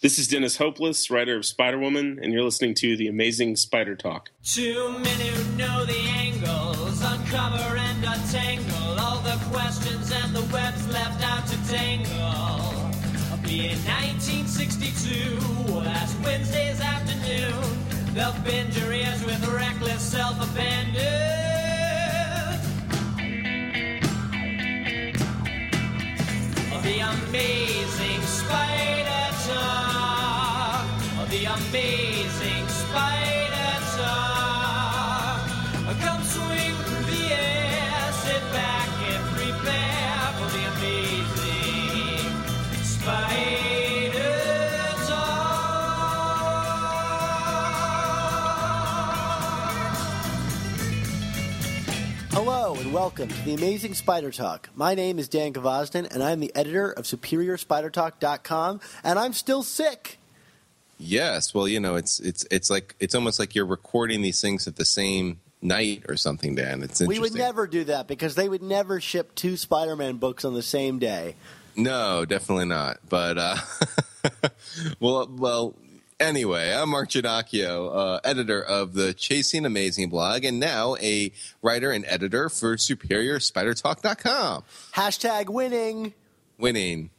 This 0.00 0.16
is 0.16 0.28
Dennis 0.28 0.58
Hopeless, 0.58 1.10
writer 1.10 1.34
of 1.34 1.44
Spider 1.44 1.76
Woman, 1.76 2.20
and 2.22 2.32
you're 2.32 2.44
listening 2.44 2.72
to 2.74 2.96
the 2.96 3.08
amazing 3.08 3.56
Spider 3.56 3.96
Talk. 3.96 4.30
Who 4.54 4.92
know 5.56 5.84
the 5.86 5.98
angles, 6.14 7.02
uncover 7.02 7.76
and 7.76 8.04
untangle 8.04 8.96
all 8.96 9.18
the 9.22 9.36
questions 9.50 10.12
and 10.12 10.36
the 10.36 10.42
webs 10.54 10.86
left 10.92 11.20
out 11.24 11.48
to 11.48 11.56
tangle. 11.68 12.14
Be 13.42 13.70
in 13.70 13.78
1962, 13.78 15.74
last 15.80 16.16
Wednesday's 16.22 16.80
afternoon, 16.80 18.14
they'll 18.14 18.30
bend 18.44 18.76
your 18.76 18.92
ears 18.92 19.24
with 19.24 19.44
reckless 19.48 20.00
self-abandon. 20.00 21.02
The 26.84 27.00
amazing 27.00 28.22
Spider. 28.22 28.97
The 31.38 31.44
amazing 31.44 32.66
Spider. 32.66 33.54
Come 36.00 36.22
swing 36.24 36.74
through 36.74 37.04
the 37.04 37.32
air, 37.32 38.12
sit 38.12 38.42
back 38.52 38.88
and 39.06 39.24
prepare 39.36 40.32
for 40.34 40.48
the 40.50 40.64
amazing 40.74 42.26
Spider 42.82 44.24
Talk. 45.06 45.48
Hello 52.32 52.74
and 52.74 52.92
welcome 52.92 53.28
to 53.28 53.42
the 53.44 53.54
Amazing 53.54 53.94
Spider 53.94 54.32
Talk. 54.32 54.70
My 54.74 54.96
name 54.96 55.20
is 55.20 55.28
Dan 55.28 55.52
Gvozden 55.52 56.12
and 56.12 56.20
I'm 56.20 56.40
the 56.40 56.52
editor 56.56 56.90
of 56.90 57.04
SuperiorSpiderTalk.com 57.04 58.80
and 59.04 59.20
I'm 59.20 59.32
still 59.32 59.62
sick. 59.62 60.18
Yes, 60.98 61.54
well, 61.54 61.68
you 61.68 61.78
know, 61.78 61.94
it's 61.94 62.18
it's 62.20 62.44
it's 62.50 62.70
like 62.70 62.96
it's 62.98 63.14
almost 63.14 63.38
like 63.38 63.54
you're 63.54 63.66
recording 63.66 64.20
these 64.20 64.40
things 64.40 64.66
at 64.66 64.76
the 64.76 64.84
same 64.84 65.40
night 65.62 66.04
or 66.08 66.16
something, 66.16 66.54
Dan. 66.54 66.82
It's 66.82 67.00
interesting. 67.00 67.08
We 67.08 67.18
would 67.20 67.34
never 67.34 67.66
do 67.66 67.84
that 67.84 68.08
because 68.08 68.34
they 68.34 68.48
would 68.48 68.62
never 68.62 69.00
ship 69.00 69.34
two 69.34 69.56
Spider-Man 69.56 70.16
books 70.16 70.44
on 70.44 70.54
the 70.54 70.62
same 70.62 70.98
day. 70.98 71.36
No, 71.76 72.24
definitely 72.24 72.66
not. 72.66 72.98
But 73.08 73.38
uh, 73.38 73.56
well, 75.00 75.28
well. 75.30 75.74
Anyway, 76.20 76.72
I'm 76.72 76.88
Mark 76.88 77.10
Ginocchio, 77.10 77.94
uh, 77.94 78.20
editor 78.24 78.60
of 78.60 78.94
the 78.94 79.14
Chasing 79.14 79.64
Amazing 79.64 80.08
blog, 80.08 80.42
and 80.42 80.58
now 80.58 80.96
a 81.00 81.30
writer 81.62 81.92
and 81.92 82.04
editor 82.08 82.48
for 82.48 82.74
SuperiorSpiderTalk.com. 82.74 84.64
Hashtag 84.94 85.48
winning. 85.48 86.14
Winning. 86.58 87.10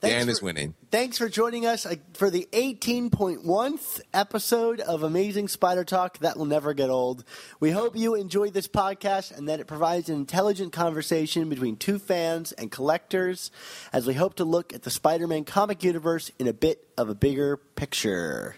Thanks 0.00 0.14
Dan 0.14 0.24
for- 0.26 0.30
is 0.30 0.42
winning. 0.42 0.74
Thanks 0.90 1.18
for 1.18 1.28
joining 1.28 1.64
us 1.66 1.86
uh, 1.86 1.96
for 2.14 2.30
the 2.30 2.46
18.1th 2.52 4.00
episode 4.12 4.80
of 4.80 5.02
Amazing 5.02 5.48
Spider 5.48 5.84
Talk. 5.84 6.18
That 6.18 6.36
will 6.36 6.44
never 6.44 6.74
get 6.74 6.90
old. 6.90 7.24
We 7.60 7.70
hope 7.70 7.96
you 7.96 8.14
enjoy 8.14 8.50
this 8.50 8.68
podcast 8.68 9.36
and 9.36 9.48
that 9.48 9.58
it 9.60 9.66
provides 9.66 10.08
an 10.08 10.16
intelligent 10.16 10.72
conversation 10.72 11.48
between 11.48 11.76
two 11.76 11.98
fans 11.98 12.52
and 12.52 12.70
collectors 12.70 13.50
as 13.92 14.06
we 14.06 14.14
hope 14.14 14.34
to 14.36 14.44
look 14.44 14.74
at 14.74 14.82
the 14.82 14.90
Spider 14.90 15.26
Man 15.26 15.44
comic 15.44 15.82
universe 15.82 16.30
in 16.38 16.46
a 16.46 16.52
bit 16.52 16.86
of 16.98 17.08
a 17.08 17.14
bigger 17.14 17.56
picture. 17.56 18.56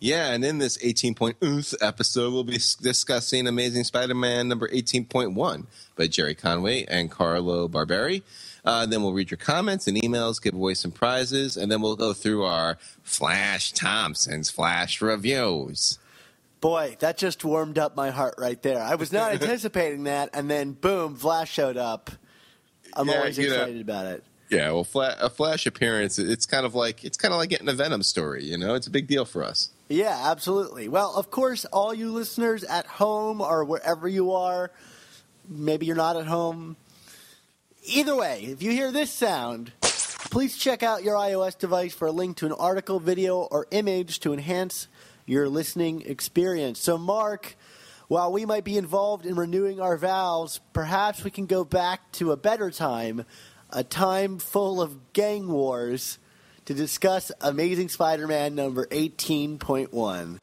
Yeah, 0.00 0.32
and 0.32 0.44
in 0.44 0.58
this 0.58 0.78
18.1th 0.78 1.74
episode, 1.80 2.32
we'll 2.32 2.42
be 2.42 2.58
discussing 2.80 3.46
Amazing 3.46 3.84
Spider-Man 3.84 4.48
number 4.48 4.66
18.1 4.68 5.66
by 5.94 6.06
Gerry 6.06 6.34
Conway 6.34 6.84
and 6.86 7.10
Carlo 7.10 7.68
Barberi. 7.68 8.22
Uh, 8.64 8.86
then 8.86 9.02
we'll 9.02 9.12
read 9.12 9.30
your 9.30 9.38
comments 9.38 9.86
and 9.86 9.96
emails, 9.96 10.40
give 10.40 10.54
away 10.54 10.72
some 10.74 10.90
prizes, 10.90 11.56
and 11.56 11.70
then 11.70 11.82
we'll 11.82 11.96
go 11.96 12.12
through 12.14 12.44
our 12.44 12.78
Flash 13.02 13.72
Thompson's 13.72 14.48
Flash 14.50 15.02
reviews. 15.02 15.98
Boy, 16.60 16.96
that 17.00 17.18
just 17.18 17.44
warmed 17.44 17.76
up 17.78 17.94
my 17.94 18.08
heart 18.10 18.36
right 18.38 18.60
there. 18.62 18.80
I 18.82 18.94
was 18.94 19.12
not 19.12 19.32
anticipating 19.42 20.04
that, 20.04 20.30
and 20.32 20.50
then 20.50 20.72
boom, 20.72 21.14
Flash 21.16 21.52
showed 21.52 21.76
up. 21.76 22.10
I'm 22.96 23.08
Yeah, 23.08 23.18
always 23.18 23.36
you 23.36 23.48
know- 23.48 23.54
excited 23.56 23.80
about 23.82 24.06
it. 24.06 24.24
Yeah, 24.50 24.70
well, 24.72 24.84
fla- 24.84 25.16
a 25.20 25.30
Flash 25.30 25.66
appearance, 25.66 26.18
it's 26.18 26.44
kind 26.46 26.64
of 26.66 26.74
like 26.74 27.02
it's 27.02 27.16
kind 27.16 27.32
of 27.32 27.38
like 27.38 27.48
getting 27.48 27.68
a 27.68 27.72
Venom 27.72 28.02
story. 28.02 28.44
You 28.44 28.56
know, 28.58 28.74
it's 28.74 28.86
a 28.86 28.90
big 28.90 29.08
deal 29.08 29.24
for 29.24 29.42
us. 29.42 29.70
Yeah, 29.88 30.16
absolutely. 30.30 30.86
Well, 30.86 31.14
of 31.16 31.30
course, 31.30 31.64
all 31.66 31.92
you 31.94 32.10
listeners 32.12 32.62
at 32.62 32.86
home 32.86 33.40
or 33.40 33.64
wherever 33.64 34.06
you 34.06 34.32
are, 34.32 34.70
maybe 35.48 35.86
you're 35.86 35.96
not 35.96 36.16
at 36.16 36.26
home. 36.26 36.76
Either 37.86 38.16
way, 38.16 38.44
if 38.44 38.62
you 38.62 38.70
hear 38.70 38.90
this 38.90 39.10
sound, 39.10 39.70
please 40.30 40.56
check 40.56 40.82
out 40.82 41.04
your 41.04 41.16
iOS 41.16 41.58
device 41.58 41.92
for 41.92 42.08
a 42.08 42.12
link 42.12 42.38
to 42.38 42.46
an 42.46 42.52
article, 42.52 42.98
video, 42.98 43.40
or 43.40 43.66
image 43.72 44.20
to 44.20 44.32
enhance 44.32 44.88
your 45.26 45.50
listening 45.50 46.00
experience. 46.06 46.80
So, 46.80 46.96
Mark, 46.96 47.56
while 48.08 48.32
we 48.32 48.46
might 48.46 48.64
be 48.64 48.78
involved 48.78 49.26
in 49.26 49.34
renewing 49.34 49.80
our 49.80 49.98
vows, 49.98 50.60
perhaps 50.72 51.24
we 51.24 51.30
can 51.30 51.44
go 51.44 51.62
back 51.62 52.10
to 52.12 52.32
a 52.32 52.38
better 52.38 52.70
time, 52.70 53.26
a 53.68 53.84
time 53.84 54.38
full 54.38 54.80
of 54.80 55.12
gang 55.12 55.46
wars, 55.46 56.18
to 56.64 56.72
discuss 56.72 57.30
Amazing 57.42 57.90
Spider 57.90 58.26
Man 58.26 58.54
number 58.54 58.86
18.1. 58.86 60.38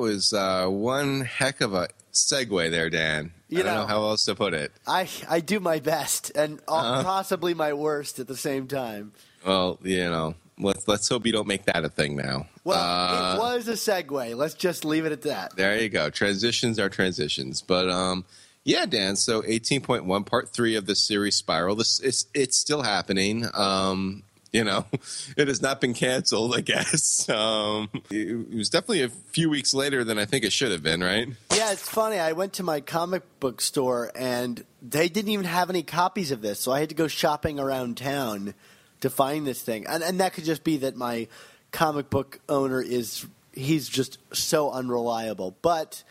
was 0.00 0.32
uh, 0.32 0.66
one 0.66 1.20
heck 1.20 1.60
of 1.60 1.74
a 1.74 1.88
segue 2.12 2.70
there, 2.70 2.90
Dan. 2.90 3.32
You 3.48 3.60
I 3.60 3.62
don't 3.62 3.74
know- 3.74 3.80
know 3.82 3.86
how 3.86 4.02
else 4.08 4.24
to 4.24 4.34
put 4.34 4.54
it. 4.54 4.72
I, 4.86 5.08
I 5.28 5.40
do 5.40 5.60
my 5.60 5.78
best 5.78 6.30
and 6.34 6.60
uh, 6.66 6.74
Uh-huh. 6.74 7.02
possibly 7.04 7.54
my 7.54 7.72
worst 7.72 8.18
at 8.18 8.26
the 8.26 8.36
same 8.36 8.66
time. 8.66 9.12
Well, 9.46 9.78
you 9.82 9.98
know, 10.10 10.34
let's 10.58 10.86
let's 10.86 11.08
hope 11.08 11.24
you 11.26 11.32
don't 11.32 11.46
make 11.48 11.64
that 11.66 11.84
a 11.84 11.88
thing 11.88 12.16
now. 12.16 12.46
Well, 12.64 12.78
Uh, 12.78 13.34
it 13.36 13.38
was 13.38 13.68
a 13.68 13.72
segue. 13.72 14.36
Let's 14.36 14.54
just 14.54 14.84
leave 14.84 15.06
it 15.06 15.12
at 15.12 15.22
that. 15.22 15.56
There 15.56 15.78
you 15.80 15.88
go. 15.88 16.10
Transitions 16.10 16.78
are 16.78 16.88
transitions, 16.90 17.62
but 17.62 17.88
um, 17.88 18.24
yeah, 18.64 18.84
Dan. 18.86 19.16
So 19.16 19.42
eighteen 19.46 19.80
point 19.80 20.04
one, 20.04 20.24
part 20.24 20.50
three 20.52 20.76
of 20.76 20.84
the 20.86 20.94
series 20.94 21.36
Spiral. 21.36 21.74
This 21.76 22.00
it's 22.00 22.26
it's 22.34 22.58
still 22.60 22.82
happening. 22.82 23.46
Um, 23.54 24.22
you 24.52 24.64
know, 24.64 24.86
it 25.36 25.48
has 25.48 25.62
not 25.62 25.80
been 25.80 25.94
canceled. 25.94 26.54
I 26.54 26.60
guess. 26.60 27.28
Um, 27.40 27.88
it, 28.10 28.54
was 28.54 28.68
definitely 28.68 29.02
a 29.02 29.08
few 29.08 29.48
weeks 29.48 29.72
later 29.72 30.04
than 30.04 30.18
I 30.18 30.24
think 30.24 30.44
it 30.44 30.52
should 30.52 30.72
have 30.72 30.82
been. 30.82 31.00
Right? 31.00 31.28
Yeah, 31.54 31.72
it's 31.72 31.88
funny. 31.88 32.18
I 32.18 32.32
went 32.32 32.54
to 32.54 32.62
my 32.62 32.80
comic 32.80 33.22
book 33.40 33.60
store 33.60 34.10
and 34.14 34.62
they 34.82 35.08
didn't 35.08 35.30
even 35.30 35.46
have 35.46 35.70
any 35.70 35.82
copies 35.82 36.32
of 36.32 36.42
this, 36.42 36.60
so 36.60 36.72
I 36.72 36.80
had 36.80 36.88
to 36.90 36.94
go 36.94 37.08
shopping 37.08 37.58
around 37.58 37.96
town 37.96 38.54
to 39.00 39.10
find 39.10 39.46
this 39.46 39.62
thing. 39.62 39.86
And, 39.86 40.02
and 40.02 40.20
that 40.20 40.34
could 40.34 40.44
just 40.44 40.64
be 40.64 40.78
that 40.78 40.96
my 40.96 41.28
comic 41.72 42.10
book 42.10 42.40
owner 42.48 42.82
is 42.82 43.26
he's 43.52 43.88
just 43.88 44.18
so 44.34 44.70
unreliable. 44.70 45.56
But 45.62 46.02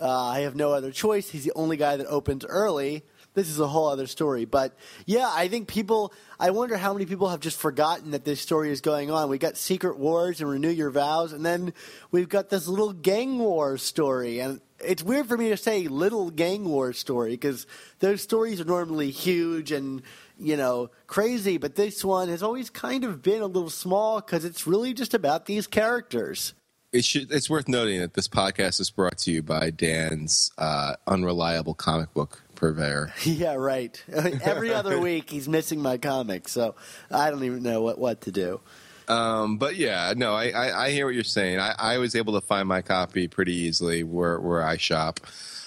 uh, 0.00 0.24
I 0.24 0.40
have 0.40 0.56
no 0.56 0.72
other 0.72 0.90
choice. 0.90 1.30
He's 1.30 1.44
the 1.44 1.52
only 1.54 1.76
guy 1.76 1.96
that 1.96 2.06
opens 2.06 2.44
early. 2.44 3.04
This 3.34 3.48
is 3.48 3.58
a 3.58 3.66
whole 3.66 3.88
other 3.88 4.06
story. 4.06 4.44
But 4.44 4.76
yeah, 5.06 5.28
I 5.32 5.48
think 5.48 5.66
people, 5.66 6.12
I 6.38 6.50
wonder 6.50 6.76
how 6.76 6.92
many 6.92 7.04
people 7.04 7.28
have 7.28 7.40
just 7.40 7.58
forgotten 7.58 8.12
that 8.12 8.24
this 8.24 8.40
story 8.40 8.70
is 8.70 8.80
going 8.80 9.10
on. 9.10 9.28
We 9.28 9.38
got 9.38 9.56
Secret 9.56 9.98
Wars 9.98 10.40
and 10.40 10.48
Renew 10.48 10.70
Your 10.70 10.90
Vows, 10.90 11.32
and 11.32 11.44
then 11.44 11.74
we've 12.12 12.28
got 12.28 12.48
this 12.48 12.68
little 12.68 12.92
gang 12.92 13.38
war 13.38 13.76
story. 13.76 14.38
And 14.38 14.60
it's 14.80 15.02
weird 15.02 15.26
for 15.26 15.36
me 15.36 15.48
to 15.48 15.56
say 15.56 15.88
little 15.88 16.30
gang 16.30 16.64
war 16.64 16.92
story 16.92 17.32
because 17.32 17.66
those 17.98 18.22
stories 18.22 18.60
are 18.60 18.64
normally 18.64 19.10
huge 19.10 19.72
and, 19.72 20.02
you 20.38 20.56
know, 20.56 20.90
crazy. 21.08 21.58
But 21.58 21.74
this 21.74 22.04
one 22.04 22.28
has 22.28 22.42
always 22.42 22.70
kind 22.70 23.04
of 23.04 23.20
been 23.20 23.42
a 23.42 23.46
little 23.46 23.70
small 23.70 24.20
because 24.20 24.44
it's 24.44 24.66
really 24.66 24.94
just 24.94 25.14
about 25.14 25.46
these 25.46 25.66
characters. 25.66 26.54
It 26.94 27.04
should, 27.04 27.32
it's 27.32 27.50
worth 27.50 27.66
noting 27.66 27.98
that 27.98 28.14
this 28.14 28.28
podcast 28.28 28.78
is 28.78 28.88
brought 28.88 29.18
to 29.18 29.32
you 29.32 29.42
by 29.42 29.70
Dan's 29.70 30.52
uh, 30.56 30.94
unreliable 31.08 31.74
comic 31.74 32.14
book 32.14 32.40
purveyor. 32.54 33.12
Yeah, 33.24 33.54
right. 33.54 34.00
Every 34.12 34.72
other 34.72 35.00
week 35.00 35.28
he's 35.28 35.48
missing 35.48 35.82
my 35.82 35.98
comics, 35.98 36.52
so 36.52 36.76
I 37.10 37.30
don't 37.30 37.42
even 37.42 37.64
know 37.64 37.82
what, 37.82 37.98
what 37.98 38.20
to 38.22 38.30
do. 38.30 38.60
Um, 39.08 39.58
but 39.58 39.74
yeah, 39.74 40.14
no, 40.16 40.34
I, 40.34 40.50
I, 40.50 40.84
I 40.84 40.90
hear 40.92 41.06
what 41.06 41.16
you're 41.16 41.24
saying. 41.24 41.58
I, 41.58 41.74
I 41.76 41.98
was 41.98 42.14
able 42.14 42.34
to 42.34 42.46
find 42.46 42.68
my 42.68 42.80
copy 42.80 43.26
pretty 43.26 43.54
easily 43.54 44.04
where, 44.04 44.38
where 44.38 44.62
I 44.62 44.76
shop. 44.76 45.18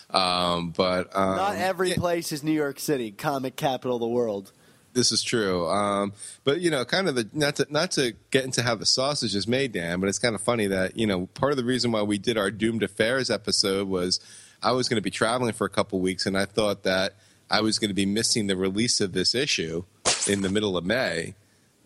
Um, 0.09 0.69
but 0.69 1.13
um, 1.13 1.35
Not 1.35 1.57
every 1.57 1.91
place 1.91 2.31
is 2.31 2.41
New 2.41 2.53
York 2.53 2.79
City, 2.79 3.11
comic 3.11 3.57
capital 3.57 3.97
of 3.97 3.99
the 3.99 4.07
world. 4.07 4.53
This 4.97 5.11
is 5.11 5.21
true. 5.21 5.67
Um, 5.67 6.13
but 6.43 6.59
you 6.59 6.71
know, 6.71 6.83
kind 6.83 7.07
of 7.07 7.13
the 7.13 7.29
not 7.31 7.57
to 7.57 7.67
not 7.69 7.91
to 7.91 8.13
get 8.31 8.45
into 8.45 8.63
how 8.63 8.73
the 8.73 8.85
sausage 8.87 9.35
is 9.35 9.47
made, 9.47 9.71
Dan. 9.71 9.99
But 9.99 10.09
it's 10.09 10.17
kind 10.17 10.33
of 10.33 10.41
funny 10.41 10.65
that 10.65 10.97
you 10.97 11.05
know 11.05 11.27
part 11.35 11.51
of 11.51 11.57
the 11.57 11.63
reason 11.63 11.91
why 11.91 12.01
we 12.01 12.17
did 12.17 12.35
our 12.35 12.49
doomed 12.49 12.81
affairs 12.81 13.29
episode 13.29 13.87
was 13.87 14.19
I 14.63 14.71
was 14.71 14.89
going 14.89 14.97
to 14.97 15.03
be 15.03 15.11
traveling 15.11 15.53
for 15.53 15.65
a 15.65 15.69
couple 15.69 15.99
weeks, 15.99 16.25
and 16.25 16.35
I 16.35 16.45
thought 16.45 16.81
that 16.81 17.13
I 17.47 17.61
was 17.61 17.77
going 17.77 17.89
to 17.89 17.93
be 17.93 18.07
missing 18.07 18.47
the 18.47 18.57
release 18.57 18.99
of 18.99 19.13
this 19.13 19.35
issue 19.35 19.83
in 20.27 20.41
the 20.41 20.49
middle 20.49 20.75
of 20.75 20.83
May. 20.83 21.35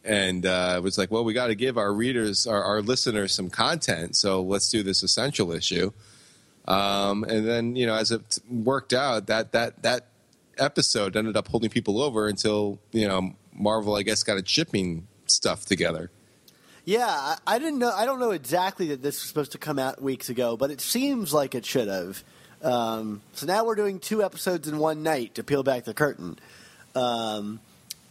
And 0.05 0.45
uh, 0.45 0.75
it 0.77 0.83
was 0.83 0.97
like, 0.97 1.11
well, 1.11 1.25
we 1.25 1.33
got 1.33 1.47
to 1.47 1.55
give 1.55 1.77
our 1.77 1.93
readers, 1.93 2.47
our, 2.47 2.63
our 2.63 2.81
listeners, 2.81 3.35
some 3.35 3.49
content. 3.49 4.15
So 4.15 4.41
let's 4.41 4.69
do 4.69 4.83
this 4.83 5.03
essential 5.03 5.51
issue. 5.51 5.91
Um, 6.67 7.23
and 7.25 7.45
then, 7.47 7.75
you 7.75 7.85
know, 7.85 7.95
as 7.95 8.11
it 8.11 8.39
worked 8.49 8.93
out, 8.93 9.27
that 9.27 9.51
that 9.51 9.83
that 9.83 10.07
episode 10.57 11.15
ended 11.15 11.37
up 11.37 11.47
holding 11.47 11.69
people 11.69 12.01
over 12.01 12.27
until 12.27 12.79
you 12.91 13.07
know 13.07 13.33
Marvel, 13.53 13.95
I 13.95 14.03
guess, 14.03 14.23
got 14.23 14.37
its 14.37 14.51
shipping 14.51 15.07
stuff 15.27 15.65
together. 15.65 16.11
Yeah, 16.83 17.35
I, 17.45 17.59
didn't 17.59 17.79
know. 17.79 17.91
I 17.91 18.05
don't 18.05 18.19
know 18.19 18.31
exactly 18.31 18.87
that 18.87 19.03
this 19.03 19.21
was 19.21 19.27
supposed 19.27 19.51
to 19.51 19.59
come 19.59 19.77
out 19.77 20.01
weeks 20.01 20.29
ago, 20.29 20.57
but 20.57 20.71
it 20.71 20.81
seems 20.81 21.31
like 21.33 21.53
it 21.53 21.65
should 21.65 21.87
have. 21.87 22.23
Um, 22.63 23.21
so 23.33 23.45
now 23.45 23.65
we're 23.65 23.75
doing 23.75 23.99
two 23.99 24.23
episodes 24.23 24.67
in 24.67 24.79
one 24.79 25.03
night 25.03 25.35
to 25.35 25.43
peel 25.43 25.63
back 25.63 25.83
the 25.83 25.93
curtain. 25.93 26.39
Um, 26.95 27.59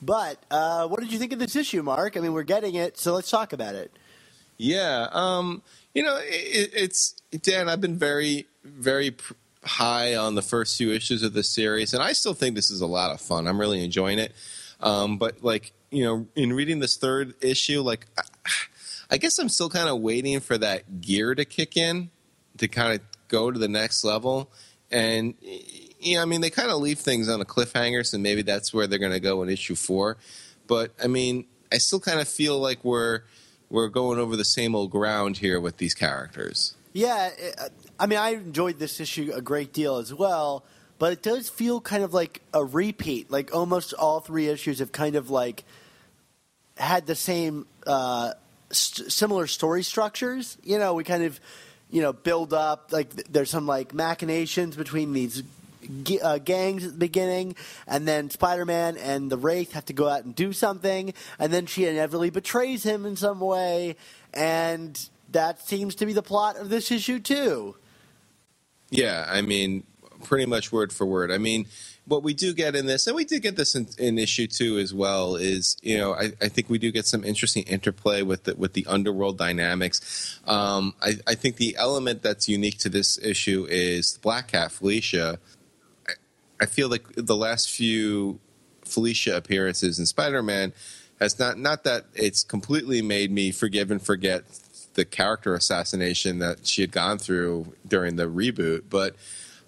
but 0.01 0.43
uh, 0.51 0.87
what 0.87 1.01
did 1.01 1.13
you 1.13 1.19
think 1.19 1.33
of 1.33 1.39
this 1.39 1.57
issue, 1.57 1.83
Mark? 1.83 2.17
I 2.17 2.21
mean, 2.21 2.33
we're 2.33 2.43
getting 2.45 2.75
it, 2.77 2.97
so 2.97 3.13
let's 3.15 3.31
talk 3.31 3.53
about 3.53 3.75
it. 3.75 3.93
Yeah, 4.57 5.09
um, 5.13 5.63
you 5.95 6.03
know, 6.03 6.19
it, 6.23 6.71
it's 6.75 7.13
Dan. 7.43 7.69
I've 7.69 7.81
been 7.81 7.97
very, 7.97 8.47
very 8.63 9.13
pr- 9.13 9.35
high 9.65 10.17
on 10.17 10.35
the 10.35 10.43
first 10.43 10.77
few 10.77 10.93
issues 10.93 11.23
of 11.23 11.33
the 11.33 11.43
series, 11.43 11.95
and 11.95 12.03
I 12.03 12.12
still 12.12 12.35
think 12.35 12.55
this 12.55 12.71
is 12.71 12.81
a 12.81 12.87
lot 12.87 13.11
of 13.11 13.21
fun. 13.21 13.47
I'm 13.47 13.61
really 13.61 13.85
enjoying 13.85 14.19
it. 14.19 14.33
Um, 14.81 15.19
but 15.19 15.43
like, 15.45 15.73
you 15.91 16.05
know, 16.05 16.27
in 16.35 16.53
reading 16.53 16.79
this 16.79 16.97
third 16.97 17.35
issue, 17.43 17.83
like, 17.83 18.07
I, 18.17 18.23
I 19.11 19.17
guess 19.19 19.39
I'm 19.39 19.49
still 19.49 19.69
kind 19.69 19.89
of 19.89 20.01
waiting 20.01 20.41
for 20.41 20.57
that 20.59 21.01
gear 21.01 21.35
to 21.35 21.45
kick 21.45 21.77
in 21.77 22.11
to 22.59 22.69
kind 22.69 22.95
of 22.95 23.01
go 23.29 23.51
to 23.51 23.59
the 23.59 23.69
next 23.69 24.05
level. 24.05 24.51
And 24.91 25.35
yeah, 26.01 26.23
I 26.23 26.25
mean, 26.25 26.41
they 26.41 26.51
kind 26.51 26.71
of 26.71 26.81
leave 26.81 26.99
things 26.99 27.29
on 27.29 27.41
a 27.41 27.45
cliffhanger, 27.45 28.06
so 28.06 28.19
maybe 28.19 28.43
that's 28.43 28.73
where 28.73 28.87
they're 28.87 28.99
going 28.99 29.13
to 29.13 29.21
go 29.21 29.43
in 29.43 29.49
issue 29.49 29.75
four. 29.75 30.17
But 30.67 30.93
I 31.03 31.06
mean, 31.06 31.47
I 31.73 31.79
still 31.79 32.01
kind 32.01 32.21
of 32.21 32.29
feel 32.29 32.59
like 32.59 32.85
we're 32.85 33.23
we're 33.69 33.89
going 33.89 34.19
over 34.19 34.37
the 34.37 34.45
same 34.45 34.75
old 34.75 34.91
ground 34.91 35.37
here 35.37 35.61
with 35.61 35.77
these 35.77 35.95
characters. 35.95 36.75
Yeah, 36.93 37.31
I 38.00 38.06
mean, 38.06 38.19
I 38.19 38.31
enjoyed 38.31 38.79
this 38.79 38.99
issue 38.99 39.31
a 39.35 39.43
great 39.43 39.75
deal 39.75 39.99
as 39.99 40.14
well, 40.14 40.64
but 40.99 41.12
it 41.12 41.23
does 41.23 41.50
feel 41.50 41.82
kind 41.82 42.02
of 42.02 42.14
like 42.14 42.41
a 42.55 42.64
repeat. 42.64 43.31
Like 43.31 43.55
almost 43.55 43.93
all 43.93 44.20
three 44.20 44.49
issues 44.49 44.79
have 44.79 44.91
kind 44.91 45.17
of 45.17 45.29
like 45.29 45.64
had 46.79 47.06
the 47.06 47.14
same 47.14 47.67
uh, 47.87 48.32
st- 48.70 49.12
similar 49.12 49.47
story 49.47 49.82
structures. 49.82 50.56
You 50.64 50.79
know, 50.79 50.94
we 50.94 51.05
kind 51.05 51.25
of 51.25 51.38
you 51.91 52.00
know 52.00 52.14
build 52.14 52.55
up 52.55 52.91
like 52.91 53.14
th- 53.14 53.26
there's 53.29 53.50
some 53.50 53.67
like 53.67 53.93
machinations 53.93 54.76
between 54.76 55.12
these 55.12 55.43
uh, 56.23 56.38
gangs 56.38 56.87
at 56.87 56.93
the 56.93 56.99
beginning, 56.99 57.55
and 57.87 58.08
then 58.08 58.31
Spider-Man 58.31 58.96
and 58.96 59.31
the 59.31 59.37
Wraith 59.37 59.73
have 59.73 59.85
to 59.87 59.93
go 59.93 60.08
out 60.08 60.25
and 60.25 60.35
do 60.35 60.55
something, 60.55 61.12
and 61.38 61.53
then 61.53 61.67
she 61.67 61.85
inevitably 61.85 62.31
betrays 62.31 62.82
him 62.82 63.05
in 63.05 63.17
some 63.17 63.41
way, 63.41 63.96
and 64.32 65.06
that 65.32 65.61
seems 65.67 65.94
to 65.96 66.06
be 66.06 66.14
the 66.14 66.23
plot 66.23 66.56
of 66.56 66.70
this 66.70 66.91
issue 66.91 67.19
too. 67.19 67.75
Yeah, 68.91 69.25
I 69.29 69.43
mean, 69.43 69.85
pretty 70.25 70.47
much 70.47 70.73
word 70.73 70.93
for 70.93 71.07
word. 71.07 71.31
I 71.31 71.39
mean, 71.39 71.67
what 72.07 72.23
we 72.23 72.35
do 72.35 72.53
get 72.53 72.75
in 72.75 72.87
this, 72.87 73.07
and 73.07 73.17
we 73.17 73.25
did 73.25 73.43
get 73.43 73.57
this 73.57 73.75
in, 73.75 73.89
in 73.99 74.19
issue 74.19 74.47
two 74.47 74.79
as 74.79 74.93
well, 74.93 75.37
is 75.37 75.77
you 75.83 75.97
know 75.97 76.15
I, 76.15 76.33
I 76.41 76.49
think 76.49 76.69
we 76.69 76.79
do 76.79 76.91
get 76.91 77.07
some 77.07 77.25
interesting 77.25 77.63
interplay 77.65 78.23
with 78.23 78.45
the, 78.45 78.57
with 78.57 78.73
the 78.73 78.87
underworld 78.87 79.39
dynamics. 79.39 80.41
Um, 80.47 80.95
I, 81.01 81.15
I 81.27 81.35
think 81.35 81.57
the 81.57 81.77
element 81.77 82.23
that's 82.23 82.49
unique 82.49 82.79
to 82.79 82.89
this 82.89 83.19
issue 83.19 83.67
is 83.71 84.19
Black 84.19 84.49
Cat 84.49 84.73
Felicia. 84.73 85.39
I, 86.09 86.13
I 86.61 86.67
feel 86.67 86.89
like 86.89 87.05
the 87.15 87.37
last 87.37 87.71
few 87.71 88.41
Felicia 88.85 89.37
appearances 89.37 89.99
in 89.99 90.07
Spider 90.07 90.43
Man 90.43 90.73
has 91.21 91.39
not 91.39 91.59
not 91.59 91.85
that 91.85 92.07
it's 92.15 92.43
completely 92.43 93.03
made 93.03 93.31
me 93.31 93.53
forgive 93.53 93.91
and 93.91 94.03
forget 94.03 94.43
the 95.00 95.05
character 95.06 95.55
assassination 95.55 96.41
that 96.41 96.67
she 96.67 96.82
had 96.82 96.93
gone 96.93 97.17
through 97.17 97.73
during 97.88 98.17
the 98.17 98.25
reboot, 98.25 98.82
but 98.91 99.17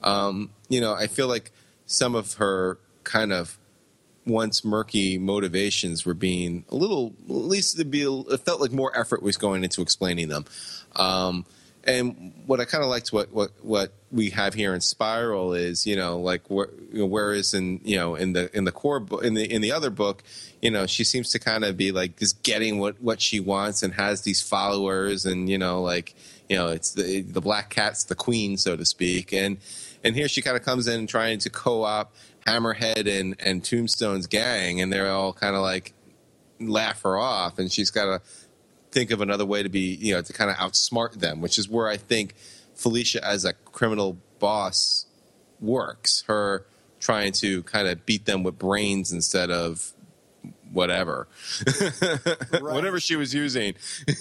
um, 0.03 0.51
you 0.69 0.79
know, 0.79 0.93
I 0.93 1.07
feel 1.07 1.27
like 1.27 1.51
some 1.87 2.15
of 2.15 2.35
her 2.35 2.79
kind 3.03 3.33
of 3.33 3.59
once 4.27 4.63
murky 4.63 5.17
motivations 5.17 6.05
were 6.05 6.13
being 6.13 6.67
a 6.69 6.75
little, 6.75 7.15
at 7.25 7.35
least 7.35 7.79
to 7.79 7.85
be, 7.87 8.03
it 8.03 8.41
felt 8.41 8.61
like 8.61 8.73
more 8.73 8.95
effort 8.95 9.23
was 9.23 9.39
going 9.39 9.65
into 9.65 9.81
explaining 9.81 10.29
them. 10.29 10.45
Um, 10.97 11.47
and 11.85 12.33
what 12.47 12.61
I 12.61 12.65
kind 12.65 12.85
of 12.85 12.91
liked 12.91 13.13
what, 13.13 13.33
what 13.33 13.51
what 13.63 13.93
we 14.11 14.31
have 14.31 14.55
here 14.55 14.75
in 14.75 14.81
Spiral 14.81 15.55
is 15.55 15.87
you 15.87 15.97
know 15.97 16.21
like 16.21 16.49
where, 16.49 16.69
you 16.93 17.01
know, 17.01 17.07
whereas 17.07 17.55
in 17.55 17.81
you 17.85 17.97
know 17.97 18.15
in 18.15 18.33
the 18.33 18.55
in 18.57 18.65
the 18.65 18.73
core 18.73 19.01
book 19.01 19.25
in 19.25 19.35
the 19.35 19.51
in 19.51 19.63
the 19.63 19.73
other 19.73 19.91
book 19.91 20.23
you 20.61 20.71
know 20.71 20.87
she 20.87 21.05
seems 21.05 21.31
to 21.31 21.39
kind 21.39 21.65
of 21.65 21.77
be 21.77 21.93
like 21.93 22.19
just 22.19 22.43
getting 22.43 22.79
what 22.79 23.01
what 23.03 23.21
she 23.21 23.41
wants 23.41 23.83
and 23.83 23.95
has 23.95 24.23
these 24.23 24.41
followers 24.41 25.27
and 25.27 25.49
you 25.49 25.59
know 25.59 25.83
like 25.83 26.15
you 26.49 26.57
know 26.57 26.69
it's 26.69 26.93
the 26.93 27.23
the 27.23 27.41
black 27.41 27.71
cat's 27.71 28.05
the 28.05 28.15
queen 28.15 28.57
so 28.57 28.77
to 28.77 28.85
speak. 28.85 29.33
And 29.33 29.59
and 30.05 30.15
here 30.15 30.29
she 30.29 30.43
kind 30.43 30.57
of 30.57 30.63
comes 30.63 30.87
in 30.87 31.07
trying 31.07 31.39
to 31.41 31.51
co-op 31.51 32.15
Hammerhead 32.47 33.09
and 33.09 33.37
and 33.41 33.65
Tombstone's 33.65 34.27
gang 34.27 34.81
and 34.81 34.93
they're 34.93 35.11
all 35.11 35.33
kind 35.33 35.57
of 35.57 35.63
like 35.63 35.95
laugh 36.61 37.03
her 37.03 37.19
off. 37.19 37.59
And 37.59 37.71
she's 37.73 37.91
got 37.91 38.05
to 38.05 38.23
think 38.93 39.11
of 39.11 39.21
another 39.21 39.47
way 39.47 39.63
to 39.63 39.69
be, 39.69 39.97
you 40.01 40.15
know, 40.15 40.23
to 40.23 40.33
kind 40.33 40.51
of 40.51 40.57
outsmart 40.57 41.15
them, 41.15 41.41
which 41.41 41.59
is 41.59 41.69
where 41.69 41.89
I 41.89 41.97
think 41.97 42.35
Felicia 42.75 43.25
as 43.27 43.45
a 43.45 43.53
criminal 43.53 44.19
boss 44.39 45.07
works. 45.61 46.23
Her 46.27 46.67
trying 47.01 47.33
to 47.33 47.63
kind 47.65 47.89
of 47.89 48.07
beat 48.07 48.27
them 48.27 48.43
with 48.43 48.59
brains 48.59 49.11
instead 49.13 49.51
of 49.51 49.93
whatever, 50.71 51.29
whatever 52.61 53.01
she 53.01 53.17
was 53.17 53.35
using. 53.35 53.75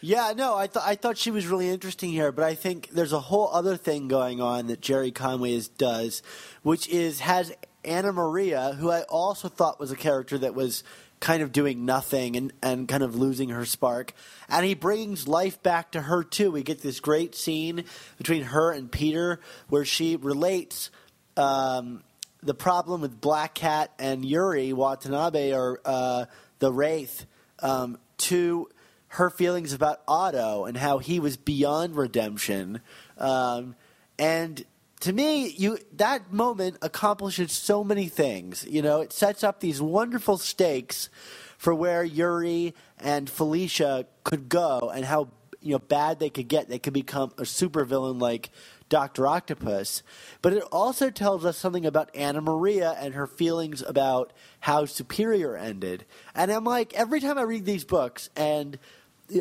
Yeah, 0.00 0.32
no, 0.36 0.56
I 0.56 0.68
thought 0.68 0.84
I 0.86 0.94
thought 0.94 1.18
she 1.18 1.30
was 1.30 1.46
really 1.46 1.68
interesting 1.68 2.10
here, 2.10 2.30
but 2.30 2.44
I 2.44 2.54
think 2.54 2.90
there's 2.90 3.12
a 3.12 3.20
whole 3.20 3.48
other 3.48 3.76
thing 3.76 4.06
going 4.06 4.40
on 4.40 4.68
that 4.68 4.80
Gerry 4.80 5.10
Conway 5.10 5.54
is, 5.54 5.68
does, 5.68 6.22
which 6.62 6.88
is 6.88 7.20
has 7.20 7.52
Anna 7.84 8.12
Maria, 8.12 8.76
who 8.78 8.90
I 8.90 9.02
also 9.02 9.48
thought 9.48 9.80
was 9.80 9.90
a 9.90 9.96
character 9.96 10.38
that 10.38 10.54
was 10.54 10.84
kind 11.20 11.42
of 11.42 11.52
doing 11.52 11.84
nothing 11.84 12.36
and, 12.36 12.52
and 12.62 12.88
kind 12.88 13.02
of 13.02 13.14
losing 13.14 13.50
her 13.50 13.64
spark, 13.64 14.12
and 14.48 14.64
he 14.64 14.74
brings 14.74 15.26
life 15.28 15.62
back 15.62 15.92
to 15.92 16.00
her 16.02 16.22
too. 16.22 16.50
We 16.50 16.62
get 16.62 16.80
this 16.82 17.00
great 17.00 17.34
scene 17.34 17.84
between 18.16 18.42
her 18.42 18.72
and 18.72 18.90
Peter 18.90 19.40
where 19.68 19.84
she 19.84 20.16
relates. 20.16 20.90
Um, 21.36 22.02
the 22.42 22.54
problem 22.54 23.00
with 23.00 23.20
Black 23.20 23.54
Cat 23.54 23.92
and 23.98 24.24
Yuri 24.24 24.72
Watanabe 24.72 25.52
or 25.52 25.80
uh, 25.84 26.26
the 26.58 26.72
Wraith 26.72 27.26
um, 27.60 27.98
to 28.18 28.68
her 29.08 29.30
feelings 29.30 29.72
about 29.72 30.00
Otto 30.06 30.64
and 30.64 30.76
how 30.76 30.98
he 30.98 31.18
was 31.18 31.36
beyond 31.36 31.96
redemption. 31.96 32.80
Um, 33.16 33.74
and 34.18 34.64
to 35.00 35.12
me, 35.12 35.48
you 35.48 35.78
that 35.96 36.32
moment 36.32 36.78
accomplishes 36.82 37.52
so 37.52 37.84
many 37.84 38.08
things. 38.08 38.66
You 38.68 38.82
know, 38.82 39.00
it 39.00 39.12
sets 39.12 39.44
up 39.44 39.60
these 39.60 39.80
wonderful 39.80 40.38
stakes 40.38 41.08
for 41.56 41.74
where 41.74 42.02
Yuri 42.04 42.74
and 42.98 43.28
Felicia 43.30 44.06
could 44.24 44.48
go 44.48 44.90
and 44.94 45.04
how 45.04 45.28
you 45.60 45.72
know 45.72 45.78
bad 45.78 46.18
they 46.18 46.30
could 46.30 46.48
get. 46.48 46.68
They 46.68 46.78
could 46.78 46.92
become 46.92 47.30
a 47.38 47.42
supervillain 47.42 48.20
like 48.20 48.50
Doctor 48.88 49.26
Octopus. 49.26 50.02
But 50.42 50.52
it 50.52 50.62
also 50.72 51.10
tells 51.10 51.44
us 51.44 51.56
something 51.56 51.86
about 51.86 52.10
Anna 52.14 52.40
Maria 52.40 52.96
and 52.98 53.14
her 53.14 53.26
feelings 53.26 53.82
about 53.82 54.32
how 54.60 54.84
Superior 54.84 55.56
ended. 55.56 56.06
And 56.34 56.50
I'm 56.50 56.64
like, 56.64 56.94
every 56.94 57.20
time 57.20 57.38
I 57.38 57.42
read 57.42 57.64
these 57.64 57.84
books 57.84 58.30
and 58.34 58.78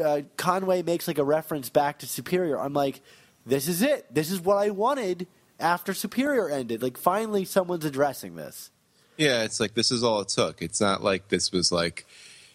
uh, 0.04 0.22
Conway 0.36 0.84
makes 0.84 1.08
like 1.08 1.18
a 1.18 1.24
reference 1.24 1.70
back 1.70 2.00
to 2.00 2.08
Superior, 2.08 2.60
I'm 2.60 2.74
like, 2.74 3.02
this 3.46 3.68
is 3.68 3.82
it. 3.82 4.14
This 4.14 4.30
is 4.30 4.42
what 4.42 4.58
I 4.58 4.70
wanted 4.72 5.28
after 5.60 5.94
Superior 5.94 6.50
ended. 6.50 6.82
Like, 6.82 6.98
finally, 6.98 7.46
someone's 7.46 7.86
addressing 7.86 8.36
this. 8.36 8.72
Yeah, 9.18 9.44
it's 9.44 9.60
like 9.60 9.74
this 9.74 9.92
is 9.92 10.04
all 10.04 10.22
it 10.22 10.30
took. 10.30 10.62
It's 10.62 10.80
not 10.80 11.04
like 11.04 11.30
this 11.30 11.52
was 11.52 11.72
like, 11.72 12.06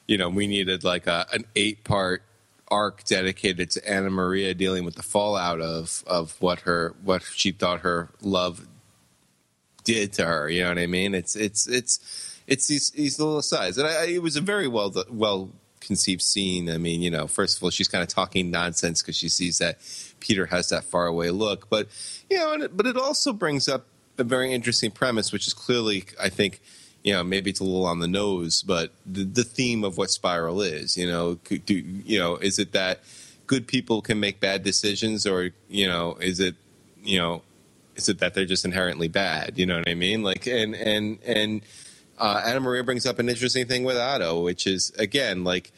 you 0.06 0.16
know, 0.16 0.28
we 0.28 0.46
needed 0.46 0.84
like 0.84 1.06
a, 1.06 1.26
an 1.32 1.44
eight 1.56 1.82
part 1.84 2.22
arc 2.68 3.04
dedicated 3.04 3.70
to 3.70 3.88
Anna 3.88 4.08
Maria 4.08 4.54
dealing 4.54 4.84
with 4.84 4.94
the 4.94 5.02
fallout 5.02 5.60
of 5.60 6.02
of 6.06 6.40
what 6.40 6.60
her 6.60 6.94
what 7.02 7.22
she 7.22 7.52
thought 7.52 7.80
her 7.80 8.08
love 8.22 8.66
did 9.84 10.12
to 10.14 10.24
her. 10.24 10.48
You 10.48 10.62
know 10.62 10.70
what 10.70 10.78
I 10.78 10.86
mean? 10.86 11.14
It's 11.14 11.36
it's 11.36 11.68
it's 11.68 12.40
it's 12.46 12.66
these 12.68 12.90
these 12.90 13.18
little 13.18 13.38
asides, 13.38 13.76
and 13.78 13.86
I, 13.86 14.06
it 14.06 14.22
was 14.22 14.36
a 14.36 14.40
very 14.40 14.68
well 14.68 14.92
well 15.10 15.50
conceived 15.82 16.22
scene. 16.22 16.70
I 16.70 16.78
mean, 16.78 17.02
you 17.02 17.10
know, 17.10 17.26
first 17.26 17.56
of 17.56 17.62
all, 17.62 17.70
she's 17.70 17.88
kind 17.88 18.02
of 18.02 18.08
talking 18.08 18.50
nonsense 18.50 19.02
because 19.02 19.16
she 19.16 19.28
sees 19.28 19.58
that 19.58 19.78
Peter 20.20 20.46
has 20.46 20.68
that 20.68 20.84
faraway 20.84 21.30
look, 21.30 21.68
but 21.68 21.88
you 22.30 22.38
know, 22.38 22.52
and 22.54 22.76
but 22.76 22.86
it 22.86 22.96
also 22.96 23.32
brings 23.32 23.68
up 23.68 23.86
a 24.18 24.24
very 24.24 24.52
interesting 24.52 24.90
premise, 24.90 25.32
which 25.32 25.46
is 25.46 25.54
clearly, 25.54 26.04
I 26.20 26.28
think, 26.28 26.60
you 27.02 27.12
know, 27.12 27.24
maybe 27.24 27.50
it's 27.50 27.60
a 27.60 27.64
little 27.64 27.86
on 27.86 27.98
the 27.98 28.08
nose, 28.08 28.62
but 28.62 28.92
the, 29.06 29.24
the 29.24 29.44
theme 29.44 29.84
of 29.84 29.96
what 29.96 30.10
Spiral 30.10 30.62
is, 30.62 30.96
you 30.96 31.06
know, 31.06 31.38
do, 31.44 31.74
you 31.74 32.18
know, 32.18 32.36
is 32.36 32.58
it 32.58 32.72
that 32.72 33.00
good 33.46 33.66
people 33.66 34.00
can 34.02 34.20
make 34.20 34.40
bad 34.40 34.62
decisions, 34.62 35.26
or 35.26 35.50
you 35.68 35.86
know, 35.86 36.16
is 36.20 36.40
it, 36.40 36.54
you 37.02 37.18
know, 37.18 37.42
is 37.96 38.08
it 38.08 38.18
that 38.18 38.34
they're 38.34 38.46
just 38.46 38.64
inherently 38.64 39.08
bad? 39.08 39.58
You 39.58 39.66
know 39.66 39.78
what 39.78 39.88
I 39.88 39.94
mean? 39.94 40.22
Like, 40.22 40.46
and 40.46 40.74
and 40.74 41.18
and 41.26 41.62
uh, 42.18 42.42
Anna 42.44 42.60
Maria 42.60 42.84
brings 42.84 43.06
up 43.06 43.18
an 43.18 43.28
interesting 43.28 43.66
thing 43.66 43.84
with 43.84 43.96
Otto, 43.96 44.42
which 44.42 44.66
is 44.66 44.92
again, 44.98 45.44
like, 45.44 45.72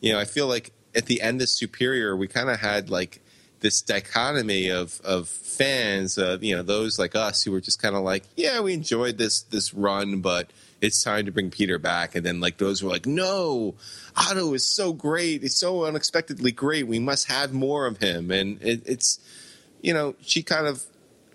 you 0.00 0.12
know, 0.12 0.18
I 0.18 0.24
feel 0.24 0.46
like 0.46 0.72
at 0.94 1.06
the 1.06 1.20
end 1.20 1.42
of 1.42 1.48
Superior, 1.48 2.16
we 2.16 2.28
kind 2.28 2.48
of 2.48 2.60
had 2.60 2.90
like 2.90 3.20
this 3.60 3.80
dichotomy 3.80 4.70
of 4.70 5.00
of 5.02 5.28
fans 5.28 6.18
of 6.18 6.44
you 6.44 6.54
know 6.54 6.62
those 6.62 6.98
like 6.98 7.16
us 7.16 7.42
who 7.42 7.50
were 7.50 7.60
just 7.60 7.80
kind 7.80 7.96
of 7.96 8.02
like 8.02 8.22
yeah 8.36 8.60
we 8.60 8.74
enjoyed 8.74 9.16
this 9.16 9.40
this 9.44 9.72
run 9.72 10.20
but 10.20 10.50
it's 10.80 11.02
time 11.02 11.24
to 11.26 11.32
bring 11.32 11.50
Peter 11.50 11.78
back. 11.78 12.14
And 12.14 12.24
then 12.24 12.40
like 12.40 12.58
those 12.58 12.82
were 12.82 12.90
like 12.90 13.06
no 13.06 13.74
Otto 14.16 14.54
is 14.54 14.66
so 14.66 14.92
great. 14.92 15.42
He's 15.42 15.56
so 15.56 15.84
unexpectedly 15.84 16.52
great. 16.52 16.86
We 16.86 16.98
must 16.98 17.28
have 17.28 17.52
more 17.52 17.86
of 17.86 17.98
him. 17.98 18.30
And 18.30 18.60
it, 18.62 18.82
it's 18.86 19.18
you 19.80 19.94
know 19.94 20.14
she 20.20 20.42
kind 20.42 20.66
of 20.66 20.84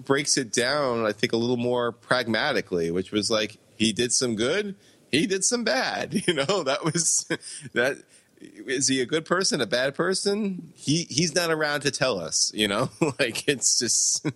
breaks 0.03 0.35
it 0.35 0.51
down 0.51 1.05
I 1.05 1.11
think 1.11 1.31
a 1.31 1.37
little 1.37 1.57
more 1.57 1.91
pragmatically 1.91 2.89
which 2.89 3.11
was 3.11 3.29
like 3.29 3.57
he 3.81 3.93
did 3.93 4.13
some 4.13 4.35
good 4.35 4.75
he 5.11 5.27
did 5.27 5.43
some 5.43 5.63
bad 5.63 6.13
you 6.27 6.33
know 6.33 6.63
that 6.63 6.83
was 6.83 7.27
that 7.73 7.97
is 8.41 8.87
he 8.87 9.01
a 9.01 9.05
good 9.05 9.25
person, 9.25 9.61
a 9.61 9.67
bad 9.67 9.95
person? 9.95 10.73
He 10.75 11.05
he's 11.09 11.35
not 11.35 11.51
around 11.51 11.81
to 11.81 11.91
tell 11.91 12.19
us, 12.19 12.51
you 12.53 12.67
know. 12.67 12.89
like 13.19 13.47
it's 13.47 13.79
just. 13.79 14.25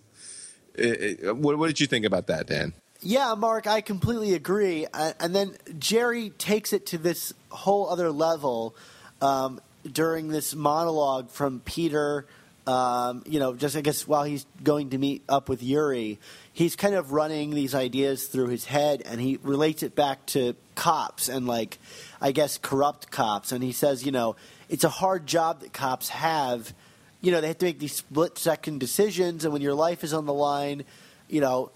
It, 0.78 1.20
it, 1.22 1.36
what, 1.38 1.56
what 1.56 1.68
did 1.68 1.80
you 1.80 1.86
think 1.86 2.04
about 2.04 2.26
that, 2.26 2.48
Dan? 2.48 2.74
Yeah, 3.00 3.32
Mark, 3.34 3.66
I 3.66 3.80
completely 3.80 4.34
agree. 4.34 4.86
Uh, 4.92 5.14
and 5.18 5.34
then 5.34 5.56
Gerry 5.78 6.28
takes 6.28 6.74
it 6.74 6.84
to 6.88 6.98
this 6.98 7.32
whole 7.48 7.88
other 7.88 8.10
level 8.10 8.76
um, 9.22 9.58
during 9.90 10.28
this 10.28 10.54
monologue 10.54 11.30
from 11.30 11.60
Peter. 11.60 12.26
Um, 12.66 13.22
you 13.26 13.38
know, 13.38 13.54
just 13.54 13.76
I 13.76 13.80
guess 13.80 14.08
while 14.08 14.24
he's 14.24 14.44
going 14.64 14.90
to 14.90 14.98
meet 14.98 15.22
up 15.28 15.48
with 15.48 15.62
Yuri, 15.62 16.18
he's 16.52 16.74
kind 16.74 16.94
of 16.94 17.12
running 17.12 17.50
these 17.50 17.74
ideas 17.74 18.26
through 18.26 18.48
his 18.48 18.64
head, 18.64 19.02
and 19.06 19.20
he 19.20 19.38
relates 19.42 19.84
it 19.84 19.94
back 19.94 20.26
to 20.26 20.56
cops 20.74 21.28
and 21.28 21.46
like, 21.46 21.78
I 22.20 22.32
guess, 22.32 22.58
corrupt 22.58 23.10
cops. 23.10 23.52
And 23.52 23.62
he 23.62 23.70
says, 23.70 24.04
you 24.04 24.10
know, 24.10 24.34
it's 24.68 24.82
a 24.82 24.88
hard 24.88 25.26
job 25.26 25.60
that 25.60 25.72
cops 25.72 26.08
have. 26.08 26.74
You 27.20 27.32
know, 27.32 27.40
they 27.40 27.48
have 27.48 27.58
to 27.58 27.66
make 27.66 27.78
these 27.78 27.94
split 27.94 28.36
second 28.36 28.80
decisions, 28.80 29.44
and 29.44 29.52
when 29.52 29.62
your 29.62 29.74
life 29.74 30.02
is 30.02 30.12
on 30.12 30.26
the 30.26 30.34
line, 30.34 30.84
you 31.28 31.40
know, 31.40 31.70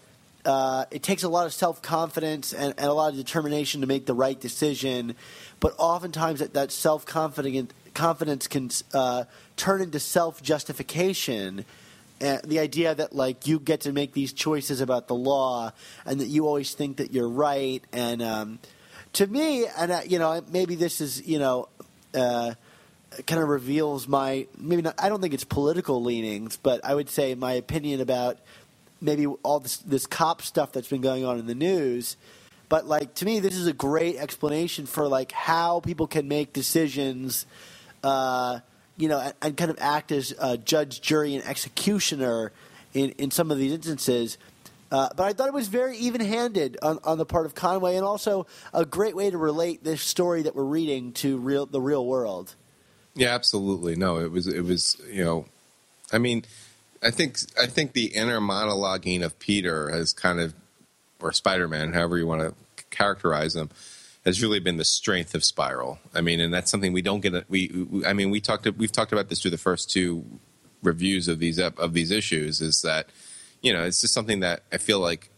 uh, 0.44 0.86
it 0.90 1.02
takes 1.02 1.22
a 1.22 1.28
lot 1.28 1.46
of 1.46 1.52
self 1.52 1.82
confidence 1.82 2.52
and, 2.52 2.74
and 2.78 2.86
a 2.86 2.92
lot 2.92 3.12
of 3.12 3.16
determination 3.16 3.80
to 3.82 3.86
make 3.86 4.06
the 4.06 4.14
right 4.14 4.40
decision. 4.40 5.14
But 5.60 5.74
oftentimes, 5.78 6.40
that, 6.40 6.54
that 6.54 6.72
self 6.72 7.04
confidence 7.06 7.72
can 7.94 8.70
uh, 8.94 9.24
turn 9.56 9.80
into 9.80 10.00
self 10.00 10.42
justification. 10.42 11.64
And 12.20 12.42
the 12.42 12.58
idea 12.58 12.94
that 12.94 13.14
like 13.14 13.46
you 13.46 13.58
get 13.58 13.82
to 13.82 13.92
make 13.92 14.12
these 14.12 14.32
choices 14.32 14.80
about 14.80 15.08
the 15.08 15.14
law, 15.14 15.72
and 16.04 16.20
that 16.20 16.26
you 16.26 16.46
always 16.46 16.74
think 16.74 16.98
that 16.98 17.12
you're 17.12 17.28
right. 17.28 17.82
And 17.92 18.22
um, 18.22 18.58
to 19.14 19.26
me, 19.26 19.66
and 19.66 19.92
uh, 19.92 20.00
you 20.06 20.18
know, 20.18 20.42
maybe 20.50 20.74
this 20.74 21.00
is 21.00 21.26
you 21.26 21.38
know. 21.38 21.68
Uh, 22.12 22.54
kind 23.26 23.42
of 23.42 23.48
reveals 23.48 24.06
my 24.06 24.46
maybe 24.56 24.82
not 24.82 24.94
I 24.96 25.08
don't 25.08 25.20
think 25.20 25.34
it's 25.34 25.44
political 25.44 26.02
leanings, 26.02 26.56
but 26.56 26.84
I 26.84 26.94
would 26.94 27.10
say 27.10 27.34
my 27.34 27.54
opinion 27.54 28.00
about 28.00 28.38
maybe 29.00 29.26
all 29.26 29.60
this 29.60 29.78
this 29.78 30.06
cop 30.06 30.42
stuff 30.42 30.72
that's 30.72 30.88
been 30.88 31.00
going 31.00 31.24
on 31.24 31.38
in 31.38 31.46
the 31.46 31.54
news. 31.54 32.16
But 32.68 32.86
like 32.86 33.14
to 33.14 33.24
me, 33.24 33.40
this 33.40 33.56
is 33.56 33.66
a 33.66 33.72
great 33.72 34.16
explanation 34.16 34.86
for 34.86 35.08
like 35.08 35.32
how 35.32 35.80
people 35.80 36.06
can 36.06 36.28
make 36.28 36.52
decisions, 36.52 37.46
uh, 38.02 38.60
you 38.96 39.08
know, 39.08 39.32
and, 39.42 39.56
kind 39.56 39.70
of 39.70 39.78
act 39.80 40.12
as 40.12 40.34
uh, 40.38 40.56
judge, 40.56 41.00
jury, 41.00 41.34
and 41.34 41.44
executioner 41.44 42.52
in 42.94 43.10
in 43.12 43.30
some 43.30 43.50
of 43.50 43.58
these 43.58 43.72
instances. 43.72 44.38
Uh, 44.90 45.08
but 45.16 45.24
I 45.24 45.32
thought 45.32 45.46
it 45.46 45.54
was 45.54 45.68
very 45.68 45.96
even-handed 45.98 46.76
on, 46.82 46.98
on 47.04 47.16
the 47.16 47.24
part 47.24 47.46
of 47.46 47.54
Conway, 47.54 47.94
and 47.94 48.04
also 48.04 48.46
a 48.74 48.84
great 48.84 49.14
way 49.14 49.30
to 49.30 49.38
relate 49.38 49.84
this 49.84 50.02
story 50.02 50.42
that 50.42 50.56
we're 50.56 50.64
reading 50.64 51.12
to 51.12 51.38
real 51.38 51.66
the 51.66 51.80
real 51.80 52.04
world. 52.04 52.56
Yeah, 53.14 53.34
absolutely. 53.34 53.96
No, 53.96 54.18
it 54.18 54.32
was 54.32 54.46
it 54.46 54.62
was 54.62 55.00
you 55.10 55.24
know, 55.24 55.46
I 56.12 56.18
mean, 56.18 56.44
I 57.02 57.10
think 57.10 57.38
I 57.60 57.66
think 57.66 57.92
the 57.92 58.06
inner 58.06 58.40
monologuing 58.40 59.22
of 59.22 59.38
Peter 59.38 59.90
has 59.90 60.12
kind 60.12 60.40
of, 60.40 60.54
or 61.20 61.32
Spider 61.32 61.68
Man, 61.68 61.92
however 61.92 62.18
you 62.18 62.26
want 62.26 62.42
to 62.42 62.84
characterize 62.90 63.54
him, 63.54 63.70
has 64.24 64.42
really 64.42 64.60
been 64.60 64.76
the 64.76 64.84
strength 64.84 65.34
of 65.34 65.44
Spiral. 65.44 65.98
I 66.14 66.20
mean, 66.20 66.40
and 66.40 66.52
that's 66.52 66.70
something 66.70 66.92
we 66.92 67.02
don't 67.02 67.20
get. 67.20 67.48
We, 67.48 67.86
we 67.90 68.04
I 68.06 68.12
mean, 68.12 68.30
we 68.30 68.40
talked 68.40 68.66
we've 68.76 68.92
talked 68.92 69.12
about 69.12 69.28
this 69.28 69.40
through 69.42 69.52
the 69.52 69.58
first 69.58 69.90
two 69.90 70.24
reviews 70.82 71.28
of 71.28 71.38
these 71.38 71.58
of 71.58 71.92
these 71.94 72.10
issues. 72.10 72.60
Is 72.60 72.82
that 72.82 73.08
you 73.62 73.72
know 73.72 73.84
it's 73.84 74.00
just 74.00 74.14
something 74.14 74.40
that 74.40 74.62
I 74.72 74.78
feel 74.78 75.00
like 75.00 75.30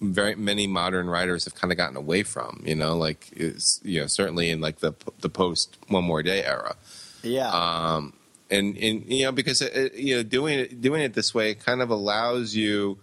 very 0.00 0.34
many 0.34 0.66
modern 0.66 1.08
writers 1.08 1.44
have 1.44 1.54
kind 1.54 1.70
of 1.72 1.76
gotten 1.78 1.96
away 1.96 2.22
from. 2.22 2.62
You 2.64 2.74
know, 2.74 2.96
like 2.96 3.28
it's 3.32 3.80
you 3.84 4.00
know 4.00 4.06
certainly 4.06 4.50
in 4.50 4.60
like 4.60 4.78
the 4.80 4.92
the 5.20 5.28
post 5.28 5.76
One 5.88 6.04
More 6.04 6.22
Day 6.22 6.42
era. 6.44 6.76
Yeah. 7.22 7.48
Um, 7.50 8.14
and 8.50 8.76
and 8.76 9.04
you 9.06 9.24
know 9.24 9.32
because 9.32 9.60
it, 9.62 9.74
it- 9.74 9.94
you 9.94 10.16
know 10.16 10.22
doing 10.22 10.58
it 10.58 10.80
doing 10.80 11.02
it 11.02 11.14
this 11.14 11.34
way 11.34 11.54
kind 11.54 11.80
of 11.82 11.90
allows 11.90 12.54
you 12.54 12.98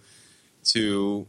to 0.64 1.26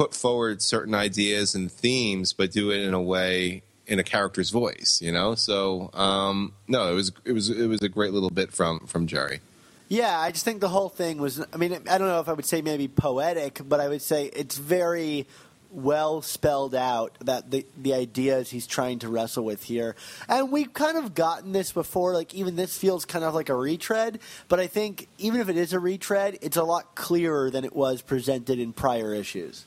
put 0.00 0.14
forward 0.14 0.62
certain 0.62 0.94
ideas 0.94 1.54
and 1.54 1.70
themes, 1.70 2.32
but 2.32 2.50
do 2.50 2.70
it 2.70 2.80
in 2.80 2.94
a 2.94 3.02
way 3.02 3.62
in 3.86 3.98
a 3.98 4.02
character's 4.02 4.48
voice. 4.48 4.98
You 5.02 5.12
know, 5.12 5.34
so 5.34 5.90
um, 5.92 6.54
no, 6.66 6.90
it 6.90 6.94
was 6.94 7.12
it 7.26 7.32
was 7.32 7.50
it 7.50 7.66
was 7.66 7.82
a 7.82 7.88
great 7.90 8.14
little 8.14 8.30
bit 8.30 8.50
from 8.50 8.86
from 8.86 9.06
Gerry. 9.06 9.40
Yeah, 9.88 10.18
I 10.18 10.30
just 10.30 10.42
think 10.42 10.62
the 10.62 10.70
whole 10.70 10.88
thing 10.88 11.18
was. 11.18 11.44
I 11.52 11.56
mean, 11.58 11.74
I 11.74 11.98
don't 11.98 12.08
know 12.08 12.20
if 12.20 12.30
I 12.30 12.32
would 12.32 12.46
say 12.46 12.62
maybe 12.62 12.88
poetic, 12.88 13.60
but 13.68 13.78
I 13.78 13.88
would 13.88 14.00
say 14.00 14.30
it's 14.34 14.56
very 14.56 15.26
well 15.70 16.22
spelled 16.22 16.74
out 16.74 17.18
that 17.20 17.50
the 17.50 17.66
the 17.76 17.92
ideas 17.92 18.48
he's 18.48 18.66
trying 18.66 19.00
to 19.00 19.10
wrestle 19.10 19.44
with 19.44 19.64
here. 19.64 19.96
And 20.30 20.50
we've 20.50 20.72
kind 20.72 20.96
of 20.96 21.14
gotten 21.14 21.52
this 21.52 21.72
before. 21.72 22.14
Like 22.14 22.32
even 22.32 22.56
this 22.56 22.78
feels 22.78 23.04
kind 23.04 23.22
of 23.22 23.34
like 23.34 23.50
a 23.50 23.54
retread, 23.54 24.18
but 24.48 24.60
I 24.60 24.66
think 24.66 25.08
even 25.18 25.42
if 25.42 25.50
it 25.50 25.58
is 25.58 25.74
a 25.74 25.78
retread, 25.78 26.38
it's 26.40 26.56
a 26.56 26.64
lot 26.64 26.94
clearer 26.94 27.50
than 27.50 27.66
it 27.66 27.76
was 27.76 28.00
presented 28.00 28.58
in 28.58 28.72
prior 28.72 29.12
issues. 29.12 29.66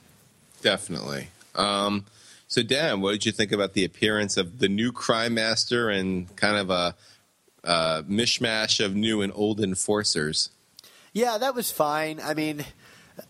Definitely. 0.64 1.28
Um, 1.54 2.06
so, 2.48 2.64
Dan, 2.64 3.02
what 3.02 3.12
did 3.12 3.26
you 3.26 3.32
think 3.32 3.52
about 3.52 3.74
the 3.74 3.86
appearance 3.86 4.38
of 4.38 4.60
the 4.60 4.70
new 4.70 4.92
crime 4.92 5.36
master 5.36 5.90
and 5.90 6.34
kind 6.36 6.58
of 6.58 6.70
a, 6.70 6.96
a 7.64 8.04
mishmash 8.04 8.84
of 8.84 8.96
new 8.96 9.22
and 9.22 9.32
old 9.36 9.60
enforcers? 9.60 10.50
Yeah, 11.12 11.38
that 11.38 11.54
was 11.54 11.72
fine. 11.72 12.20
I 12.24 12.34
mean, 12.34 12.66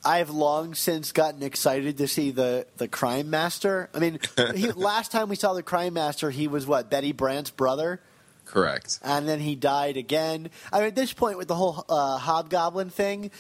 I've 0.06 0.30
long 0.30 0.76
since 0.76 1.12
gotten 1.12 1.44
excited 1.44 1.98
to 1.98 2.08
see 2.08 2.32
the, 2.32 2.68
the 2.78 2.88
crime 2.88 3.30
master. 3.30 3.90
I 3.94 4.00
mean, 4.00 4.20
he, 4.56 4.72
last 4.72 5.12
time 5.12 5.30
we 5.30 5.36
saw 5.36 5.54
the 5.54 5.64
crime 5.64 5.94
master, 5.94 6.30
he 6.30 6.48
was 6.48 6.68
what 6.68 6.90
Betty 6.90 7.12
Brant's 7.12 7.50
brother, 7.50 8.02
Correct. 8.46 9.00
and 9.04 9.28
then 9.28 9.40
he 9.40 9.56
died 9.56 9.98
again. 9.98 10.50
I 10.72 10.80
mean, 10.80 10.88
at 10.88 10.96
this 10.96 11.14
point, 11.14 11.38
with 11.38 11.48
the 11.48 11.56
whole 11.56 11.86
uh, 11.90 12.18
hobgoblin 12.18 12.90
thing, 12.90 13.32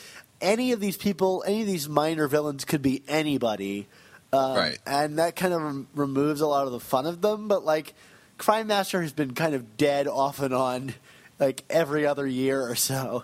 any 0.44 0.74
of 0.74 0.80
these 0.80 0.98
people, 0.98 1.44
any 1.48 1.62
of 1.62 1.68
these 1.68 1.90
minor 1.90 2.28
villains 2.28 2.66
could 2.66 2.84
be 2.84 3.02
anybody, 3.08 3.88
um, 4.32 4.56
Right. 4.56 4.80
And 4.86 5.18
that 5.18 5.36
kind 5.36 5.54
of 5.54 5.62
rem- 5.62 5.88
removes 5.96 6.42
a 6.42 6.48
lot 6.48 6.66
of 6.68 6.72
the 6.74 6.80
fun 6.80 7.06
of 7.06 7.22
them. 7.22 7.48
But 7.48 7.64
like, 7.64 7.94
crime 8.38 8.68
master 8.68 9.02
has 9.02 9.14
been 9.14 9.34
kind 9.34 9.56
of 9.56 9.78
dead 9.78 10.08
off 10.08 10.40
and 10.40 10.54
on, 10.54 10.94
like 11.40 11.64
every 11.70 12.06
other 12.06 12.28
year 12.28 12.62
or 12.62 12.76
so. 12.76 13.24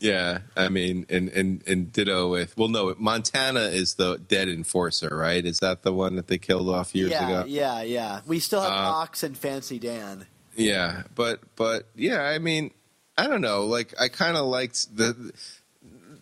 Yeah, 0.00 0.38
I 0.56 0.70
mean, 0.70 1.04
and, 1.10 1.28
and, 1.28 1.62
and 1.66 1.92
ditto 1.92 2.30
with, 2.30 2.56
well, 2.56 2.68
no, 2.68 2.94
Montana 2.98 3.60
is 3.64 3.94
the 3.94 4.16
dead 4.16 4.48
enforcer, 4.48 5.14
right? 5.14 5.44
Is 5.44 5.58
that 5.58 5.82
the 5.82 5.92
one 5.92 6.16
that 6.16 6.26
they 6.26 6.38
killed 6.38 6.70
off 6.70 6.94
years 6.94 7.10
yeah, 7.10 7.28
ago? 7.28 7.44
yeah, 7.46 7.82
yeah. 7.82 8.20
We 8.26 8.38
still 8.38 8.62
have 8.62 8.72
Uh, 8.72 8.92
Ox 8.92 9.22
and 9.22 9.36
Fancy 9.36 9.78
Dan. 9.78 10.26
Yeah, 10.56 11.02
but 11.14 11.40
but 11.54 11.86
yeah, 11.94 12.22
I 12.22 12.38
mean, 12.38 12.70
I 13.18 13.26
don't 13.26 13.42
know. 13.42 13.66
Like, 13.66 13.92
I 14.00 14.08
kind 14.08 14.36
of 14.38 14.46
liked 14.46 14.96
the. 14.96 15.32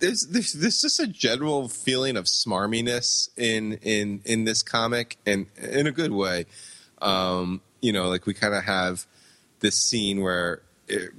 There's, 0.01 0.27
there's 0.29 0.53
there's 0.53 0.81
just 0.81 1.01
a 1.01 1.07
general 1.07 1.69
feeling 1.69 2.17
of 2.17 2.27
smarminess 2.27 3.29
in 3.37 3.75
in 3.83 4.21
in 4.25 4.45
this 4.45 4.63
comic, 4.63 5.17
and 5.27 5.47
in 5.57 5.87
a 5.87 5.93
good 5.93 6.13
way. 6.13 6.47
Um, 7.03 7.61
you 7.81 7.93
know, 7.93 8.09
like 8.09 8.27
we 8.27 8.35
kind 8.35 8.55
of 8.55 8.65
have 8.65 9.07
this 9.61 9.75
scene 9.75 10.21
where 10.21 10.63
it, 10.87 11.11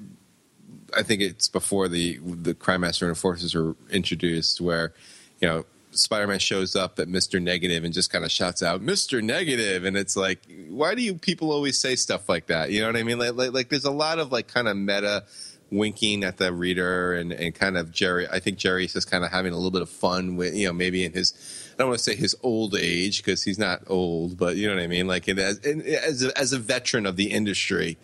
I 0.96 1.04
think 1.04 1.22
it's 1.22 1.50
before 1.50 1.88
the 1.88 2.20
the 2.24 2.54
crime 2.54 2.82
master 2.82 3.06
and 3.06 3.12
enforcers 3.12 3.54
are 3.54 3.76
introduced, 3.90 4.62
where 4.62 4.94
you 5.42 5.48
know 5.48 5.66
Spider-Man 5.92 6.40
shows 6.40 6.76
up 6.76 7.00
at 7.00 7.08
Mister 7.08 7.40
Negative 7.40 7.84
and 7.84 7.94
just 7.94 8.12
kind 8.12 8.24
of 8.24 8.32
shouts 8.32 8.62
out 8.62 8.82
Mister 8.82 9.22
Negative, 9.22 9.86
and 9.86 9.98
it's 9.98 10.16
like, 10.16 10.40
why 10.70 10.96
do 10.96 11.02
you 11.02 11.16
people 11.16 11.52
always 11.52 11.78
say 11.78 11.96
stuff 11.96 12.30
like 12.30 12.48
that? 12.48 12.72
You 12.72 12.82
know 12.82 12.88
what 12.88 12.96
I 12.96 13.04
mean? 13.04 13.20
Like, 13.20 13.34
like, 13.34 13.54
like 13.54 13.70
there's 13.70 13.86
a 13.86 13.92
lot 13.92 14.20
of 14.20 14.32
like 14.32 14.48
kind 14.48 14.68
of 14.68 14.78
meta 14.78 15.26
winking 15.72 16.24
at 16.24 16.38
the 16.38 16.52
reader 16.52 17.14
and, 17.14 17.32
and 17.32 17.54
kind 17.54 17.78
of 17.78 17.92
Gerry. 17.92 18.28
I 18.28 18.40
think 18.40 18.58
Gerry's 18.58 18.94
just 18.94 19.10
kind 19.10 19.24
of 19.24 19.32
having 19.32 19.54
a 19.54 19.56
little 19.56 19.72
bit 19.72 19.82
of 19.82 19.90
fun 19.90 20.36
with 20.36 20.56
you 20.56 20.68
know 20.68 20.74
maybe 20.74 21.04
in 21.06 21.14
his 21.14 21.34
I 21.74 21.84
don't 21.84 21.90
want 21.90 22.00
to 22.00 22.04
say 22.04 22.16
his 22.16 22.36
old 22.44 22.76
age 22.76 23.24
because 23.24 23.44
he's 23.44 23.60
not 23.60 23.84
old, 23.88 24.38
but 24.38 24.56
you 24.56 24.68
know 24.68 24.76
what 24.76 24.84
I 24.84 24.88
mean. 24.88 25.08
Like 25.08 25.28
in, 25.28 25.40
as 25.40 25.60
in, 25.60 25.82
as 25.82 26.24
a, 26.24 26.38
as 26.38 26.54
a 26.54 26.60
veteran 26.60 27.06
of 27.06 27.16
the 27.16 27.32
industry, 27.32 27.98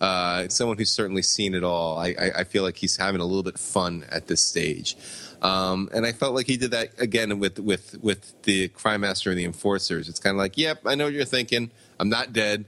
uh, 0.00 0.48
someone 0.48 0.78
who's 0.78 0.92
certainly 0.92 1.22
seen 1.22 1.54
it 1.54 1.64
all. 1.64 1.98
I, 1.98 2.14
I, 2.18 2.30
I 2.36 2.44
feel 2.44 2.62
like 2.62 2.76
he's 2.76 2.96
having 2.96 3.20
a 3.20 3.24
little 3.24 3.42
bit 3.42 3.58
fun 3.58 4.06
at 4.10 4.28
this 4.28 4.40
stage. 4.40 4.96
Um, 5.42 5.88
and 5.92 6.06
I 6.06 6.12
felt 6.12 6.34
like 6.34 6.46
he 6.46 6.56
did 6.56 6.70
that 6.72 6.90
again 6.98 7.38
with 7.38 7.58
with 7.58 8.02
with 8.02 8.42
the 8.42 8.68
crime 8.68 9.02
master 9.02 9.30
and 9.30 9.38
the 9.38 9.44
enforcers. 9.44 10.08
It's 10.08 10.20
kind 10.20 10.34
of 10.34 10.38
like, 10.38 10.56
yep, 10.56 10.80
I 10.84 10.94
know 10.94 11.04
what 11.04 11.12
you're 11.12 11.24
thinking. 11.24 11.70
I'm 12.00 12.08
not 12.08 12.32
dead. 12.32 12.64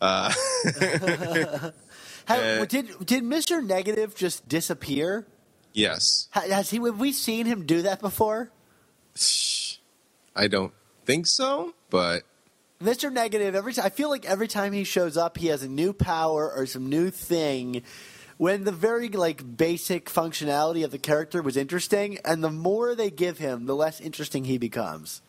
Uh, 0.00 0.32
How, 2.26 2.36
Uh, 2.36 2.64
did 2.64 3.06
did 3.06 3.24
Mister 3.24 3.60
Negative 3.62 4.14
just 4.14 4.48
disappear? 4.48 5.26
yes, 5.72 6.28
Has 6.32 6.70
he? 6.70 6.78
Have 6.84 6.98
we 6.98 7.12
seen 7.12 7.46
him 7.46 7.64
do 7.66 7.82
that 7.82 8.00
before? 8.00 8.50
I 10.34 10.48
don't 10.48 10.72
think 11.04 11.26
so, 11.26 11.74
but 11.90 12.22
Mr. 12.82 13.10
Negative, 13.10 13.54
every 13.54 13.72
time 13.72 13.86
I 13.86 13.88
feel 13.90 14.10
like 14.10 14.26
every 14.26 14.48
time 14.48 14.72
he 14.72 14.84
shows 14.84 15.16
up, 15.16 15.38
he 15.38 15.46
has 15.46 15.62
a 15.62 15.68
new 15.68 15.92
power 15.92 16.52
or 16.52 16.66
some 16.66 16.88
new 16.90 17.10
thing. 17.10 17.82
When 18.38 18.64
the 18.64 18.72
very 18.72 19.08
like 19.08 19.56
basic 19.56 20.10
functionality 20.10 20.84
of 20.84 20.90
the 20.90 20.98
character 20.98 21.40
was 21.40 21.56
interesting, 21.56 22.18
and 22.22 22.44
the 22.44 22.50
more 22.50 22.94
they 22.94 23.10
give 23.10 23.38
him, 23.38 23.64
the 23.64 23.74
less 23.74 23.98
interesting 24.00 24.44
he 24.44 24.58
becomes. 24.58 25.22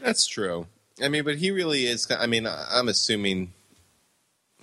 that's 0.00 0.26
true. 0.26 0.66
I 1.00 1.08
mean, 1.08 1.22
but 1.22 1.36
he 1.36 1.52
really 1.52 1.86
is. 1.86 2.10
I 2.10 2.26
mean, 2.26 2.48
I'm 2.48 2.88
assuming 2.88 3.52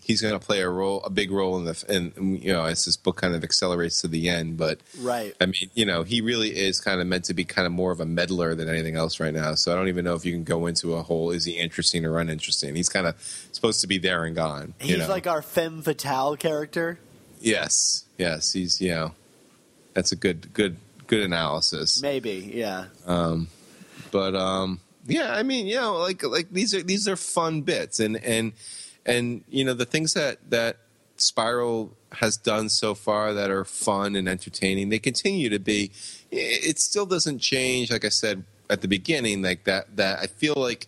he's 0.05 0.21
going 0.21 0.39
to 0.39 0.45
play 0.45 0.61
a 0.61 0.69
role, 0.69 1.01
a 1.03 1.09
big 1.09 1.31
role 1.31 1.57
in 1.57 1.65
the, 1.65 1.83
in 1.89 2.37
you 2.39 2.53
know, 2.53 2.63
as 2.63 2.85
this 2.85 2.95
book 2.95 3.17
kind 3.17 3.33
of 3.33 3.43
accelerates 3.43 4.01
to 4.01 4.07
the 4.07 4.29
end. 4.29 4.55
But 4.55 4.79
Right. 4.99 5.33
I 5.41 5.47
mean, 5.47 5.71
you 5.73 5.83
know, 5.83 6.03
he 6.03 6.21
really 6.21 6.55
is 6.55 6.79
kind 6.79 7.01
of 7.01 7.07
meant 7.07 7.25
to 7.25 7.33
be 7.33 7.43
kind 7.43 7.65
of 7.65 7.71
more 7.71 7.91
of 7.91 7.99
a 7.99 8.05
meddler 8.05 8.53
than 8.53 8.69
anything 8.69 8.95
else 8.95 9.19
right 9.19 9.33
now. 9.33 9.55
So 9.55 9.71
I 9.71 9.75
don't 9.75 9.87
even 9.87 10.05
know 10.05 10.13
if 10.13 10.23
you 10.23 10.31
can 10.31 10.43
go 10.43 10.67
into 10.67 10.93
a 10.93 11.01
whole 11.01 11.31
is 11.31 11.45
he 11.45 11.53
interesting 11.53 12.05
or 12.05 12.19
uninteresting. 12.19 12.75
He's 12.75 12.87
kind 12.87 13.07
of 13.07 13.15
supposed 13.51 13.81
to 13.81 13.87
be 13.87 13.97
there 13.97 14.25
and 14.25 14.35
gone. 14.35 14.75
He's 14.77 14.91
you 14.91 14.97
know? 14.99 15.07
like 15.07 15.25
our 15.25 15.41
femme 15.41 15.81
fatale 15.81 16.37
character. 16.37 16.99
yes, 17.39 18.05
yes, 18.19 18.53
he's 18.53 18.79
you 18.79 18.91
know, 18.91 19.11
that's 19.95 20.11
a 20.11 20.15
good, 20.15 20.53
good, 20.53 20.77
good 21.07 21.23
analysis. 21.23 21.99
Maybe, 21.99 22.51
yeah. 22.53 22.85
Um, 23.07 23.47
but 24.11 24.35
um 24.35 24.79
yeah 25.07 25.33
i 25.33 25.43
mean 25.43 25.67
you 25.67 25.75
know 25.75 25.97
like 25.97 26.23
like 26.23 26.49
these 26.51 26.73
are 26.73 26.81
these 26.81 27.07
are 27.07 27.15
fun 27.15 27.61
bits 27.61 27.99
and 27.99 28.17
and 28.23 28.53
and 29.05 29.43
you 29.49 29.63
know 29.63 29.73
the 29.73 29.85
things 29.85 30.13
that 30.13 30.37
that 30.49 30.77
spiral 31.17 31.91
has 32.11 32.37
done 32.37 32.67
so 32.69 32.93
far 32.93 33.33
that 33.33 33.49
are 33.49 33.63
fun 33.63 34.15
and 34.15 34.27
entertaining 34.27 34.89
they 34.89 34.99
continue 34.99 35.49
to 35.49 35.59
be 35.59 35.91
it 36.31 36.77
still 36.79 37.05
doesn't 37.05 37.39
change 37.39 37.91
like 37.91 38.03
i 38.03 38.09
said 38.09 38.43
at 38.69 38.81
the 38.81 38.87
beginning 38.87 39.41
like 39.41 39.63
that 39.63 39.95
that 39.95 40.19
i 40.19 40.27
feel 40.27 40.55
like 40.57 40.87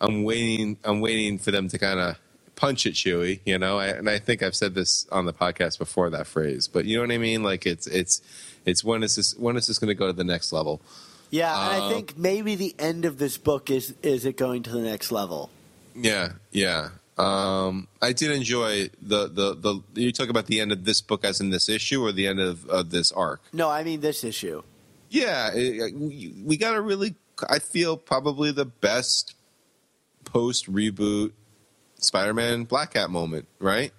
i'm 0.00 0.24
waiting 0.24 0.76
i'm 0.84 1.00
waiting 1.00 1.38
for 1.38 1.50
them 1.50 1.68
to 1.68 1.78
kind 1.78 2.00
of 2.00 2.16
punch 2.56 2.86
at 2.86 2.94
Chewie 2.94 3.40
you 3.44 3.58
know 3.58 3.78
I, 3.78 3.88
and 3.88 4.08
i 4.08 4.18
think 4.18 4.42
i've 4.42 4.56
said 4.56 4.74
this 4.74 5.06
on 5.12 5.26
the 5.26 5.32
podcast 5.32 5.78
before 5.78 6.10
that 6.10 6.26
phrase 6.26 6.66
but 6.66 6.86
you 6.86 6.96
know 6.96 7.02
what 7.02 7.12
i 7.12 7.18
mean 7.18 7.42
like 7.42 7.66
it's 7.66 7.86
it's 7.86 8.20
it's 8.64 8.82
when 8.82 9.02
is 9.02 9.16
this 9.16 9.36
when 9.36 9.56
is 9.56 9.66
this 9.66 9.78
going 9.78 9.88
to 9.88 9.94
go 9.94 10.06
to 10.06 10.12
the 10.12 10.24
next 10.24 10.52
level 10.52 10.80
Yeah, 11.30 11.52
and 11.52 11.82
I 11.82 11.86
um, 11.86 11.92
think 11.92 12.16
maybe 12.16 12.54
the 12.54 12.74
end 12.78 13.04
of 13.04 13.18
this 13.18 13.36
book 13.36 13.70
is 13.70 13.94
is 14.02 14.24
it 14.24 14.36
going 14.36 14.62
to 14.64 14.70
the 14.70 14.80
next 14.80 15.12
level. 15.12 15.50
Yeah, 15.94 16.32
yeah. 16.52 16.90
Um, 17.18 17.88
I 18.00 18.12
did 18.12 18.30
enjoy 18.30 18.90
the, 19.02 19.26
the 19.28 19.54
the 19.54 19.82
you 20.00 20.12
talk 20.12 20.28
about 20.28 20.46
the 20.46 20.60
end 20.60 20.70
of 20.72 20.84
this 20.84 21.00
book 21.00 21.24
as 21.24 21.40
in 21.40 21.50
this 21.50 21.68
issue 21.68 22.04
or 22.04 22.12
the 22.12 22.26
end 22.28 22.38
of, 22.40 22.64
of 22.68 22.90
this 22.90 23.10
arc. 23.10 23.40
No, 23.52 23.68
I 23.68 23.82
mean 23.82 24.00
this 24.00 24.22
issue. 24.22 24.62
Yeah, 25.10 25.50
it, 25.52 25.94
we, 25.94 26.34
we 26.44 26.56
got 26.56 26.74
a 26.76 26.80
really 26.80 27.16
I 27.48 27.58
feel 27.58 27.96
probably 27.96 28.52
the 28.52 28.64
best 28.66 29.34
post 30.24 30.70
reboot 30.72 31.32
Spider-Man 31.98 32.64
Black 32.64 32.94
Cat 32.94 33.10
moment, 33.10 33.48
right? 33.58 33.92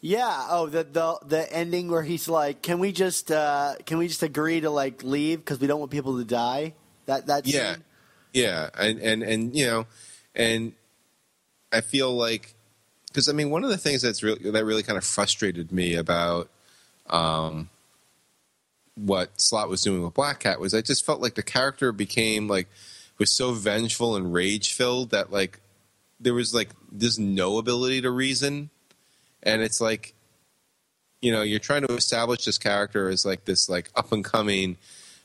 Yeah. 0.00 0.46
Oh, 0.48 0.66
the 0.68 0.84
the 0.84 1.18
the 1.26 1.52
ending 1.52 1.90
where 1.90 2.02
he's 2.02 2.28
like, 2.28 2.62
"Can 2.62 2.78
we 2.78 2.92
just 2.92 3.30
uh, 3.30 3.74
can 3.84 3.98
we 3.98 4.06
just 4.08 4.22
agree 4.22 4.60
to 4.60 4.70
like 4.70 5.02
leave 5.02 5.40
because 5.40 5.58
we 5.60 5.66
don't 5.66 5.80
want 5.80 5.90
people 5.90 6.16
to 6.18 6.24
die?" 6.24 6.74
That 7.06 7.26
that 7.26 7.46
Yeah. 7.46 7.74
scene? 7.74 7.84
Yeah, 8.32 8.70
and 8.78 9.00
and 9.00 9.22
and 9.22 9.56
you 9.56 9.66
know, 9.66 9.86
and 10.34 10.72
I 11.72 11.80
feel 11.80 12.12
like 12.12 12.54
because 13.08 13.28
I 13.28 13.32
mean 13.32 13.50
one 13.50 13.64
of 13.64 13.70
the 13.70 13.78
things 13.78 14.02
that's 14.02 14.22
really 14.22 14.50
that 14.50 14.64
really 14.64 14.82
kind 14.82 14.98
of 14.98 15.04
frustrated 15.04 15.72
me 15.72 15.94
about 15.94 16.48
um, 17.08 17.70
what 18.94 19.40
Slott 19.40 19.68
was 19.68 19.82
doing 19.82 20.02
with 20.02 20.14
Black 20.14 20.40
Cat 20.40 20.60
was 20.60 20.74
I 20.74 20.80
just 20.80 21.04
felt 21.04 21.20
like 21.20 21.34
the 21.34 21.42
character 21.42 21.92
became 21.92 22.48
like 22.48 22.68
was 23.18 23.30
so 23.30 23.52
vengeful 23.52 24.16
and 24.16 24.32
rage 24.32 24.72
filled 24.72 25.10
that 25.10 25.32
like 25.32 25.60
there 26.20 26.34
was 26.34 26.54
like 26.54 26.70
there's 26.90 27.18
no 27.18 27.58
ability 27.58 28.00
to 28.02 28.10
reason, 28.10 28.70
and 29.42 29.62
it's 29.62 29.80
like 29.80 30.14
you 31.20 31.32
know 31.32 31.42
you're 31.42 31.58
trying 31.58 31.86
to 31.86 31.94
establish 31.94 32.44
this 32.44 32.58
character 32.58 33.08
as 33.08 33.24
like 33.24 33.44
this 33.44 33.68
like 33.68 33.90
up 33.94 34.12
and 34.12 34.24
coming 34.24 34.76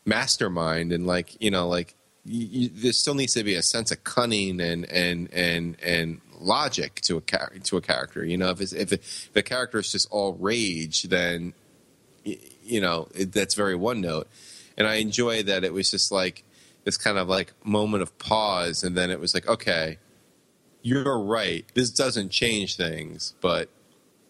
mastermind 0.06 0.92
and 0.92 1.08
like 1.08 1.42
you 1.42 1.50
know 1.50 1.68
like 1.68 1.96
you, 2.26 2.48
you, 2.48 2.70
there 2.70 2.94
still 2.94 3.16
needs 3.16 3.34
to 3.34 3.44
be 3.44 3.56
a 3.56 3.62
sense 3.62 3.92
of 3.92 4.04
cunning 4.04 4.60
and 4.62 4.86
and 4.86 5.32
and 5.34 5.78
and 5.82 6.22
logic 6.44 6.96
to 7.02 7.18
a 7.18 7.22
char- 7.22 7.54
to 7.64 7.78
a 7.78 7.82
character 7.82 8.24
you 8.26 8.38
know? 8.38 8.50
If 8.50 8.62
it's, 8.62 8.74
if, 8.74 8.92
it, 8.92 9.00
if 9.02 9.34
the 9.34 9.44
character 9.44 9.80
is 9.80 9.92
just 9.92 10.08
all 10.12 10.34
rage 10.34 11.04
then 11.04 11.54
you 12.24 12.82
know 12.82 13.08
it, 13.14 13.32
that's 13.32 13.56
very 13.56 13.76
one 13.76 14.02
note. 14.02 14.28
And 14.78 14.88
i 14.88 14.96
enjoy 14.96 15.44
that 15.44 15.64
it 15.64 15.74
was 15.74 15.92
just 15.92 16.12
like 16.12 16.44
this 16.84 16.98
kind 16.98 17.18
of 17.18 17.28
like 17.28 17.54
moment 17.64 18.04
of 18.04 18.18
pause 18.18 18.84
and 18.84 18.96
then 18.96 19.10
it 19.12 19.20
was 19.20 19.34
like 19.34 19.48
okay 19.48 19.98
you're 20.86 21.18
right. 21.18 21.66
This 21.76 21.92
doesn't 21.92 22.30
change 22.30 22.76
things 22.76 23.34
but 23.42 23.70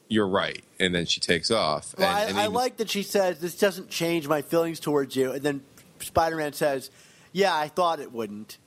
you're 0.07 0.27
right. 0.27 0.63
And 0.79 0.93
then 0.93 1.05
she 1.05 1.19
takes 1.19 1.49
off. 1.49 1.95
Well, 1.97 2.07
and, 2.07 2.17
I, 2.17 2.23
and 2.25 2.37
I 2.37 2.43
even- 2.43 2.53
like 2.53 2.77
that 2.77 2.89
she 2.89 3.03
says 3.03 3.39
this 3.39 3.57
doesn't 3.57 3.89
change 3.89 4.27
my 4.27 4.41
feelings 4.41 4.79
towards 4.79 5.15
you, 5.15 5.31
and 5.31 5.41
then 5.41 5.63
Spider-Man 5.99 6.53
says, 6.53 6.91
"Yeah, 7.31 7.55
I 7.55 7.67
thought 7.67 7.99
it 7.99 8.11
wouldn't." 8.11 8.57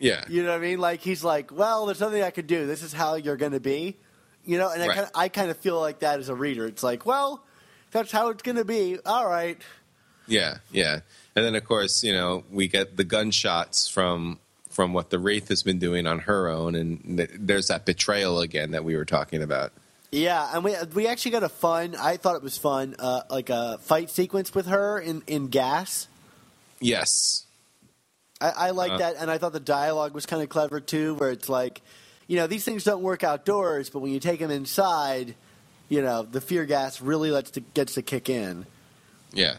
Yeah 0.00 0.24
You 0.28 0.42
know 0.42 0.50
what 0.50 0.58
I 0.58 0.60
mean? 0.60 0.80
Like 0.80 1.00
he's 1.00 1.22
like, 1.22 1.52
"Well, 1.52 1.86
there's 1.86 2.00
nothing 2.00 2.22
I 2.22 2.30
could 2.30 2.48
do. 2.48 2.66
This 2.66 2.82
is 2.82 2.92
how 2.92 3.14
you're 3.14 3.36
going 3.36 3.52
to 3.52 3.60
be." 3.60 3.96
You 4.44 4.58
know, 4.58 4.70
and 4.72 4.82
I 4.82 4.88
kind 4.88 5.00
of 5.00 5.10
I 5.14 5.28
kind 5.28 5.50
of 5.50 5.58
feel 5.58 5.78
like 5.78 6.00
that 6.00 6.18
as 6.18 6.28
a 6.28 6.34
reader. 6.34 6.66
It's 6.66 6.82
like, 6.82 7.06
well, 7.06 7.44
that's 7.92 8.10
how 8.10 8.30
it's 8.30 8.42
going 8.42 8.56
to 8.56 8.64
be. 8.64 8.98
All 9.04 9.28
right. 9.28 9.58
Yeah, 10.26 10.58
yeah. 10.72 11.00
And 11.36 11.44
then 11.44 11.54
of 11.54 11.64
course, 11.64 12.02
you 12.02 12.12
know, 12.12 12.44
we 12.50 12.66
get 12.66 12.96
the 12.96 13.04
gunshots 13.04 13.88
from 13.88 14.38
from 14.70 14.92
what 14.92 15.10
the 15.10 15.18
Wraith 15.18 15.48
has 15.48 15.62
been 15.62 15.78
doing 15.78 16.06
on 16.06 16.20
her 16.20 16.48
own, 16.48 16.74
and 16.74 17.18
th- 17.18 17.30
there's 17.38 17.68
that 17.68 17.84
betrayal 17.84 18.40
again 18.40 18.70
that 18.70 18.84
we 18.84 18.96
were 18.96 19.04
talking 19.04 19.42
about. 19.42 19.72
Yeah, 20.12 20.48
and 20.54 20.64
we 20.64 20.74
we 20.94 21.06
actually 21.06 21.32
got 21.32 21.42
a 21.42 21.48
fun. 21.48 21.94
I 21.94 22.16
thought 22.16 22.36
it 22.36 22.42
was 22.42 22.56
fun, 22.56 22.96
uh, 22.98 23.22
like 23.30 23.50
a 23.50 23.78
fight 23.78 24.10
sequence 24.10 24.54
with 24.54 24.66
her 24.66 24.98
in 24.98 25.22
in 25.26 25.48
gas. 25.48 26.08
Yes. 26.80 27.46
I, 28.40 28.50
I 28.50 28.70
like 28.70 28.92
Uh. 28.92 28.98
that, 28.98 29.16
and 29.18 29.30
I 29.30 29.38
thought 29.38 29.52
the 29.52 29.60
dialogue 29.60 30.14
was 30.14 30.26
kind 30.26 30.42
of 30.42 30.48
clever 30.48 30.80
too, 30.80 31.14
where 31.16 31.30
it's 31.30 31.48
like, 31.48 31.82
you 32.26 32.36
know, 32.36 32.46
these 32.46 32.64
things 32.64 32.84
don't 32.84 33.02
work 33.02 33.22
outdoors, 33.24 33.90
but 33.90 33.98
when 34.00 34.12
you 34.12 34.20
take 34.20 34.40
them 34.40 34.50
inside, 34.50 35.34
you 35.88 36.00
know, 36.00 36.22
the 36.22 36.40
fear 36.40 36.64
gas 36.64 37.00
really 37.00 37.30
lets 37.30 37.50
to, 37.52 37.60
gets 37.60 37.94
to 37.94 38.02
kick 38.02 38.28
in. 38.28 38.66
Yeah. 39.32 39.56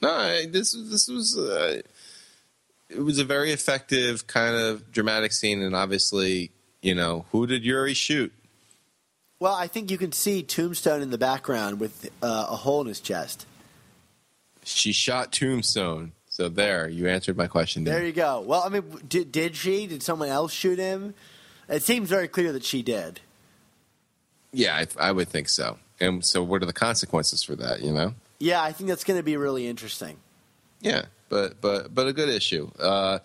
No, 0.00 0.10
I, 0.10 0.46
this 0.46 0.72
this 0.72 1.06
was 1.08 1.38
uh, 1.38 1.80
it 2.88 2.98
was 2.98 3.18
a 3.18 3.24
very 3.24 3.52
effective 3.52 4.26
kind 4.26 4.56
of 4.56 4.90
dramatic 4.90 5.32
scene, 5.32 5.62
and 5.62 5.76
obviously, 5.76 6.50
you 6.80 6.94
know, 6.94 7.24
who 7.30 7.46
did 7.46 7.64
Yuri 7.64 7.94
shoot? 7.94 8.32
Well, 9.38 9.54
I 9.54 9.68
think 9.68 9.90
you 9.90 9.98
can 9.98 10.12
see 10.12 10.42
Tombstone 10.42 11.02
in 11.02 11.10
the 11.10 11.18
background 11.18 11.78
with 11.78 12.10
uh, 12.22 12.46
a 12.48 12.56
hole 12.56 12.80
in 12.80 12.88
his 12.88 13.00
chest. 13.00 13.46
She 14.64 14.92
shot 14.92 15.32
Tombstone. 15.32 16.12
So 16.32 16.48
there, 16.48 16.88
you 16.88 17.08
answered 17.08 17.36
my 17.36 17.46
question. 17.46 17.84
There 17.84 18.06
you 18.06 18.12
go. 18.12 18.40
Well, 18.40 18.62
I 18.64 18.70
mean, 18.70 18.84
did, 19.06 19.30
did 19.30 19.54
she? 19.54 19.86
Did 19.86 20.02
someone 20.02 20.30
else 20.30 20.50
shoot 20.50 20.78
him? 20.78 21.12
It 21.68 21.82
seems 21.82 22.08
very 22.08 22.26
clear 22.26 22.52
that 22.52 22.64
she 22.64 22.82
did. 22.82 23.20
Yeah, 24.50 24.74
I, 24.74 25.08
I 25.08 25.12
would 25.12 25.28
think 25.28 25.50
so. 25.50 25.78
And 26.00 26.24
so, 26.24 26.42
what 26.42 26.62
are 26.62 26.66
the 26.66 26.72
consequences 26.72 27.42
for 27.42 27.54
that? 27.56 27.82
You 27.82 27.92
know. 27.92 28.14
Yeah, 28.38 28.62
I 28.62 28.72
think 28.72 28.88
that's 28.88 29.04
going 29.04 29.18
to 29.18 29.22
be 29.22 29.36
really 29.36 29.66
interesting. 29.66 30.16
Yeah, 30.80 31.04
but 31.28 31.60
but 31.60 31.94
but 31.94 32.06
a 32.06 32.14
good 32.14 32.30
issue. 32.30 32.70
Uh, 32.80 33.18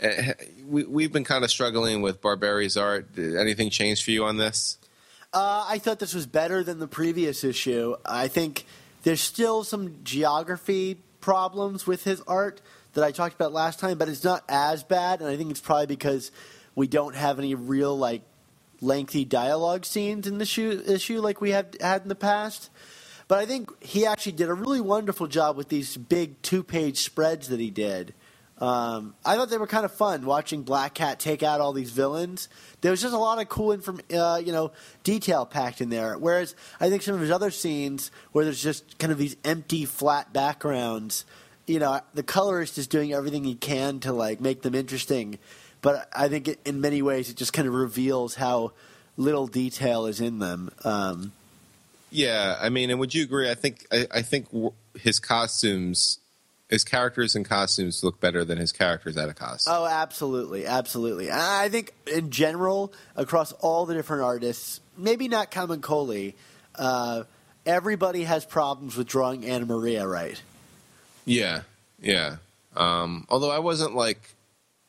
eh, 0.00 0.32
we 0.66 0.84
we've 0.84 1.12
been 1.12 1.24
kind 1.24 1.44
of 1.44 1.50
struggling 1.50 2.00
with 2.00 2.22
Barberi's 2.22 2.78
art. 2.78 3.14
Did 3.14 3.36
anything 3.36 3.68
change 3.68 4.02
for 4.02 4.12
you 4.12 4.24
on 4.24 4.38
this? 4.38 4.78
Uh, 5.30 5.66
I 5.68 5.76
thought 5.76 5.98
this 5.98 6.14
was 6.14 6.26
better 6.26 6.64
than 6.64 6.78
the 6.78 6.88
previous 6.88 7.44
issue. 7.44 7.96
I 8.06 8.28
think 8.28 8.64
there's 9.02 9.20
still 9.20 9.62
some 9.62 9.96
geography 10.04 10.96
problems 11.26 11.88
with 11.88 12.04
his 12.04 12.22
art 12.28 12.62
that 12.92 13.02
I 13.02 13.10
talked 13.10 13.34
about 13.34 13.52
last 13.52 13.80
time, 13.80 13.98
but 13.98 14.08
it's 14.08 14.22
not 14.22 14.44
as 14.48 14.84
bad, 14.84 15.20
and 15.20 15.28
I 15.28 15.36
think 15.36 15.50
it's 15.50 15.60
probably 15.60 15.88
because 15.88 16.30
we 16.76 16.86
don't 16.86 17.16
have 17.16 17.40
any 17.40 17.56
real 17.56 17.98
like 17.98 18.22
lengthy 18.80 19.24
dialogue 19.24 19.84
scenes 19.84 20.28
in 20.28 20.38
the 20.38 20.44
issue, 20.44 20.80
issue 20.86 21.20
like 21.20 21.40
we 21.40 21.50
have 21.50 21.66
had 21.80 22.02
in 22.02 22.08
the 22.08 22.14
past. 22.14 22.70
But 23.26 23.40
I 23.40 23.46
think 23.46 23.72
he 23.82 24.06
actually 24.06 24.32
did 24.32 24.48
a 24.48 24.54
really 24.54 24.80
wonderful 24.80 25.26
job 25.26 25.56
with 25.56 25.68
these 25.68 25.96
big 25.96 26.40
two 26.42 26.62
page 26.62 26.98
spreads 26.98 27.48
that 27.48 27.58
he 27.58 27.70
did. 27.70 28.14
Um, 28.58 29.14
I 29.24 29.36
thought 29.36 29.50
they 29.50 29.58
were 29.58 29.66
kind 29.66 29.84
of 29.84 29.92
fun 29.92 30.24
watching 30.24 30.62
Black 30.62 30.94
Cat 30.94 31.20
take 31.20 31.42
out 31.42 31.60
all 31.60 31.74
these 31.74 31.90
villains. 31.90 32.48
There 32.80 32.90
was 32.90 33.02
just 33.02 33.12
a 33.12 33.18
lot 33.18 33.40
of 33.40 33.48
cool 33.50 33.72
inform- 33.72 34.00
uh, 34.14 34.40
you 34.42 34.50
know, 34.50 34.72
detail 35.04 35.44
packed 35.44 35.82
in 35.82 35.90
there. 35.90 36.16
Whereas 36.16 36.54
I 36.80 36.88
think 36.88 37.02
some 37.02 37.14
of 37.14 37.20
his 37.20 37.30
other 37.30 37.50
scenes 37.50 38.10
where 38.32 38.44
there's 38.44 38.62
just 38.62 38.98
kind 38.98 39.12
of 39.12 39.18
these 39.18 39.36
empty, 39.44 39.84
flat 39.84 40.32
backgrounds, 40.32 41.26
you 41.66 41.78
know, 41.78 42.00
the 42.14 42.22
colorist 42.22 42.78
is 42.78 42.86
doing 42.86 43.12
everything 43.12 43.44
he 43.44 43.56
can 43.56 44.00
to 44.00 44.12
like 44.12 44.40
make 44.40 44.62
them 44.62 44.74
interesting. 44.74 45.38
But 45.82 46.08
I 46.14 46.28
think 46.28 46.48
it, 46.48 46.60
in 46.64 46.80
many 46.80 47.02
ways 47.02 47.28
it 47.28 47.36
just 47.36 47.52
kind 47.52 47.68
of 47.68 47.74
reveals 47.74 48.36
how 48.36 48.72
little 49.18 49.46
detail 49.46 50.06
is 50.06 50.20
in 50.20 50.38
them. 50.38 50.70
Um, 50.82 51.32
Yeah, 52.10 52.56
I 52.58 52.70
mean, 52.70 52.88
and 52.90 52.98
would 53.00 53.14
you 53.14 53.24
agree? 53.24 53.50
I 53.50 53.54
think 53.54 53.86
I, 53.92 54.06
I 54.10 54.22
think 54.22 54.46
his 54.94 55.18
costumes, 55.18 56.20
his 56.68 56.84
characters 56.84 57.36
and 57.36 57.44
costumes 57.44 58.02
look 58.02 58.20
better 58.20 58.44
than 58.44 58.58
his 58.58 58.72
characters 58.72 59.16
out 59.16 59.28
of 59.28 59.36
costume. 59.36 59.72
Oh, 59.74 59.86
absolutely, 59.86 60.66
absolutely. 60.66 61.30
I 61.30 61.68
think 61.68 61.92
in 62.12 62.30
general, 62.30 62.92
across 63.14 63.52
all 63.52 63.86
the 63.86 63.94
different 63.94 64.24
artists, 64.24 64.80
maybe 64.96 65.28
not 65.28 65.50
Camuncoli, 65.50 66.34
uh, 66.74 67.22
everybody 67.64 68.24
has 68.24 68.44
problems 68.44 68.96
with 68.96 69.06
drawing 69.06 69.44
Anna 69.44 69.66
Maria 69.66 70.06
right. 70.06 70.40
Yeah, 71.24 71.62
yeah. 72.00 72.36
Um, 72.76 73.26
although 73.28 73.50
I 73.50 73.60
wasn't 73.60 73.94
like 73.94 74.34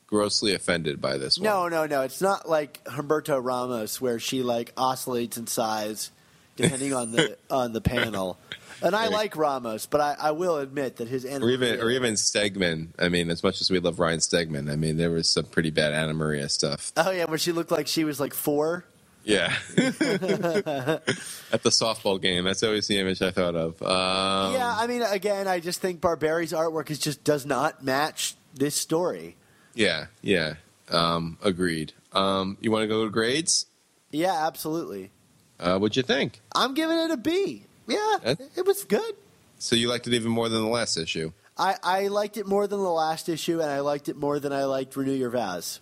grossly 0.07 0.55
offended 0.55 0.99
by 0.99 1.17
this 1.17 1.37
one. 1.37 1.43
No, 1.43 1.67
no, 1.67 1.85
no. 1.85 2.01
It's 2.01 2.21
not 2.21 2.49
like 2.49 2.83
Humberto 2.85 3.43
Ramos 3.43 4.01
where 4.01 4.19
she 4.19 4.41
like 4.41 4.73
oscillates 4.77 5.37
in 5.37 5.47
size 5.47 6.11
depending 6.57 6.93
on 6.93 7.11
the 7.13 7.37
on 7.49 7.71
the 7.71 7.81
panel. 7.81 8.37
And 8.81 8.95
I 8.95 9.07
like 9.07 9.35
Ramos, 9.35 9.87
but 9.87 10.01
I, 10.01 10.15
I 10.19 10.31
will 10.31 10.57
admit 10.57 10.97
that 10.97 11.07
his 11.07 11.25
Anna 11.25 11.45
Or 11.45 11.49
even, 11.49 11.69
Maria- 11.69 11.83
or 11.83 11.89
even 11.89 12.13
Stegman. 12.13 12.89
I 12.99 13.09
mean, 13.09 13.31
as 13.31 13.41
much 13.41 13.59
as 13.59 13.71
we 13.71 13.79
love 13.79 13.99
Ryan 13.99 14.19
Stegman, 14.19 14.71
I 14.71 14.75
mean, 14.75 14.97
there 14.97 15.09
was 15.09 15.27
some 15.33 15.45
pretty 15.45 15.71
bad 15.71 15.93
Anna 15.93 16.13
Maria 16.13 16.47
stuff. 16.49 16.91
oh 16.97 17.09
yeah, 17.09 17.25
where 17.25 17.39
she 17.39 17.51
looked 17.53 17.71
like 17.71 17.87
she 17.87 18.03
was 18.03 18.19
like 18.19 18.33
four. 18.35 18.85
Yeah. 19.23 19.53
At 19.77 21.63
the 21.63 21.69
softball 21.69 22.21
game, 22.21 22.45
that's 22.45 22.63
always 22.63 22.87
the 22.87 22.99
image 22.99 23.21
I 23.21 23.31
thought 23.31 23.55
of. 23.55 23.81
Um, 23.81 24.53
yeah, 24.53 24.75
I 24.77 24.87
mean, 24.87 25.01
again, 25.01 25.47
I 25.47 25.59
just 25.59 25.81
think 25.81 25.99
Barberi's 25.99 26.53
artwork 26.53 26.89
is 26.91 26.99
just 26.99 27.23
does 27.23 27.45
not 27.45 27.83
match 27.83 28.35
this 28.53 28.75
story. 28.75 29.35
Yeah, 29.73 30.07
yeah. 30.21 30.55
Um, 30.89 31.37
agreed. 31.43 31.93
Um, 32.13 32.57
you 32.61 32.71
want 32.71 32.83
to 32.83 32.87
go 32.87 33.03
to 33.05 33.11
grades? 33.11 33.65
Yeah, 34.11 34.47
absolutely. 34.47 35.11
Uh, 35.59 35.77
what'd 35.79 35.95
you 35.95 36.03
think? 36.03 36.41
I'm 36.55 36.73
giving 36.73 36.97
it 36.97 37.11
a 37.11 37.17
B. 37.17 37.63
Yeah, 37.87 38.35
it 38.55 38.65
was 38.65 38.83
good. 38.83 39.15
So 39.59 39.75
you 39.75 39.89
liked 39.89 40.07
it 40.07 40.13
even 40.13 40.31
more 40.31 40.49
than 40.49 40.61
the 40.61 40.67
last 40.67 40.97
issue? 40.97 41.31
I, 41.57 41.75
I 41.81 42.07
liked 42.07 42.37
it 42.37 42.45
more 42.45 42.67
than 42.67 42.79
the 42.79 42.91
last 42.91 43.29
issue, 43.29 43.59
and 43.61 43.71
I 43.71 43.79
liked 43.79 44.09
it 44.09 44.17
more 44.17 44.39
than 44.39 44.53
I 44.53 44.65
liked 44.65 44.95
Renew 44.95 45.13
Your 45.13 45.31
Vows. 45.31 45.79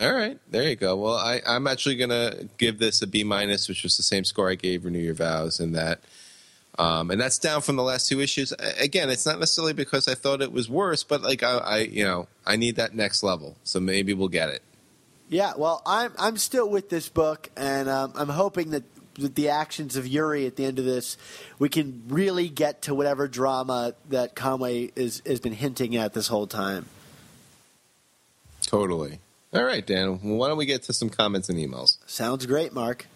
All 0.00 0.12
right, 0.12 0.38
there 0.50 0.62
you 0.68 0.74
go. 0.74 0.96
Well, 0.96 1.16
I, 1.16 1.42
I'm 1.46 1.66
actually 1.66 1.96
gonna 1.96 2.48
give 2.56 2.78
this 2.78 3.02
a 3.02 3.06
B 3.06 3.24
minus, 3.24 3.68
which 3.68 3.82
was 3.82 3.96
the 3.96 4.02
same 4.02 4.24
score 4.24 4.50
I 4.50 4.54
gave 4.54 4.84
Renew 4.84 4.98
Your 4.98 5.14
Vows, 5.14 5.60
and 5.60 5.74
that, 5.74 6.00
um, 6.78 7.10
and 7.10 7.20
that's 7.20 7.38
down 7.38 7.60
from 7.60 7.76
the 7.76 7.82
last 7.82 8.08
two 8.08 8.20
issues. 8.20 8.52
Again, 8.80 9.10
it's 9.10 9.26
not 9.26 9.38
necessarily 9.38 9.74
because 9.74 10.08
I 10.08 10.14
thought 10.14 10.40
it 10.40 10.50
was 10.50 10.68
worse, 10.68 11.04
but 11.04 11.22
like 11.22 11.42
I, 11.42 11.58
I 11.58 11.78
you 11.80 12.04
know, 12.04 12.26
I 12.46 12.56
need 12.56 12.76
that 12.76 12.94
next 12.94 13.22
level, 13.22 13.56
so 13.64 13.80
maybe 13.80 14.14
we'll 14.14 14.28
get 14.28 14.48
it. 14.48 14.62
Yeah, 15.28 15.52
well, 15.58 15.82
I'm 15.84 16.12
I'm 16.18 16.38
still 16.38 16.70
with 16.70 16.88
this 16.88 17.10
book, 17.10 17.50
and 17.54 17.88
um, 17.90 18.14
I'm 18.16 18.30
hoping 18.30 18.70
that 18.70 18.84
with 19.18 19.34
the 19.34 19.48
actions 19.48 19.96
of 19.96 20.06
Yuri 20.06 20.46
at 20.46 20.56
the 20.56 20.64
end 20.64 20.78
of 20.78 20.84
this, 20.84 21.16
we 21.58 21.68
can 21.68 22.02
really 22.08 22.48
get 22.48 22.82
to 22.82 22.94
whatever 22.94 23.28
drama 23.28 23.94
that 24.08 24.34
Conway 24.34 24.92
is 24.96 25.22
has 25.26 25.40
been 25.40 25.52
hinting 25.52 25.96
at 25.96 26.14
this 26.14 26.28
whole 26.28 26.46
time. 26.46 26.86
Totally. 28.62 29.18
All 29.52 29.64
right, 29.64 29.86
Dan. 29.86 30.20
Well, 30.22 30.36
why 30.36 30.48
don't 30.48 30.56
we 30.56 30.66
get 30.66 30.84
to 30.84 30.92
some 30.92 31.10
comments 31.10 31.48
and 31.48 31.58
emails? 31.58 31.98
Sounds 32.06 32.46
great, 32.46 32.72
Mark. 32.72 33.06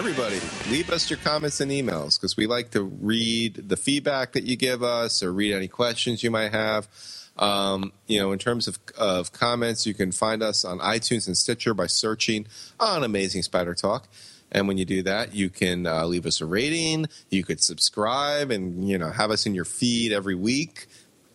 Everybody, 0.00 0.40
leave 0.70 0.88
us 0.88 1.10
your 1.10 1.18
comments 1.18 1.60
and 1.60 1.70
emails 1.70 2.18
because 2.18 2.34
we 2.34 2.46
like 2.46 2.70
to 2.70 2.84
read 2.84 3.68
the 3.68 3.76
feedback 3.76 4.32
that 4.32 4.44
you 4.44 4.56
give 4.56 4.82
us 4.82 5.22
or 5.22 5.30
read 5.30 5.52
any 5.52 5.68
questions 5.68 6.22
you 6.22 6.30
might 6.30 6.52
have. 6.52 6.88
Um, 7.36 7.92
you 8.06 8.18
know, 8.18 8.32
in 8.32 8.38
terms 8.38 8.66
of, 8.66 8.78
of 8.96 9.30
comments, 9.34 9.84
you 9.86 9.92
can 9.92 10.10
find 10.10 10.42
us 10.42 10.64
on 10.64 10.78
iTunes 10.78 11.26
and 11.26 11.36
Stitcher 11.36 11.74
by 11.74 11.86
searching 11.86 12.46
on 12.80 13.04
Amazing 13.04 13.42
Spider 13.42 13.74
Talk. 13.74 14.08
And 14.50 14.66
when 14.66 14.78
you 14.78 14.86
do 14.86 15.02
that, 15.02 15.34
you 15.34 15.50
can 15.50 15.86
uh, 15.86 16.06
leave 16.06 16.24
us 16.24 16.40
a 16.40 16.46
rating. 16.46 17.04
You 17.28 17.44
could 17.44 17.62
subscribe 17.62 18.50
and 18.50 18.88
you 18.88 18.96
know 18.96 19.10
have 19.10 19.30
us 19.30 19.44
in 19.44 19.54
your 19.54 19.66
feed 19.66 20.12
every 20.12 20.34
week, 20.34 20.86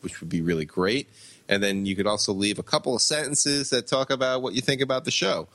which 0.01 0.21
would 0.21 0.30
be 0.30 0.41
really 0.41 0.65
great. 0.65 1.08
And 1.47 1.62
then 1.62 1.86
you 1.86 1.95
could 1.95 2.08
also 2.08 2.34
leave 2.34 2.58
a 2.58 2.63
couple 2.63 2.95
of 2.95 3.04
sentences 3.04 3.69
that 3.69 3.86
talk 3.86 4.10
about 4.10 4.41
what 4.41 4.56
you 4.56 4.62
think 4.62 4.82
about 4.82 5.06
the 5.06 5.12
show. 5.12 5.49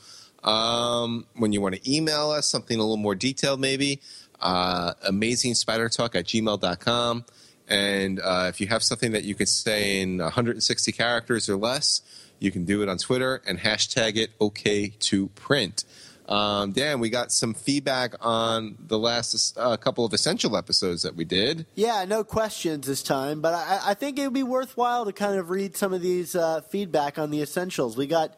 Um, 0.44 1.26
when 1.36 1.52
you 1.52 1.60
want 1.60 1.74
to 1.76 1.92
email 1.92 2.30
us 2.30 2.46
something 2.46 2.76
a 2.76 2.80
little 2.80 2.96
more 2.96 3.14
detailed, 3.14 3.60
maybe 3.60 4.00
uh, 4.40 4.94
amazingspidertalk 5.08 6.14
at 6.14 6.24
gmail.com. 6.26 7.24
And 7.68 8.20
uh, 8.20 8.46
if 8.48 8.60
you 8.60 8.66
have 8.66 8.82
something 8.82 9.12
that 9.12 9.24
you 9.24 9.34
can 9.34 9.46
say 9.46 10.00
in 10.00 10.18
160 10.18 10.92
characters 10.92 11.48
or 11.48 11.56
less, 11.56 12.02
you 12.40 12.50
can 12.50 12.64
do 12.64 12.82
it 12.82 12.88
on 12.88 12.98
Twitter 12.98 13.42
and 13.46 13.58
hashtag 13.58 14.16
it 14.16 14.30
OK 14.40 14.88
to 14.88 15.28
print. 15.28 15.84
Um, 16.30 16.70
Dan, 16.70 17.00
we 17.00 17.10
got 17.10 17.32
some 17.32 17.54
feedback 17.54 18.14
on 18.20 18.76
the 18.78 18.98
last 18.98 19.58
uh, 19.58 19.76
couple 19.76 20.04
of 20.04 20.12
essential 20.12 20.56
episodes 20.56 21.02
that 21.02 21.16
we 21.16 21.24
did. 21.24 21.66
Yeah, 21.74 22.04
no 22.04 22.22
questions 22.22 22.86
this 22.86 23.02
time, 23.02 23.40
but 23.40 23.52
I, 23.52 23.80
I 23.86 23.94
think 23.94 24.18
it 24.18 24.24
would 24.24 24.34
be 24.34 24.44
worthwhile 24.44 25.04
to 25.06 25.12
kind 25.12 25.38
of 25.38 25.50
read 25.50 25.76
some 25.76 25.92
of 25.92 26.02
these 26.02 26.36
uh, 26.36 26.60
feedback 26.62 27.18
on 27.18 27.30
the 27.30 27.42
essentials. 27.42 27.96
We 27.96 28.06
got, 28.06 28.36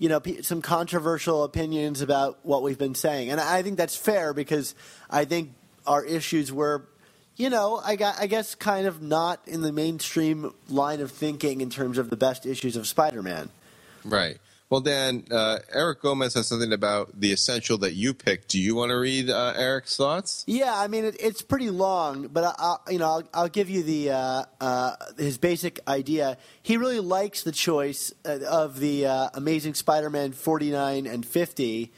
you 0.00 0.08
know, 0.08 0.20
some 0.40 0.62
controversial 0.62 1.44
opinions 1.44 2.00
about 2.00 2.38
what 2.42 2.62
we've 2.62 2.78
been 2.78 2.94
saying, 2.94 3.30
and 3.30 3.38
I 3.38 3.62
think 3.62 3.76
that's 3.76 3.94
fair 3.94 4.32
because 4.32 4.74
I 5.10 5.26
think 5.26 5.52
our 5.86 6.02
issues 6.02 6.50
were, 6.50 6.88
you 7.36 7.50
know, 7.50 7.80
I 7.84 7.96
guess, 7.96 8.54
kind 8.54 8.86
of 8.86 9.02
not 9.02 9.46
in 9.46 9.60
the 9.60 9.72
mainstream 9.72 10.54
line 10.70 11.02
of 11.02 11.10
thinking 11.10 11.60
in 11.60 11.68
terms 11.68 11.98
of 11.98 12.08
the 12.08 12.16
best 12.16 12.46
issues 12.46 12.76
of 12.76 12.86
Spider-Man. 12.86 13.50
Right. 14.02 14.38
Well, 14.70 14.80
Dan, 14.80 15.24
uh, 15.32 15.58
Eric 15.72 16.00
Gomez 16.00 16.34
has 16.34 16.46
something 16.46 16.72
about 16.72 17.20
the 17.20 17.32
essential 17.32 17.76
that 17.78 17.94
you 17.94 18.14
picked. 18.14 18.50
Do 18.50 18.60
you 18.60 18.76
want 18.76 18.90
to 18.90 18.94
read 18.94 19.28
uh, 19.28 19.52
Eric's 19.56 19.96
thoughts? 19.96 20.44
Yeah, 20.46 20.72
I 20.72 20.86
mean 20.86 21.04
it, 21.06 21.16
it's 21.18 21.42
pretty 21.42 21.70
long, 21.70 22.28
but 22.28 22.44
I, 22.44 22.54
I, 22.56 22.92
you 22.92 23.00
know 23.00 23.06
I'll, 23.06 23.28
I'll 23.34 23.48
give 23.48 23.68
you 23.68 23.82
the 23.82 24.10
uh, 24.10 24.44
uh, 24.60 24.94
his 25.18 25.38
basic 25.38 25.80
idea. 25.88 26.38
He 26.62 26.76
really 26.76 27.00
likes 27.00 27.42
the 27.42 27.50
choice 27.50 28.12
uh, 28.24 28.38
of 28.48 28.78
the 28.78 29.06
uh, 29.06 29.30
Amazing 29.34 29.74
Spider-Man 29.74 30.32
49 30.32 31.04
and 31.04 31.26
50 31.26 31.90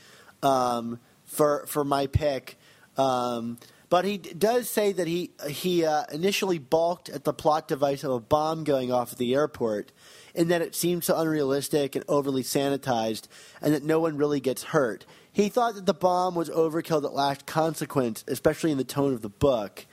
um, 0.43 0.99
for 1.27 1.67
for 1.67 1.85
my 1.85 2.07
pick. 2.07 2.57
Um, 2.97 3.59
but 3.91 4.07
he 4.07 4.17
does 4.17 4.71
say 4.71 4.93
that 4.93 5.07
he 5.07 5.33
he 5.47 5.85
initially 6.11 6.57
balked 6.57 7.11
at 7.11 7.25
the 7.25 7.35
plot 7.35 7.69
device 7.69 8.03
of 8.03 8.13
a 8.13 8.21
bomb 8.21 8.65
going 8.65 8.91
off 8.91 9.13
at 9.13 9.19
the 9.19 9.35
airport, 9.35 9.93
and 10.35 10.51
that 10.51 10.62
it 10.62 10.75
seems 10.75 11.07
so 11.07 11.18
unrealistic 11.18 11.95
and 11.95 12.05
overly 12.09 12.42
sanitized, 12.42 13.29
and 13.61 13.75
that 13.75 13.85
no 13.85 14.01
one 14.01 14.16
really 14.16 14.40
gets 14.40 14.64
hurt. 14.64 15.05
He 15.33 15.49
thought 15.49 15.75
that 15.75 15.87
the 15.87 15.95
bomb 15.95 16.35
was 16.35 16.51
overkill 16.51 17.03
that 17.03 17.14
lacked 17.14 17.47
consequence, 17.47 18.25
especially 18.29 18.71
in 18.71 18.79
the 18.79 18.85
tone 18.85 19.14
of 19.14 19.23
the 19.23 19.31
book. 19.31 19.87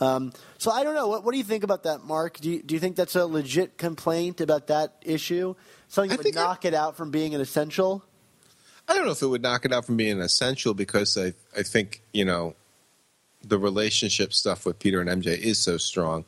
Um, 0.00 0.32
so 0.58 0.70
I 0.70 0.84
don't 0.84 0.94
know. 0.94 1.08
What, 1.08 1.24
what 1.24 1.32
do 1.32 1.38
you 1.38 1.44
think 1.44 1.64
about 1.64 1.84
that, 1.84 2.04
Mark? 2.04 2.38
Do 2.38 2.50
you, 2.50 2.62
do 2.62 2.74
you 2.74 2.80
think 2.80 2.96
that's 2.96 3.16
a 3.16 3.26
legit 3.26 3.78
complaint 3.78 4.40
about 4.40 4.66
that 4.66 4.96
issue? 5.02 5.54
Something 5.88 6.10
that 6.10 6.18
would 6.18 6.24
think 6.24 6.36
I- 6.36 6.44
knock 6.44 6.64
it 6.64 6.74
out 6.74 6.96
from 6.96 7.10
being 7.10 7.34
an 7.34 7.40
essential? 7.40 8.04
I 8.88 8.94
don't 8.94 9.04
know 9.04 9.12
if 9.12 9.22
it 9.22 9.26
would 9.26 9.42
knock 9.42 9.64
it 9.64 9.72
out 9.72 9.84
from 9.84 9.96
being 9.96 10.12
an 10.12 10.20
essential 10.20 10.72
because 10.72 11.16
I, 11.18 11.32
I 11.58 11.62
think, 11.64 12.02
you 12.12 12.24
know, 12.24 12.54
the 13.42 13.58
relationship 13.58 14.32
stuff 14.32 14.64
with 14.64 14.78
Peter 14.78 15.00
and 15.00 15.10
MJ 15.10 15.36
is 15.36 15.58
so 15.58 15.76
strong. 15.76 16.24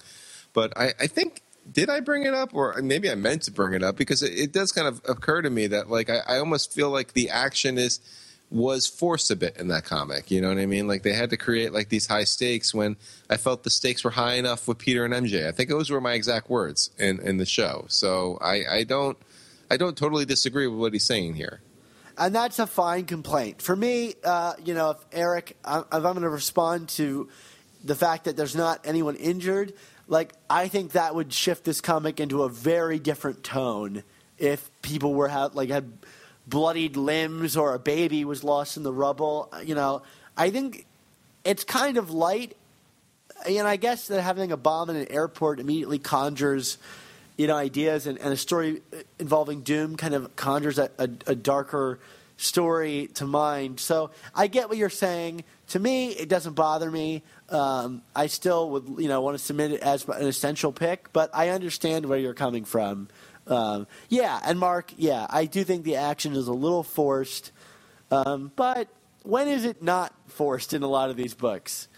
But 0.52 0.76
I, 0.76 0.92
I 0.98 1.06
think, 1.06 1.42
did 1.70 1.90
I 1.90 2.00
bring 2.00 2.24
it 2.24 2.34
up? 2.34 2.54
Or 2.54 2.74
maybe 2.82 3.10
I 3.10 3.14
meant 3.14 3.42
to 3.42 3.50
bring 3.50 3.74
it 3.74 3.82
up 3.82 3.96
because 3.96 4.22
it, 4.22 4.32
it 4.32 4.52
does 4.52 4.72
kind 4.72 4.88
of 4.88 5.00
occur 5.08 5.42
to 5.42 5.50
me 5.50 5.66
that, 5.68 5.90
like, 5.90 6.10
I, 6.10 6.20
I 6.26 6.38
almost 6.38 6.72
feel 6.72 6.90
like 6.90 7.12
the 7.12 7.30
action 7.30 7.78
is 7.78 8.00
was 8.50 8.86
forced 8.86 9.30
a 9.30 9.36
bit 9.36 9.56
in 9.58 9.68
that 9.68 9.84
comic. 9.84 10.30
You 10.30 10.40
know 10.40 10.48
what 10.48 10.58
I 10.58 10.66
mean? 10.66 10.88
Like 10.88 11.02
they 11.02 11.12
had 11.12 11.30
to 11.30 11.36
create 11.36 11.72
like 11.72 11.90
these 11.90 12.06
high 12.06 12.24
stakes 12.24 12.72
when 12.72 12.96
I 13.28 13.36
felt 13.36 13.62
the 13.62 13.70
stakes 13.70 14.04
were 14.04 14.10
high 14.10 14.34
enough 14.34 14.66
with 14.66 14.78
Peter 14.78 15.04
and 15.04 15.12
MJ. 15.12 15.46
I 15.46 15.52
think 15.52 15.68
those 15.68 15.90
were 15.90 16.00
my 16.00 16.14
exact 16.14 16.48
words 16.48 16.90
in, 16.98 17.20
in 17.20 17.36
the 17.36 17.46
show. 17.46 17.84
So 17.88 18.38
I, 18.40 18.62
I 18.70 18.84
don't 18.84 19.18
I 19.70 19.76
don't 19.76 19.96
totally 19.96 20.24
disagree 20.24 20.66
with 20.66 20.80
what 20.80 20.94
he's 20.94 21.04
saying 21.04 21.34
here. 21.34 21.60
and 22.16 22.34
that's 22.34 22.58
a 22.58 22.66
fine 22.66 23.04
complaint 23.04 23.60
for 23.60 23.76
me. 23.76 24.14
Uh, 24.24 24.54
you 24.64 24.72
know, 24.72 24.90
if 24.90 24.98
Eric, 25.12 25.50
if 25.50 25.86
I'm 25.92 26.00
going 26.00 26.22
to 26.22 26.30
respond 26.30 26.88
to 26.90 27.28
the 27.84 27.94
fact 27.94 28.24
that 28.24 28.36
there's 28.36 28.56
not 28.56 28.80
anyone 28.84 29.14
injured, 29.16 29.74
like 30.08 30.32
I 30.48 30.68
think 30.68 30.92
that 30.92 31.14
would 31.14 31.32
shift 31.32 31.64
this 31.64 31.80
comic 31.80 32.18
into 32.18 32.42
a 32.42 32.48
very 32.48 32.98
different 32.98 33.44
tone 33.44 34.02
if 34.38 34.70
people 34.82 35.14
were 35.14 35.28
had 35.28 35.54
like 35.54 35.68
had 35.68 35.92
bloodied 36.46 36.96
limbs 36.96 37.56
or 37.56 37.74
a 37.74 37.78
baby 37.78 38.24
was 38.24 38.42
lost 38.42 38.76
in 38.76 38.82
the 38.82 38.92
rubble. 38.92 39.48
Uh, 39.52 39.58
you 39.58 39.74
know, 39.74 40.02
I 40.36 40.50
think 40.50 40.86
it's 41.44 41.62
kind 41.62 41.98
of 41.98 42.10
light, 42.10 42.56
and 43.46 43.68
I 43.68 43.76
guess 43.76 44.08
that 44.08 44.22
having 44.22 44.50
a 44.50 44.56
bomb 44.56 44.90
in 44.90 44.96
an 44.96 45.12
airport 45.12 45.60
immediately 45.60 45.98
conjures, 45.98 46.78
you 47.36 47.46
know, 47.46 47.56
ideas, 47.56 48.06
and, 48.06 48.18
and 48.18 48.32
a 48.32 48.36
story 48.36 48.80
uh, 48.92 48.98
involving 49.18 49.60
Doom 49.60 49.96
kind 49.96 50.14
of 50.14 50.34
conjures 50.36 50.78
a, 50.78 50.90
a, 50.98 51.08
a 51.26 51.34
darker 51.34 51.98
story 52.38 53.10
to 53.14 53.26
mind. 53.26 53.80
So 53.80 54.10
I 54.34 54.46
get 54.46 54.68
what 54.68 54.78
you're 54.78 54.88
saying. 54.88 55.44
To 55.68 55.78
me, 55.78 56.10
it 56.10 56.28
doesn't 56.28 56.54
bother 56.54 56.90
me. 56.90 57.22
Um, 57.50 58.02
I 58.14 58.26
still 58.26 58.70
would, 58.70 58.96
you 58.98 59.08
know, 59.08 59.22
want 59.22 59.38
to 59.38 59.42
submit 59.42 59.72
it 59.72 59.80
as 59.80 60.06
an 60.06 60.26
essential 60.26 60.70
pick, 60.70 61.12
but 61.12 61.30
I 61.32 61.48
understand 61.48 62.06
where 62.06 62.18
you're 62.18 62.34
coming 62.34 62.64
from. 62.64 63.08
Um, 63.46 63.86
yeah, 64.10 64.38
and 64.44 64.58
Mark, 64.58 64.92
yeah, 64.96 65.26
I 65.30 65.46
do 65.46 65.64
think 65.64 65.84
the 65.84 65.96
action 65.96 66.34
is 66.34 66.46
a 66.48 66.52
little 66.52 66.82
forced, 66.82 67.50
um, 68.10 68.52
but 68.56 68.88
when 69.22 69.48
is 69.48 69.64
it 69.64 69.82
not 69.82 70.12
forced 70.26 70.74
in 70.74 70.82
a 70.82 70.86
lot 70.86 71.08
of 71.08 71.16
these 71.16 71.34
books? 71.34 71.88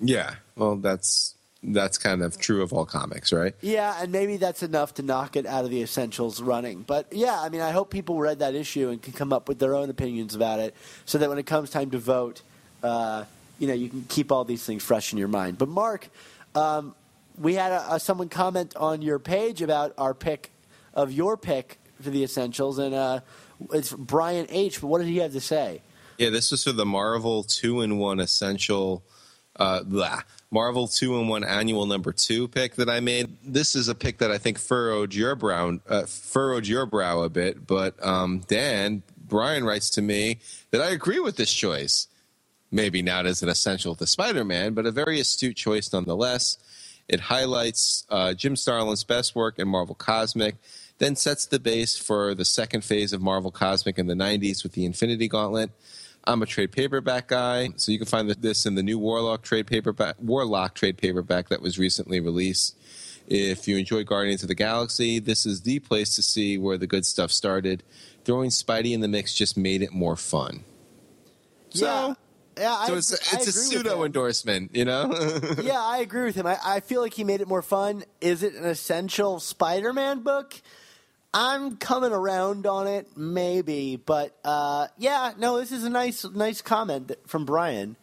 Yeah, 0.00 0.36
well, 0.56 0.76
that's 0.76 1.34
that's 1.62 1.96
kind 1.96 2.22
of 2.22 2.38
true 2.38 2.62
of 2.62 2.72
all 2.72 2.84
comics, 2.84 3.32
right? 3.32 3.54
Yeah, 3.62 3.96
and 3.98 4.12
maybe 4.12 4.36
that's 4.36 4.62
enough 4.62 4.94
to 4.94 5.02
knock 5.02 5.36
it 5.36 5.46
out 5.46 5.64
of 5.64 5.70
the 5.70 5.82
essentials 5.82 6.42
running. 6.42 6.82
But 6.82 7.12
yeah, 7.12 7.40
I 7.40 7.48
mean, 7.48 7.62
I 7.62 7.70
hope 7.70 7.90
people 7.90 8.18
read 8.18 8.40
that 8.40 8.54
issue 8.54 8.90
and 8.90 9.00
can 9.00 9.12
come 9.12 9.32
up 9.32 9.48
with 9.48 9.58
their 9.58 9.74
own 9.74 9.88
opinions 9.90 10.34
about 10.34 10.60
it, 10.60 10.74
so 11.04 11.18
that 11.18 11.28
when 11.28 11.38
it 11.38 11.46
comes 11.46 11.70
time 11.70 11.90
to 11.90 11.98
vote, 11.98 12.42
uh, 12.82 13.24
you 13.64 13.68
know, 13.68 13.74
you 13.74 13.88
can 13.88 14.04
keep 14.10 14.30
all 14.30 14.44
these 14.44 14.62
things 14.62 14.82
fresh 14.82 15.14
in 15.14 15.18
your 15.18 15.28
mind. 15.28 15.56
But 15.56 15.70
Mark, 15.70 16.10
um, 16.54 16.94
we 17.38 17.54
had 17.54 17.72
a, 17.72 17.94
a, 17.94 18.00
someone 18.00 18.28
comment 18.28 18.76
on 18.76 19.00
your 19.00 19.18
page 19.18 19.62
about 19.62 19.94
our 19.96 20.12
pick 20.12 20.50
of 20.92 21.10
your 21.10 21.38
pick 21.38 21.78
for 22.02 22.10
the 22.10 22.22
essentials, 22.22 22.78
and 22.78 22.94
uh, 22.94 23.20
it's 23.72 23.90
Brian 23.90 24.46
H. 24.50 24.82
But 24.82 24.88
what 24.88 24.98
did 24.98 25.06
he 25.06 25.16
have 25.18 25.32
to 25.32 25.40
say? 25.40 25.80
Yeah, 26.18 26.28
this 26.28 26.50
was 26.50 26.62
for 26.64 26.72
the 26.72 26.84
Marvel 26.84 27.42
two 27.42 27.80
in 27.80 27.96
one 27.96 28.20
essential. 28.20 29.02
Uh, 29.56 29.82
blah, 29.82 30.20
Marvel 30.50 30.86
two 30.86 31.16
in 31.18 31.28
one 31.28 31.42
annual 31.42 31.86
number 31.86 32.12
two 32.12 32.48
pick 32.48 32.74
that 32.74 32.90
I 32.90 33.00
made. 33.00 33.34
This 33.42 33.74
is 33.74 33.88
a 33.88 33.94
pick 33.94 34.18
that 34.18 34.30
I 34.30 34.36
think 34.36 34.58
furrowed 34.58 35.14
your 35.14 35.36
brow, 35.36 35.78
uh, 35.88 36.04
furrowed 36.04 36.66
your 36.66 36.84
brow 36.84 37.20
a 37.20 37.30
bit. 37.30 37.66
But 37.66 37.94
um, 38.04 38.42
Dan 38.46 39.02
Brian 39.16 39.64
writes 39.64 39.88
to 39.90 40.02
me 40.02 40.40
that 40.70 40.82
I 40.82 40.90
agree 40.90 41.20
with 41.20 41.36
this 41.36 41.52
choice. 41.52 42.08
Maybe 42.74 43.02
not 43.02 43.24
as 43.24 43.40
an 43.40 43.48
essential 43.48 43.94
to 43.94 44.04
Spider-Man, 44.04 44.74
but 44.74 44.84
a 44.84 44.90
very 44.90 45.20
astute 45.20 45.54
choice 45.54 45.92
nonetheless. 45.92 46.58
It 47.08 47.20
highlights 47.20 48.04
uh, 48.10 48.34
Jim 48.34 48.56
Starlin's 48.56 49.04
best 49.04 49.36
work 49.36 49.60
in 49.60 49.68
Marvel 49.68 49.94
Cosmic, 49.94 50.56
then 50.98 51.14
sets 51.14 51.46
the 51.46 51.60
base 51.60 51.96
for 51.96 52.34
the 52.34 52.44
second 52.44 52.82
phase 52.82 53.12
of 53.12 53.22
Marvel 53.22 53.52
Cosmic 53.52 53.96
in 53.96 54.08
the 54.08 54.14
90s 54.14 54.64
with 54.64 54.72
the 54.72 54.84
Infinity 54.84 55.28
Gauntlet. 55.28 55.70
I'm 56.24 56.42
a 56.42 56.46
trade 56.46 56.72
paperback 56.72 57.28
guy, 57.28 57.68
so 57.76 57.92
you 57.92 57.98
can 57.98 58.08
find 58.08 58.28
this 58.28 58.66
in 58.66 58.74
the 58.74 58.82
new 58.82 58.98
Warlock 58.98 59.42
trade 59.42 59.68
paperback, 59.68 60.16
Warlock 60.18 60.74
trade 60.74 60.98
paperback 60.98 61.50
that 61.50 61.62
was 61.62 61.78
recently 61.78 62.18
released. 62.18 62.76
If 63.28 63.68
you 63.68 63.76
enjoy 63.76 64.02
Guardians 64.02 64.42
of 64.42 64.48
the 64.48 64.56
Galaxy, 64.56 65.20
this 65.20 65.46
is 65.46 65.60
the 65.60 65.78
place 65.78 66.16
to 66.16 66.22
see 66.22 66.58
where 66.58 66.76
the 66.76 66.88
good 66.88 67.06
stuff 67.06 67.30
started. 67.30 67.84
Throwing 68.24 68.50
Spidey 68.50 68.94
in 68.94 69.00
the 69.00 69.06
mix 69.06 69.32
just 69.32 69.56
made 69.56 69.80
it 69.80 69.92
more 69.92 70.16
fun. 70.16 70.64
So, 71.70 72.16
so 72.56 72.62
I, 72.64 72.96
it's, 72.96 73.32
I 73.32 73.36
it's 73.36 73.46
a 73.48 73.52
pseudo 73.52 74.04
endorsement, 74.04 74.74
you 74.74 74.84
know? 74.84 75.12
yeah, 75.62 75.80
I 75.80 75.98
agree 75.98 76.24
with 76.24 76.34
him. 76.34 76.46
I, 76.46 76.58
I 76.64 76.80
feel 76.80 77.00
like 77.00 77.14
he 77.14 77.24
made 77.24 77.40
it 77.40 77.48
more 77.48 77.62
fun. 77.62 78.04
Is 78.20 78.42
it 78.42 78.54
an 78.54 78.64
essential 78.64 79.40
Spider-Man 79.40 80.20
book? 80.20 80.60
I'm 81.32 81.76
coming 81.78 82.12
around 82.12 82.66
on 82.66 82.86
it, 82.86 83.16
maybe, 83.16 83.96
but 83.96 84.36
uh, 84.44 84.86
yeah, 84.98 85.32
no, 85.36 85.58
this 85.58 85.72
is 85.72 85.82
a 85.82 85.90
nice, 85.90 86.24
nice 86.24 86.62
comment 86.62 87.10
from 87.26 87.44
Brian. 87.44 87.96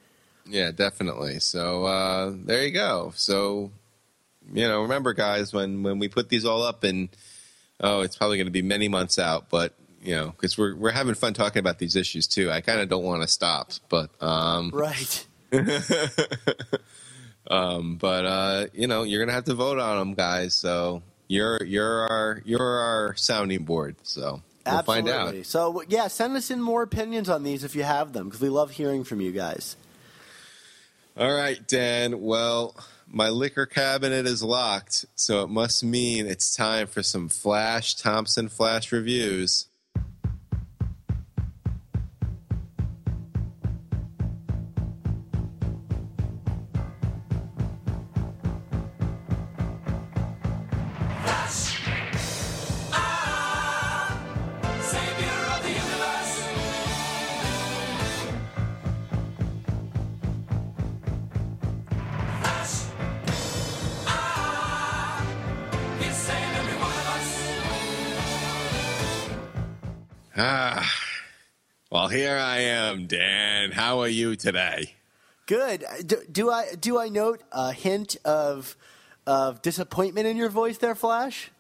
Yeah, 0.46 0.72
definitely. 0.72 1.40
So 1.40 1.86
uh, 1.86 2.34
there 2.36 2.66
you 2.66 2.72
go. 2.72 3.14
So 3.16 3.72
you 4.54 4.68
know, 4.68 4.82
remember, 4.82 5.14
guys, 5.14 5.54
when 5.54 5.84
when 5.84 6.00
we 6.00 6.08
put 6.08 6.30
these 6.30 6.46
all 6.46 6.64
up, 6.64 6.84
and 6.84 7.10
oh, 7.80 8.02
it's 8.02 8.16
probably 8.18 8.38
going 8.38 8.48
to 8.48 8.52
be 8.52 8.62
many 8.62 8.88
months 8.88 9.18
out, 9.20 9.50
but 9.50 9.74
you 10.04 10.16
know, 10.16 10.28
because 10.32 10.58
we're 10.58 10.76
we're 10.76 10.92
having 10.92 11.16
fun 11.16 11.34
talking 11.34 11.60
about 11.60 11.80
these 11.80 11.96
issues 11.96 12.28
too. 12.28 12.52
I 12.52 12.62
kind 12.62 12.80
of 12.80 12.90
don't 12.90 13.04
want 13.04 13.22
to 13.22 13.28
stop, 13.28 13.72
but 13.90 14.10
um, 14.22 14.72
Right. 14.74 15.28
um, 17.50 17.98
but 17.98 18.26
uh, 18.26 18.68
you 18.74 18.88
know, 18.88 19.04
you're 19.04 19.24
gonna 19.24 19.34
have 19.34 19.46
to 19.46 19.54
vote 19.54 19.80
on 19.80 19.98
them, 20.00 20.14
guys. 20.14 20.54
So 20.56 21.04
you're 21.28 21.64
you're 21.64 22.08
our 22.08 22.42
you're 22.46 22.62
our 22.80 23.16
sounding 23.16 23.64
board. 23.64 23.96
So 24.04 24.42
we'll 24.66 24.78
Absolutely. 24.78 25.12
find 25.12 25.38
out. 25.38 25.46
So 25.46 25.84
yeah, 25.88 26.08
send 26.08 26.36
us 26.36 26.52
in 26.52 26.62
more 26.62 26.84
opinions 26.84 27.30
on 27.30 27.44
these 27.44 27.64
if 27.64 27.76
you 27.76 27.84
have 27.84 28.14
them, 28.14 28.26
because 28.26 28.42
we 28.42 28.50
love 28.50 28.72
hearing 28.72 29.04
from 29.04 29.22
you 29.22 29.32
guys. 29.32 29.76
All 31.18 31.32
right, 31.34 31.66
Dan. 31.68 32.22
Well, 32.22 32.76
my 33.08 33.30
liquor 33.30 33.66
cabinet 33.66 34.26
is 34.26 34.42
locked, 34.42 35.06
so 35.16 35.44
it 35.44 35.50
must 35.50 35.84
mean 35.84 36.26
it's 36.26 36.56
time 36.56 36.88
for 36.88 37.04
some 37.04 37.28
Flash 37.28 37.96
Thompson 37.96 38.48
Flash 38.48 38.92
reviews. 38.92 39.68
You 74.12 74.36
today? 74.36 74.96
Good. 75.46 75.86
Do, 76.06 76.18
do 76.32 76.52
I 76.52 76.76
do 76.76 77.00
I 77.00 77.10
note 77.10 77.42
a 77.52 77.74
hint 77.74 78.18
of 78.24 78.76
of 79.26 79.62
disappointment 79.62 80.28
in 80.28 80.38
your 80.38 80.50
voice 80.50 80.78
there, 80.78 80.96
Flash? 80.96 81.52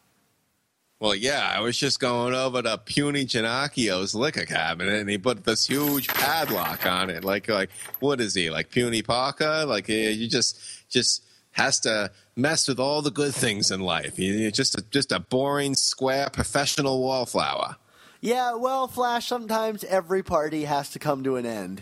Well, 1.01 1.15
yeah, 1.15 1.51
I 1.51 1.61
was 1.61 1.79
just 1.79 1.99
going 1.99 2.35
over 2.35 2.61
to 2.61 2.77
Puny 2.77 3.25
Ginocchio's 3.25 4.13
liquor 4.13 4.45
cabinet, 4.45 4.99
and 4.99 5.09
he 5.09 5.17
put 5.17 5.45
this 5.45 5.65
huge 5.65 6.07
padlock 6.07 6.85
on 6.85 7.09
it. 7.09 7.23
Like, 7.23 7.49
like, 7.49 7.71
what 7.99 8.21
is 8.21 8.35
he? 8.35 8.51
Like 8.51 8.69
Puny 8.69 9.01
Parker? 9.01 9.65
Like, 9.65 9.89
you 9.89 10.27
just, 10.27 10.59
just 10.89 11.23
has 11.53 11.79
to 11.79 12.11
mess 12.35 12.67
with 12.67 12.79
all 12.79 13.01
the 13.01 13.09
good 13.09 13.33
things 13.33 13.71
in 13.71 13.79
life. 13.79 14.19
You're 14.19 14.51
just, 14.51 14.77
a, 14.77 14.83
just 14.91 15.11
a 15.11 15.19
boring, 15.19 15.73
square, 15.73 16.29
professional 16.29 17.01
wallflower. 17.01 17.77
Yeah. 18.19 18.53
Well, 18.53 18.87
Flash. 18.87 19.25
Sometimes 19.25 19.83
every 19.85 20.21
party 20.21 20.65
has 20.65 20.91
to 20.91 20.99
come 20.99 21.23
to 21.23 21.35
an 21.35 21.47
end. 21.47 21.81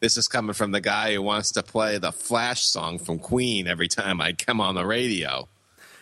This 0.00 0.18
is 0.18 0.28
coming 0.28 0.52
from 0.52 0.72
the 0.72 0.82
guy 0.82 1.14
who 1.14 1.22
wants 1.22 1.52
to 1.52 1.62
play 1.62 1.96
the 1.96 2.12
Flash 2.12 2.66
song 2.66 2.98
from 2.98 3.18
Queen 3.18 3.66
every 3.66 3.88
time 3.88 4.20
I 4.20 4.34
come 4.34 4.60
on 4.60 4.74
the 4.74 4.84
radio. 4.84 5.48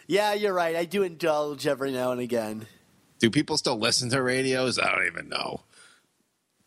Yeah, 0.08 0.34
you're 0.34 0.52
right. 0.52 0.74
I 0.74 0.86
do 0.86 1.04
indulge 1.04 1.68
every 1.68 1.92
now 1.92 2.10
and 2.10 2.20
again. 2.20 2.66
Do 3.20 3.30
people 3.30 3.56
still 3.56 3.78
listen 3.78 4.10
to 4.10 4.20
radios? 4.20 4.76
I 4.76 4.90
don't 4.90 5.06
even 5.06 5.28
know. 5.28 5.60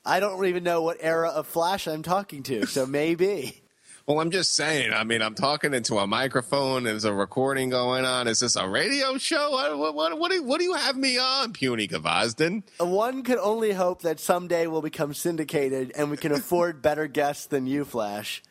I 0.05 0.21
don't 0.21 0.45
even 0.45 0.63
know 0.63 0.81
what 0.81 0.97
era 1.01 1.27
of 1.27 1.45
Flash 1.45 1.87
I'm 1.87 2.03
talking 2.03 2.41
to, 2.43 2.65
so 2.67 2.85
maybe. 2.87 3.61
Well, 4.07 4.19
I'm 4.19 4.29
just 4.29 4.53
saying. 4.53 4.93
I 4.93 5.03
mean, 5.03 5.23
I'm 5.23 5.33
talking 5.33 5.73
into 5.73 5.97
a 5.97 6.05
microphone. 6.05 6.83
There's 6.83 7.05
a 7.05 7.13
recording 7.13 7.71
going 7.71 8.05
on. 8.05 8.27
Is 8.27 8.39
this 8.39 8.55
a 8.55 8.69
radio 8.69 9.17
show? 9.17 9.49
What, 9.49 9.79
what, 9.79 9.95
what, 9.95 10.19
what, 10.19 10.31
do, 10.31 10.43
what 10.43 10.59
do 10.59 10.63
you 10.63 10.75
have 10.75 10.95
me 10.95 11.17
on, 11.17 11.53
Puny 11.53 11.87
Gvozden? 11.87 12.61
Uh, 12.79 12.85
one 12.85 13.23
could 13.23 13.39
only 13.39 13.71
hope 13.73 14.03
that 14.03 14.19
someday 14.19 14.67
we'll 14.67 14.83
become 14.83 15.15
syndicated 15.15 15.91
and 15.97 16.11
we 16.11 16.17
can 16.17 16.31
afford 16.31 16.83
better 16.83 17.07
guests 17.07 17.47
than 17.47 17.65
you, 17.65 17.83
Flash. 17.83 18.43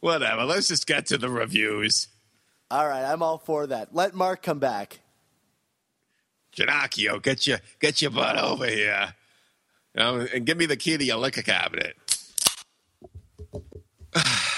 Whatever. 0.00 0.44
Let's 0.44 0.68
just 0.68 0.86
get 0.86 1.06
to 1.06 1.16
the 1.16 1.30
reviews. 1.30 2.08
All 2.70 2.86
right, 2.86 3.04
I'm 3.04 3.22
all 3.22 3.38
for 3.38 3.66
that. 3.66 3.94
Let 3.94 4.14
Mark 4.14 4.42
come 4.42 4.58
back. 4.58 5.00
Ginocchio, 6.54 7.22
get 7.22 7.46
your 7.46 7.60
get 7.80 8.02
your 8.02 8.10
butt 8.10 8.36
over 8.36 8.66
here, 8.66 9.14
and 9.94 10.44
give 10.44 10.58
me 10.58 10.66
the 10.66 10.76
key 10.76 10.98
to 10.98 11.04
your 11.04 11.16
liquor 11.16 11.42
cabinet. 11.42 11.96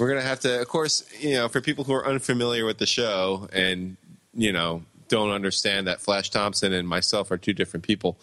We're 0.00 0.08
gonna 0.08 0.22
have 0.22 0.40
to, 0.40 0.62
of 0.62 0.66
course, 0.66 1.04
you 1.20 1.34
know, 1.34 1.48
for 1.50 1.60
people 1.60 1.84
who 1.84 1.92
are 1.92 2.06
unfamiliar 2.06 2.64
with 2.64 2.78
the 2.78 2.86
show, 2.86 3.50
and 3.52 3.98
you 4.32 4.50
know, 4.50 4.82
don't 5.08 5.28
understand 5.28 5.88
that 5.88 6.00
Flash 6.00 6.30
Thompson 6.30 6.72
and 6.72 6.88
myself 6.88 7.30
are 7.30 7.36
two 7.36 7.52
different 7.52 7.84
people. 7.84 8.18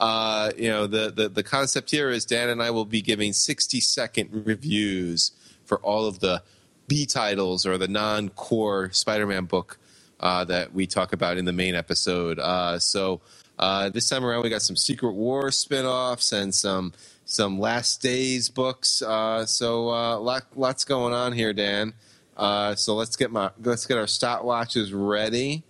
Uh, 0.00 0.50
you 0.56 0.68
know, 0.68 0.88
the, 0.88 1.12
the 1.12 1.28
the 1.28 1.44
concept 1.44 1.92
here 1.92 2.10
is 2.10 2.24
Dan 2.24 2.48
and 2.48 2.60
I 2.60 2.72
will 2.72 2.84
be 2.84 3.00
giving 3.00 3.32
60 3.32 3.80
second 3.80 4.44
reviews 4.44 5.30
for 5.66 5.78
all 5.78 6.06
of 6.06 6.18
the 6.18 6.42
B 6.88 7.06
titles 7.06 7.64
or 7.64 7.78
the 7.78 7.86
non 7.86 8.30
core 8.30 8.90
Spider 8.90 9.28
Man 9.28 9.44
book 9.44 9.78
uh, 10.18 10.42
that 10.46 10.74
we 10.74 10.88
talk 10.88 11.12
about 11.12 11.36
in 11.36 11.44
the 11.44 11.52
main 11.52 11.76
episode. 11.76 12.40
Uh, 12.40 12.80
so 12.80 13.20
uh, 13.56 13.88
this 13.88 14.08
time 14.08 14.24
around, 14.24 14.42
we 14.42 14.50
got 14.50 14.62
some 14.62 14.74
Secret 14.74 15.12
War 15.12 15.52
spin 15.52 15.86
offs 15.86 16.32
and 16.32 16.52
some 16.52 16.92
some 17.30 17.60
Last 17.60 18.02
Days 18.02 18.48
books. 18.48 19.02
Uh, 19.02 19.46
so 19.46 19.88
uh, 19.90 20.18
lot, 20.18 20.46
lots 20.56 20.84
going 20.84 21.14
on 21.14 21.32
here, 21.32 21.52
Dan. 21.52 21.94
Uh, 22.36 22.74
so 22.74 22.94
let's 22.94 23.16
get 23.16 23.30
my 23.30 23.50
let's 23.62 23.86
get 23.86 23.98
our 23.98 24.04
stopwatches 24.04 24.90
ready, 24.92 25.62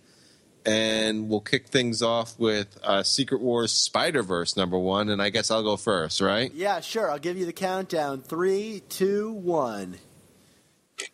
and 0.65 1.29
we'll 1.29 1.41
kick 1.41 1.67
things 1.67 2.01
off 2.01 2.39
with 2.39 2.79
uh, 2.83 3.03
Secret 3.03 3.41
Wars 3.41 3.71
Spider 3.71 4.23
Verse 4.23 4.57
number 4.57 4.79
one. 4.79 5.09
And 5.09 5.21
I 5.21 5.29
guess 5.29 5.51
I'll 5.51 5.63
go 5.63 5.77
first, 5.77 6.19
right? 6.19 6.51
Yeah, 6.53 6.79
sure. 6.79 7.11
I'll 7.11 7.19
give 7.19 7.37
you 7.37 7.45
the 7.45 7.53
countdown. 7.53 8.21
Three, 8.21 8.81
two, 8.89 9.31
one. 9.31 9.97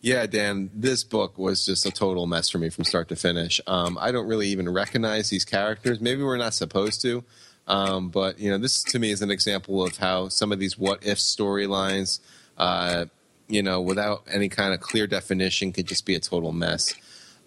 Yeah, 0.00 0.26
Dan, 0.26 0.70
this 0.74 1.02
book 1.02 1.38
was 1.38 1.64
just 1.64 1.86
a 1.86 1.90
total 1.90 2.26
mess 2.26 2.50
for 2.50 2.58
me 2.58 2.68
from 2.68 2.84
start 2.84 3.08
to 3.08 3.16
finish. 3.16 3.60
Um, 3.66 3.98
I 4.00 4.12
don't 4.12 4.26
really 4.26 4.48
even 4.48 4.68
recognize 4.68 5.30
these 5.30 5.46
characters. 5.46 6.00
Maybe 6.00 6.22
we're 6.22 6.36
not 6.36 6.52
supposed 6.52 7.00
to, 7.02 7.24
um, 7.68 8.08
but 8.08 8.38
you 8.40 8.50
know, 8.50 8.58
this 8.58 8.82
to 8.82 8.98
me 8.98 9.10
is 9.10 9.22
an 9.22 9.30
example 9.30 9.84
of 9.84 9.96
how 9.98 10.28
some 10.28 10.50
of 10.50 10.58
these 10.58 10.76
what 10.76 11.06
if 11.06 11.18
storylines, 11.18 12.18
uh, 12.56 13.04
you 13.46 13.62
know, 13.62 13.80
without 13.80 14.24
any 14.30 14.48
kind 14.48 14.74
of 14.74 14.80
clear 14.80 15.06
definition, 15.06 15.72
could 15.72 15.86
just 15.86 16.04
be 16.04 16.14
a 16.14 16.20
total 16.20 16.52
mess. 16.52 16.94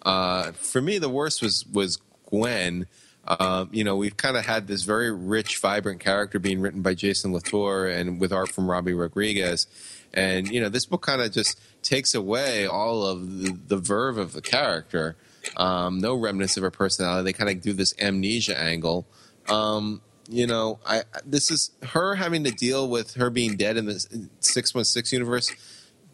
Uh, 0.02 0.52
for 0.52 0.80
me, 0.80 0.98
the 0.98 1.10
worst 1.10 1.42
was 1.42 1.66
was 1.66 1.98
Gwen. 2.30 2.86
Um, 3.24 3.68
you 3.72 3.84
know, 3.84 3.96
we've 3.96 4.16
kind 4.16 4.36
of 4.36 4.44
had 4.46 4.66
this 4.66 4.82
very 4.82 5.12
rich, 5.12 5.58
vibrant 5.58 6.00
character 6.00 6.38
being 6.38 6.60
written 6.60 6.82
by 6.82 6.94
Jason 6.94 7.32
Latour 7.32 7.86
and 7.86 8.20
with 8.20 8.32
art 8.32 8.48
from 8.48 8.66
Robbi 8.66 8.98
Rodriguez. 8.98 9.66
And, 10.12 10.48
you 10.48 10.60
know, 10.60 10.68
this 10.68 10.86
book 10.86 11.02
kind 11.02 11.22
of 11.22 11.30
just 11.32 11.60
takes 11.82 12.14
away 12.14 12.66
all 12.66 13.06
of 13.06 13.38
the, 13.38 13.58
the 13.68 13.76
verve 13.76 14.18
of 14.18 14.32
the 14.32 14.42
character. 14.42 15.16
Um, 15.56 15.98
no 15.98 16.16
remnants 16.16 16.56
of 16.56 16.64
her 16.64 16.70
personality. 16.70 17.24
They 17.24 17.32
kind 17.32 17.48
of 17.48 17.62
do 17.62 17.72
this 17.72 17.94
amnesia 18.00 18.58
angle. 18.58 19.06
Um, 19.48 20.00
you 20.32 20.46
know, 20.46 20.80
I 20.86 21.02
this 21.24 21.50
is 21.50 21.70
her 21.82 22.14
having 22.14 22.44
to 22.44 22.50
deal 22.50 22.88
with 22.88 23.14
her 23.14 23.30
being 23.30 23.56
dead 23.56 23.76
in 23.76 23.86
the 23.86 24.00
616 24.40 25.16
universe. 25.16 25.52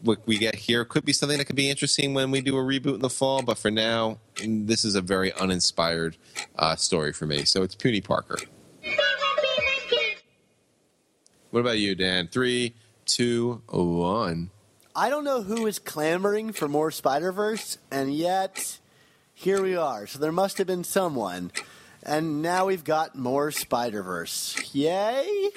What 0.01 0.25
we 0.25 0.37
get 0.37 0.55
here 0.55 0.85
could 0.85 1.03
be 1.03 1.13
something 1.13 1.37
that 1.37 1.45
could 1.45 1.55
be 1.55 1.69
interesting 1.69 2.13
when 2.13 2.31
we 2.31 2.41
do 2.41 2.57
a 2.57 2.61
reboot 2.61 2.95
in 2.95 2.99
the 3.01 3.09
fall, 3.09 3.41
but 3.41 3.57
for 3.57 3.69
now, 3.69 4.19
this 4.41 4.85
is 4.85 4.95
a 4.95 5.01
very 5.01 5.33
uninspired 5.33 6.15
uh, 6.57 6.75
story 6.77 7.11
for 7.11 7.25
me. 7.25 7.43
So 7.43 7.63
it's 7.63 7.75
Puny 7.75 7.99
Parker. 7.99 8.37
What 11.51 11.59
about 11.61 11.79
you, 11.79 11.95
Dan? 11.95 12.27
Three, 12.27 12.75
two, 13.05 13.61
one. 13.67 14.51
I 14.95 15.09
don't 15.09 15.23
know 15.23 15.41
who 15.41 15.65
is 15.65 15.79
clamoring 15.79 16.53
for 16.53 16.67
more 16.67 16.91
Spider 16.91 17.31
Verse, 17.31 17.77
and 17.91 18.13
yet 18.13 18.79
here 19.33 19.61
we 19.61 19.75
are. 19.75 20.07
So 20.07 20.19
there 20.19 20.31
must 20.31 20.57
have 20.59 20.67
been 20.67 20.83
someone. 20.83 21.51
And 22.09 22.41
now 22.41 22.65
we've 22.65 22.83
got 22.83 23.15
more 23.15 23.51
Spider 23.51 24.01
Verse. 24.01 24.73
Yay! 24.73 25.51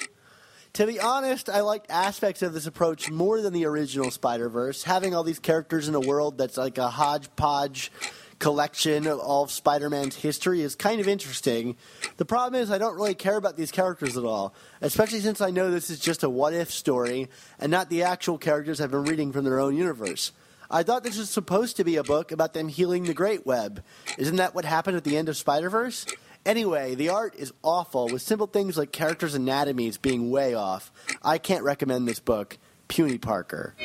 To 0.73 0.85
be 0.85 0.99
honest, 0.99 1.49
I 1.49 1.61
liked 1.61 1.89
aspects 1.89 2.43
of 2.43 2.53
this 2.53 2.67
approach 2.67 3.09
more 3.09 3.41
than 3.41 3.53
the 3.53 3.65
original 3.65 4.11
Spider 4.11 4.49
Verse. 4.49 4.83
Having 4.83 5.15
all 5.15 5.23
these 5.23 5.39
characters 5.39 5.87
in 5.87 5.95
a 5.95 5.99
world 5.99 6.37
that's 6.37 6.55
like 6.55 6.77
a 6.77 6.89
hodgepodge 6.89 7.91
collection 8.37 9.07
of 9.07 9.17
all 9.17 9.45
of 9.45 9.51
Spider 9.51 9.89
Man's 9.89 10.15
history 10.15 10.61
is 10.61 10.75
kind 10.75 11.01
of 11.01 11.07
interesting. 11.07 11.75
The 12.17 12.25
problem 12.25 12.61
is, 12.61 12.69
I 12.69 12.77
don't 12.77 12.97
really 12.97 13.15
care 13.15 13.37
about 13.37 13.57
these 13.57 13.71
characters 13.71 14.15
at 14.15 14.23
all, 14.23 14.53
especially 14.79 15.21
since 15.21 15.41
I 15.41 15.49
know 15.49 15.71
this 15.71 15.89
is 15.89 15.99
just 15.99 16.21
a 16.21 16.29
what 16.29 16.53
if 16.53 16.69
story 16.69 17.29
and 17.57 17.71
not 17.71 17.89
the 17.89 18.03
actual 18.03 18.37
characters 18.37 18.79
I've 18.79 18.91
been 18.91 19.05
reading 19.05 19.31
from 19.31 19.43
their 19.43 19.59
own 19.59 19.75
universe. 19.75 20.33
I 20.69 20.83
thought 20.83 21.03
this 21.03 21.17
was 21.17 21.31
supposed 21.31 21.77
to 21.77 21.83
be 21.83 21.95
a 21.95 22.03
book 22.03 22.31
about 22.31 22.53
them 22.53 22.67
healing 22.67 23.05
the 23.05 23.13
Great 23.15 23.43
Web. 23.43 23.83
Isn't 24.19 24.35
that 24.35 24.53
what 24.53 24.65
happened 24.65 24.97
at 24.97 25.03
the 25.03 25.17
end 25.17 25.29
of 25.29 25.37
Spider 25.37 25.71
Verse? 25.71 26.05
Anyway, 26.45 26.95
the 26.95 27.09
art 27.09 27.35
is 27.35 27.53
awful, 27.63 28.07
with 28.09 28.21
simple 28.21 28.47
things 28.47 28.77
like 28.77 28.91
characters' 28.91 29.33
anatomies 29.35 29.97
being 29.97 30.29
way 30.29 30.53
off. 30.53 30.91
I 31.21 31.37
can't 31.37 31.63
recommend 31.63 32.07
this 32.07 32.19
book. 32.19 32.57
Puny 32.89 33.17
Parker. 33.17 33.75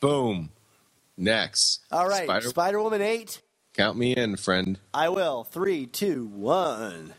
Boom. 0.00 0.50
Next. 1.16 1.80
All 1.90 2.06
right, 2.06 2.28
Spider- 2.42 2.82
Woman 2.82 3.00
8. 3.00 3.40
Count 3.74 3.96
me 3.98 4.14
in, 4.14 4.36
friend. 4.36 4.78
I 4.92 5.08
will. 5.08 5.44
Three, 5.44 5.86
two, 5.86 6.26
one. 6.26 7.14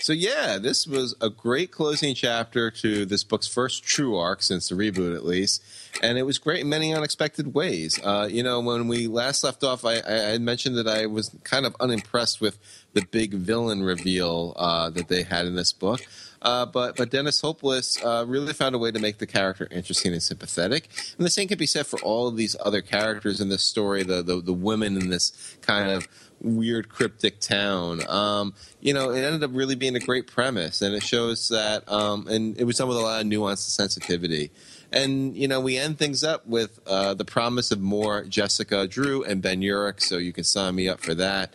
So 0.00 0.12
yeah, 0.12 0.58
this 0.58 0.86
was 0.86 1.14
a 1.20 1.28
great 1.28 1.70
closing 1.70 2.14
chapter 2.14 2.70
to 2.70 3.04
this 3.04 3.22
book's 3.24 3.46
first 3.46 3.84
true 3.84 4.16
arc 4.16 4.42
since 4.42 4.68
the 4.68 4.74
reboot, 4.74 5.14
at 5.14 5.24
least, 5.24 5.62
and 6.02 6.16
it 6.16 6.22
was 6.22 6.38
great 6.38 6.60
in 6.60 6.68
many 6.68 6.94
unexpected 6.94 7.54
ways. 7.54 8.00
Uh, 8.02 8.26
you 8.30 8.42
know, 8.42 8.60
when 8.60 8.88
we 8.88 9.06
last 9.06 9.44
left 9.44 9.62
off, 9.62 9.84
I, 9.84 10.00
I 10.00 10.38
mentioned 10.38 10.76
that 10.76 10.88
I 10.88 11.06
was 11.06 11.36
kind 11.44 11.66
of 11.66 11.76
unimpressed 11.78 12.40
with 12.40 12.58
the 12.94 13.04
big 13.10 13.34
villain 13.34 13.82
reveal 13.82 14.54
uh, 14.56 14.88
that 14.90 15.08
they 15.08 15.22
had 15.24 15.46
in 15.46 15.54
this 15.54 15.72
book. 15.72 16.00
Uh, 16.40 16.66
but 16.66 16.96
but 16.96 17.10
Dennis 17.10 17.40
Hopeless 17.40 18.02
uh, 18.02 18.24
really 18.26 18.52
found 18.52 18.74
a 18.74 18.78
way 18.78 18.90
to 18.90 18.98
make 18.98 19.18
the 19.18 19.26
character 19.26 19.68
interesting 19.70 20.12
and 20.12 20.22
sympathetic. 20.22 20.88
And 21.16 21.24
the 21.24 21.30
same 21.30 21.46
can 21.46 21.58
be 21.58 21.66
said 21.66 21.86
for 21.86 22.00
all 22.00 22.26
of 22.26 22.36
these 22.36 22.56
other 22.64 22.82
characters 22.82 23.40
in 23.40 23.48
this 23.48 23.62
story. 23.62 24.02
The 24.02 24.22
the, 24.22 24.40
the 24.40 24.52
women 24.52 25.00
in 25.00 25.10
this 25.10 25.56
kind 25.60 25.90
of 25.90 26.08
weird 26.42 26.88
cryptic 26.88 27.40
town. 27.40 28.06
Um, 28.08 28.54
you 28.80 28.92
know, 28.92 29.10
it 29.10 29.22
ended 29.22 29.42
up 29.42 29.50
really 29.54 29.74
being 29.74 29.96
a 29.96 30.00
great 30.00 30.26
premise, 30.26 30.82
and 30.82 30.94
it 30.94 31.02
shows 31.02 31.48
that. 31.48 31.90
Um, 31.90 32.26
and 32.28 32.58
it 32.58 32.64
was 32.64 32.76
done 32.76 32.88
with 32.88 32.96
a 32.96 33.00
lot 33.00 33.20
of 33.20 33.26
nuance 33.26 33.66
and 33.66 33.72
sensitivity. 33.72 34.50
And 34.92 35.36
you 35.36 35.48
know, 35.48 35.60
we 35.60 35.78
end 35.78 35.98
things 35.98 36.22
up 36.22 36.46
with 36.46 36.80
uh, 36.86 37.14
the 37.14 37.24
promise 37.24 37.70
of 37.70 37.80
more 37.80 38.24
Jessica 38.24 38.86
Drew 38.86 39.24
and 39.24 39.40
Ben 39.40 39.60
Urich. 39.60 40.02
So 40.02 40.18
you 40.18 40.32
can 40.32 40.44
sign 40.44 40.74
me 40.74 40.88
up 40.88 41.00
for 41.00 41.14
that. 41.14 41.54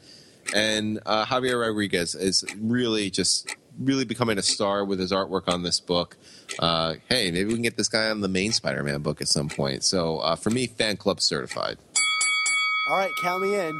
And 0.55 0.99
uh, 1.05 1.25
Javier 1.25 1.61
Rodriguez 1.61 2.15
is 2.15 2.45
really 2.59 3.09
just 3.09 3.55
really 3.79 4.05
becoming 4.05 4.37
a 4.37 4.41
star 4.41 4.83
with 4.83 4.99
his 4.99 5.11
artwork 5.11 5.47
on 5.47 5.61
this 5.61 5.79
book. 5.79 6.17
Uh, 6.57 6.95
hey, 7.09 7.29
maybe 7.31 7.45
we 7.45 7.53
can 7.53 7.61
get 7.61 7.77
this 7.77 7.89
guy 7.89 8.09
on 8.09 8.21
the 8.21 8.27
main 8.27 8.51
Spider-Man 8.51 9.01
book 9.01 9.21
at 9.21 9.27
some 9.27 9.49
point. 9.49 9.83
So 9.83 10.17
uh, 10.19 10.35
for 10.35 10.49
me, 10.49 10.65
fan 10.67 10.97
club 10.97 11.21
certified. 11.21 11.77
All 12.89 12.97
right, 12.97 13.11
count 13.21 13.43
me 13.43 13.53
in. 13.53 13.79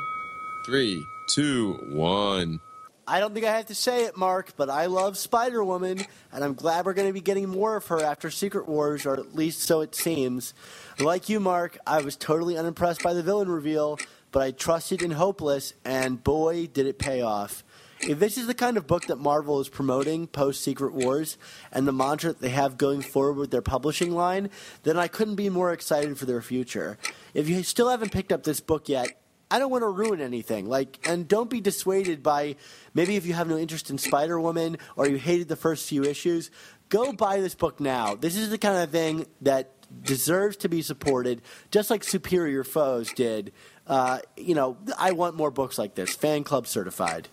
Three, 0.68 1.08
two, 1.30 1.80
one. 1.88 2.60
I 3.08 3.22
don't 3.22 3.34
think 3.34 3.46
I 3.46 3.56
have 3.56 3.68
to 3.68 3.74
say 3.74 4.04
it, 4.04 4.18
Mark, 4.18 4.52
but 4.58 4.70
I 4.70 4.88
love 4.88 5.18
Spider 5.18 5.64
Woman, 5.64 6.06
and 6.34 6.44
I'm 6.44 6.56
glad 6.56 6.86
we're 6.86 6.94
going 6.94 7.08
to 7.08 7.14
be 7.14 7.22
getting 7.22 7.48
more 7.48 7.78
of 7.78 7.88
her 7.88 8.04
after 8.04 8.30
Secret 8.30 8.68
Wars, 8.68 9.06
or 9.06 9.14
at 9.14 9.34
least 9.34 9.62
so 9.62 9.80
it 9.80 9.96
seems. 9.96 10.54
Like 11.00 11.30
you, 11.30 11.40
Mark, 11.40 11.78
I 11.88 12.02
was 12.02 12.18
totally 12.18 12.58
unimpressed 12.58 13.02
by 13.02 13.14
the 13.14 13.24
villain 13.24 13.48
reveal, 13.48 13.98
but 14.34 14.42
I 14.42 14.52
trusted 14.52 15.02
in 15.02 15.12
Hopeless, 15.12 15.72
and 15.86 16.22
boy, 16.22 16.68
did 16.68 16.86
it 16.86 17.00
pay 17.00 17.22
off. 17.22 17.64
If 18.02 18.20
this 18.20 18.38
is 18.38 18.48
the 18.48 18.54
kind 18.54 18.76
of 18.76 18.88
book 18.88 19.06
that 19.06 19.20
Marvel 19.20 19.62
is 19.62 19.70
promoting 19.70 20.28
post 20.28 20.62
Secret 20.62 20.92
Wars 20.94 21.38
and 21.72 21.88
the 21.88 21.94
mantra 21.94 22.34
that 22.34 22.42
they 22.42 22.50
have 22.50 22.78
going 22.78 23.00
forward 23.00 23.38
with 23.38 23.52
their 23.52 23.62
publishing 23.62 24.12
line, 24.12 24.50
then 24.84 25.00
I 25.00 25.08
couldn't 25.08 25.36
be 25.36 25.50
more 25.50 25.72
excited 25.72 26.18
for 26.18 26.26
their 26.26 26.42
future. 26.42 26.98
If 27.34 27.48
you 27.48 27.64
still 27.64 27.88
haven't 27.88 28.12
picked 28.12 28.34
up 28.34 28.44
this 28.44 28.60
book 28.60 28.90
yet, 28.90 29.18
I 29.50 29.60
don't 29.60 29.72
want 29.72 29.84
to 29.84 29.90
ruin 29.90 30.22
anything. 30.22 30.68
Like, 30.68 31.00
and 31.08 31.28
don't 31.28 31.50
be 31.50 31.62
dissuaded 31.62 32.22
by 32.22 32.56
maybe 32.94 33.16
if 33.16 33.26
you 33.26 33.34
have 33.34 33.48
no 33.48 33.58
interest 33.58 33.90
in 33.90 33.98
Spider 33.98 34.40
Woman 34.40 34.78
or 34.96 35.08
you 35.08 35.18
hated 35.18 35.48
the 35.48 35.56
first 35.56 35.88
few 35.88 36.04
issues, 36.04 36.52
go 36.90 37.14
buy 37.14 37.40
this 37.40 37.56
book 37.56 37.80
now. 37.80 38.16
This 38.16 38.36
is 38.36 38.50
the 38.50 38.58
kind 38.58 38.78
of 38.78 38.90
thing 38.90 39.26
that 39.42 39.72
deserves 40.04 40.58
to 40.58 40.70
be 40.70 40.82
supported, 40.82 41.42
just 41.72 41.90
like 41.90 42.04
Superior 42.04 42.64
Foes 42.64 43.12
did. 43.14 43.54
Uh, 43.86 44.20
you 44.36 44.54
know, 44.54 44.78
I 44.98 45.12
want 45.14 45.36
more 45.36 45.52
books 45.52 45.78
like 45.78 45.96
this. 45.96 46.14
Fan 46.14 46.44
club 46.44 46.68
certified. 46.68 47.30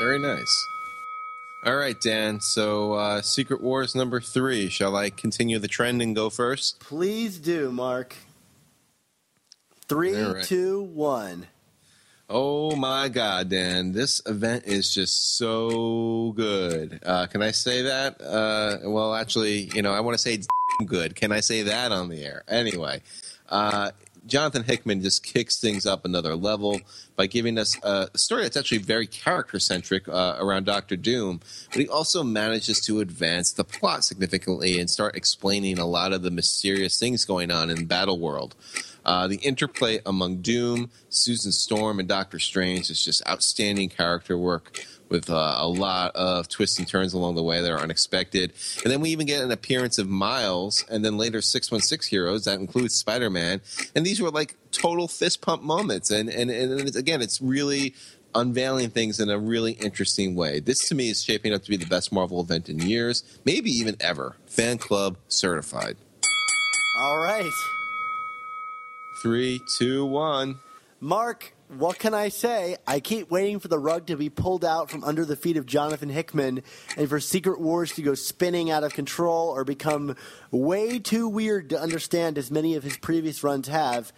Very 0.00 0.18
nice. 0.18 0.66
All 1.64 1.76
right, 1.76 2.00
Dan. 2.00 2.40
So, 2.40 2.92
uh, 2.92 3.22
Secret 3.22 3.60
Wars 3.60 3.94
number 3.94 4.20
three. 4.20 4.68
Shall 4.68 4.94
I 4.94 5.10
continue 5.10 5.58
the 5.58 5.68
trend 5.68 6.02
and 6.02 6.14
go 6.14 6.30
first? 6.30 6.78
Please 6.80 7.38
do, 7.38 7.72
Mark. 7.72 8.14
Three, 9.88 10.20
right. 10.20 10.42
two, 10.42 10.82
one. 10.82 11.46
Oh 12.28 12.74
my 12.74 13.08
God, 13.08 13.48
Dan! 13.48 13.92
This 13.92 14.20
event 14.26 14.64
is 14.66 14.92
just 14.92 15.38
so 15.38 16.32
good. 16.34 16.98
Uh, 17.06 17.26
can 17.26 17.40
I 17.40 17.52
say 17.52 17.82
that? 17.82 18.20
Uh, 18.20 18.78
well, 18.90 19.14
actually, 19.14 19.70
you 19.74 19.82
know, 19.82 19.92
I 19.92 20.00
want 20.00 20.16
to 20.16 20.18
say 20.18 20.34
it's 20.34 20.48
good. 20.84 21.14
Can 21.14 21.30
I 21.30 21.38
say 21.38 21.62
that 21.62 21.92
on 21.92 22.08
the 22.08 22.24
air? 22.24 22.42
Anyway, 22.48 23.00
uh, 23.48 23.92
Jonathan 24.26 24.64
Hickman 24.64 25.02
just 25.02 25.22
kicks 25.22 25.60
things 25.60 25.86
up 25.86 26.04
another 26.04 26.34
level 26.34 26.80
by 27.16 27.26
giving 27.26 27.58
us 27.58 27.76
a 27.82 28.08
story 28.14 28.42
that's 28.42 28.56
actually 28.56 28.78
very 28.78 29.06
character 29.06 29.58
centric 29.58 30.08
uh, 30.08 30.36
around 30.38 30.66
Doctor 30.66 30.96
Doom, 30.96 31.40
but 31.70 31.80
he 31.80 31.88
also 31.88 32.22
manages 32.22 32.80
to 32.82 33.00
advance 33.00 33.52
the 33.52 33.64
plot 33.64 34.04
significantly 34.04 34.78
and 34.78 34.90
start 34.90 35.16
explaining 35.16 35.78
a 35.78 35.86
lot 35.86 36.12
of 36.12 36.22
the 36.22 36.30
mysterious 36.30 36.98
things 36.98 37.24
going 37.24 37.50
on 37.50 37.70
in 37.70 37.86
Battle 37.86 38.18
World. 38.18 38.54
Uh, 39.04 39.28
the 39.28 39.36
interplay 39.36 40.00
among 40.04 40.38
Doom, 40.38 40.90
Susan 41.08 41.52
Storm, 41.52 42.00
and 42.00 42.08
Doctor 42.08 42.40
Strange 42.40 42.90
is 42.90 43.04
just 43.04 43.26
outstanding 43.28 43.88
character 43.88 44.36
work 44.36 44.84
with 45.08 45.30
uh, 45.30 45.54
a 45.58 45.68
lot 45.68 46.14
of 46.16 46.48
twists 46.48 46.78
and 46.78 46.88
turns 46.88 47.14
along 47.14 47.36
the 47.36 47.42
way 47.42 47.60
that 47.60 47.70
are 47.70 47.78
unexpected. 47.78 48.52
And 48.82 48.92
then 48.92 49.00
we 49.00 49.10
even 49.10 49.26
get 49.26 49.42
an 49.42 49.52
appearance 49.52 49.98
of 49.98 50.08
Miles, 50.08 50.84
and 50.90 51.04
then 51.04 51.16
later 51.16 51.40
616 51.40 52.10
heroes 52.10 52.44
that 52.44 52.58
includes 52.58 52.94
Spider 52.94 53.30
Man. 53.30 53.60
And 53.94 54.04
these 54.04 54.20
were 54.20 54.30
like 54.30 54.56
total 54.76 55.08
fist 55.08 55.40
pump 55.40 55.62
moments. 55.62 56.10
And, 56.10 56.28
and, 56.28 56.50
and 56.50 56.80
it's, 56.80 56.96
again, 56.96 57.22
it's 57.22 57.40
really 57.40 57.94
unveiling 58.34 58.90
things 58.90 59.18
in 59.18 59.30
a 59.30 59.38
really 59.38 59.72
interesting 59.72 60.34
way. 60.34 60.60
This 60.60 60.88
to 60.88 60.94
me 60.94 61.10
is 61.10 61.22
shaping 61.22 61.54
up 61.54 61.62
to 61.62 61.70
be 61.70 61.76
the 61.76 61.86
best 61.86 62.12
Marvel 62.12 62.40
event 62.40 62.68
in 62.68 62.78
years, 62.78 63.24
maybe 63.44 63.70
even 63.70 63.96
ever. 64.00 64.36
Fan 64.46 64.78
club 64.78 65.16
certified. 65.28 65.96
All 66.98 67.18
right. 67.18 67.50
Three, 69.22 69.60
two, 69.78 70.04
one. 70.04 70.56
Mark, 71.00 71.54
what 71.68 71.98
can 71.98 72.14
I 72.14 72.28
say? 72.28 72.76
I 72.86 73.00
keep 73.00 73.30
waiting 73.30 73.58
for 73.58 73.68
the 73.68 73.78
rug 73.78 74.06
to 74.06 74.16
be 74.16 74.30
pulled 74.30 74.64
out 74.64 74.90
from 74.90 75.04
under 75.04 75.24
the 75.24 75.36
feet 75.36 75.56
of 75.56 75.66
Jonathan 75.66 76.08
Hickman 76.08 76.62
and 76.96 77.08
for 77.08 77.20
Secret 77.20 77.60
Wars 77.60 77.92
to 77.92 78.02
go 78.02 78.14
spinning 78.14 78.70
out 78.70 78.84
of 78.84 78.94
control 78.94 79.48
or 79.48 79.64
become 79.64 80.16
way 80.50 80.98
too 80.98 81.28
weird 81.28 81.70
to 81.70 81.80
understand 81.80 82.38
as 82.38 82.50
many 82.50 82.76
of 82.76 82.82
his 82.82 82.96
previous 82.96 83.42
runs 83.42 83.68
have. 83.68 84.12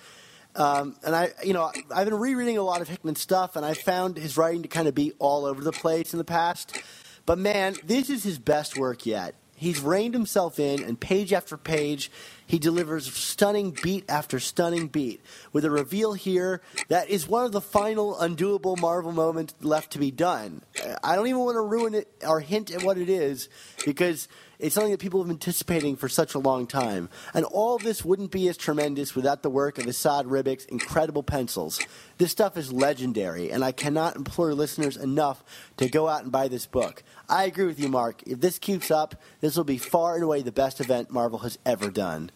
Um, 0.59 0.97
and 1.05 1.15
I, 1.15 1.31
you 1.45 1.53
know, 1.53 1.71
I've 1.95 2.07
been 2.07 2.19
rereading 2.19 2.59
a 2.59 2.63
lot 2.63 2.81
of 2.83 2.89
Hickman's 2.89 3.21
stuff, 3.21 3.55
and 3.55 3.65
I 3.65 3.75
found 3.75 4.17
his 4.17 4.37
writing 4.37 4.63
to 4.63 4.69
kind 4.69 4.89
of 4.89 4.95
be 4.95 5.13
all 5.21 5.47
over 5.47 5.63
the 5.63 5.73
place 5.73 6.13
in 6.13 6.19
the 6.19 6.25
past. 6.25 6.77
But 7.25 7.39
man, 7.39 7.77
this 7.85 8.11
is 8.11 8.25
his 8.25 8.41
best 8.41 8.77
work 8.77 9.07
yet. 9.07 9.37
He's 9.55 9.81
reined 9.81 10.15
himself 10.15 10.59
in, 10.59 10.83
and 10.83 10.99
page 10.99 11.33
after 11.33 11.57
page, 11.57 12.11
he 12.47 12.59
delivers 12.59 13.13
stunning 13.13 13.77
beat 13.83 14.05
after 14.09 14.41
stunning 14.41 14.89
beat, 14.89 15.21
with 15.53 15.65
a 15.65 15.71
reveal 15.71 16.13
here 16.13 16.61
that 16.89 17.09
is 17.09 17.29
one 17.29 17.45
of 17.45 17.53
the 17.53 17.61
final 17.61 18.15
undoable 18.17 18.81
Marvel 18.81 19.13
moments 19.13 19.55
left 19.61 19.93
to 19.93 19.99
be 19.99 20.11
done. 20.11 20.63
I 21.05 21.15
don't 21.15 21.27
even 21.27 21.41
want 21.41 21.57
to 21.57 21.61
ruin 21.61 21.95
it 21.95 22.09
or 22.27 22.41
hint 22.41 22.73
at 22.73 22.83
what 22.83 22.99
it 22.99 23.09
is, 23.09 23.49
because 23.85 24.29
it's 24.59 24.75
something 24.75 24.91
that 24.91 25.01
people 25.01 25.21
have 25.21 25.29
been 25.29 25.37
anticipating 25.37 25.95
for 25.97 26.09
such 26.09 26.35
a 26.35 26.39
long 26.39 26.67
time. 26.67 27.09
And 27.33 27.45
all 27.45 27.79
this 27.79 28.05
wouldn't 28.05 28.33
be 28.33 28.49
as 28.49 28.57
tremendous 28.57 29.15
without 29.15 29.43
the 29.43 29.51
work 29.51 29.79
of 29.79 29.85
Esad 29.85 30.25
Ribić's 30.25 30.65
incredible 30.67 31.23
pencils. 31.23 31.81
This 32.19 32.33
stuff 32.33 32.57
is 32.57 32.73
legendary, 32.73 33.51
and 33.51 33.65
I 33.65 33.71
cannot 33.71 34.17
implore 34.17 34.55
listeners 34.55 34.97
enough 34.97 35.45
to 35.77 35.89
go 35.89 36.09
out 36.09 36.25
and 36.25 36.33
buy 36.33 36.49
this 36.49 36.67
book. 36.67 37.05
I 37.29 37.45
agree 37.45 37.67
with 37.67 37.79
you, 37.79 37.89
Mark. 37.89 38.23
If 38.27 38.41
this 38.41 38.59
keeps 38.59 38.91
up, 38.91 39.15
this 39.41 39.57
will 39.57 39.65
be 39.65 39.79
far 39.79 40.17
and 40.17 40.25
away 40.25 40.43
the 40.43 40.51
best 40.51 40.81
event 40.81 41.11
Marvel 41.11 41.39
has 41.41 41.59
ever 41.65 41.91
done. 41.91 42.31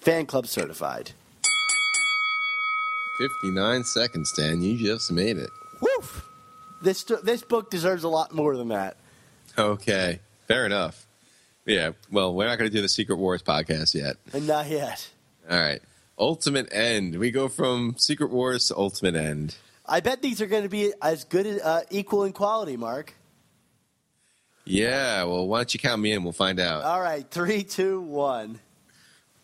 Fan 0.00 0.26
club 0.26 0.46
certified. 0.46 1.12
59 3.18 3.84
seconds, 3.84 4.32
Dan. 4.36 4.62
You 4.62 4.76
just 4.76 5.10
made 5.10 5.36
it. 5.36 5.50
Woof! 5.80 6.28
This, 6.82 7.02
this 7.22 7.42
book 7.42 7.70
deserves 7.70 8.04
a 8.04 8.08
lot 8.08 8.32
more 8.32 8.56
than 8.56 8.68
that. 8.68 8.96
Okay. 9.56 10.20
Fair 10.46 10.66
enough. 10.66 11.06
Yeah. 11.66 11.92
Well, 12.10 12.34
we're 12.34 12.46
not 12.46 12.58
going 12.58 12.70
to 12.70 12.76
do 12.76 12.82
the 12.82 12.88
Secret 12.88 13.16
Wars 13.16 13.42
podcast 13.42 13.94
yet. 13.94 14.16
Not 14.42 14.68
yet. 14.68 15.08
All 15.50 15.58
right. 15.58 15.80
Ultimate 16.18 16.68
End. 16.72 17.18
We 17.18 17.30
go 17.30 17.48
from 17.48 17.96
Secret 17.98 18.30
Wars 18.30 18.68
to 18.68 18.76
Ultimate 18.76 19.16
End. 19.16 19.56
I 19.86 20.00
bet 20.00 20.22
these 20.22 20.40
are 20.40 20.46
going 20.46 20.62
to 20.62 20.68
be 20.68 20.92
as 21.02 21.24
good, 21.24 21.60
uh, 21.62 21.82
equal 21.90 22.24
in 22.24 22.32
quality, 22.32 22.76
Mark. 22.76 23.14
Yeah. 24.64 25.24
Well, 25.24 25.46
why 25.46 25.58
don't 25.58 25.74
you 25.74 25.80
count 25.80 26.00
me 26.00 26.12
in? 26.12 26.22
We'll 26.22 26.32
find 26.32 26.60
out. 26.60 26.84
All 26.84 27.00
right, 27.00 27.28
three, 27.30 27.64
two, 27.64 28.00
one. 28.00 28.60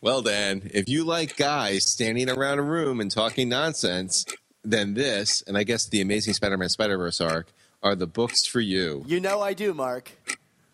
Well, 0.01 0.23
Dan, 0.23 0.71
if 0.73 0.89
you 0.89 1.05
like 1.05 1.37
guys 1.37 1.91
standing 1.91 2.31
around 2.31 2.59
a 2.59 2.62
room 2.62 3.01
and 3.01 3.11
talking 3.11 3.51
nonsense, 3.51 4.25
then 4.64 4.95
this, 4.95 5.43
and 5.47 5.59
I 5.59 5.64
guess 5.64 5.89
the 5.89 6.01
Amazing 6.01 6.35
Spider 6.35 6.57
Man 6.57 6.71
Spider 6.71 6.97
Verse 6.97 7.21
arc, 7.21 7.49
are 7.83 7.95
the 7.95 8.07
books 8.07 8.47
for 8.47 8.61
you. 8.61 9.05
You 9.07 9.21
know 9.21 9.41
I 9.43 9.53
do, 9.53 9.75
Mark. 9.75 10.12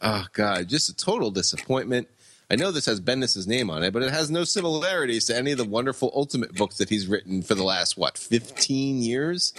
Oh, 0.01 0.25
God. 0.33 0.69
Just 0.69 0.89
a 0.89 0.95
total 0.95 1.31
disappointment. 1.31 2.09
I 2.51 2.57
know 2.57 2.71
this 2.71 2.87
has 2.87 3.01
Bendis' 3.01 3.47
name 3.47 3.71
on 3.71 3.83
it, 3.83 3.93
but 3.93 4.03
it 4.03 4.13
has 4.13 4.31
no 4.31 4.45
similarities 4.45 5.25
to 5.27 5.37
any 5.37 5.53
of 5.53 5.59
the 5.59 5.65
wonderful 5.65 6.13
Ultimate 6.15 6.55
books 6.55 6.77
that 6.79 6.89
he's 6.89 7.09
written 7.09 7.43
for 7.43 7.55
the 7.55 7.65
last, 7.65 7.97
what, 7.97 8.17
15 8.17 9.03
years? 9.03 9.53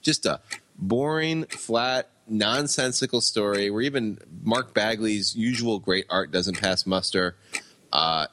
Just 0.00 0.24
a 0.24 0.40
boring, 0.78 1.44
flat, 1.44 2.08
nonsensical 2.26 3.20
story 3.20 3.70
where 3.70 3.82
even 3.82 4.18
Mark 4.42 4.72
Bagley's 4.72 5.34
usual 5.36 5.78
great 5.78 6.06
art 6.08 6.30
doesn't 6.30 6.58
pass 6.58 6.86
muster. 6.86 7.36
Uh, 7.92 8.26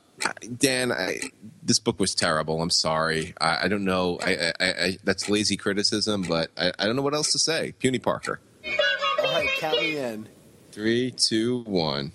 Dan, 0.57 0.91
I, 0.91 1.19
this 1.61 1.79
book 1.79 1.99
was 1.99 2.15
terrible. 2.15 2.61
I'm 2.61 2.69
sorry. 2.69 3.33
I, 3.41 3.65
I 3.65 3.67
don't 3.67 3.83
know. 3.83 4.19
I, 4.21 4.97
that's 5.03 5.29
lazy 5.29 5.57
criticism, 5.57 6.23
but 6.23 6.51
I, 6.57 6.71
I 6.79 6.85
don't 6.85 6.95
know 6.95 7.01
what 7.01 7.13
else 7.13 7.31
to 7.33 7.39
say. 7.39 7.73
Puny 7.79 7.99
Parker. 7.99 8.39
All 9.19 9.25
right, 9.25 9.49
count 9.57 9.79
me 9.79 9.97
in. 9.97 10.29
Three, 10.77 11.09
two, 11.09 11.63
one. 11.63 12.11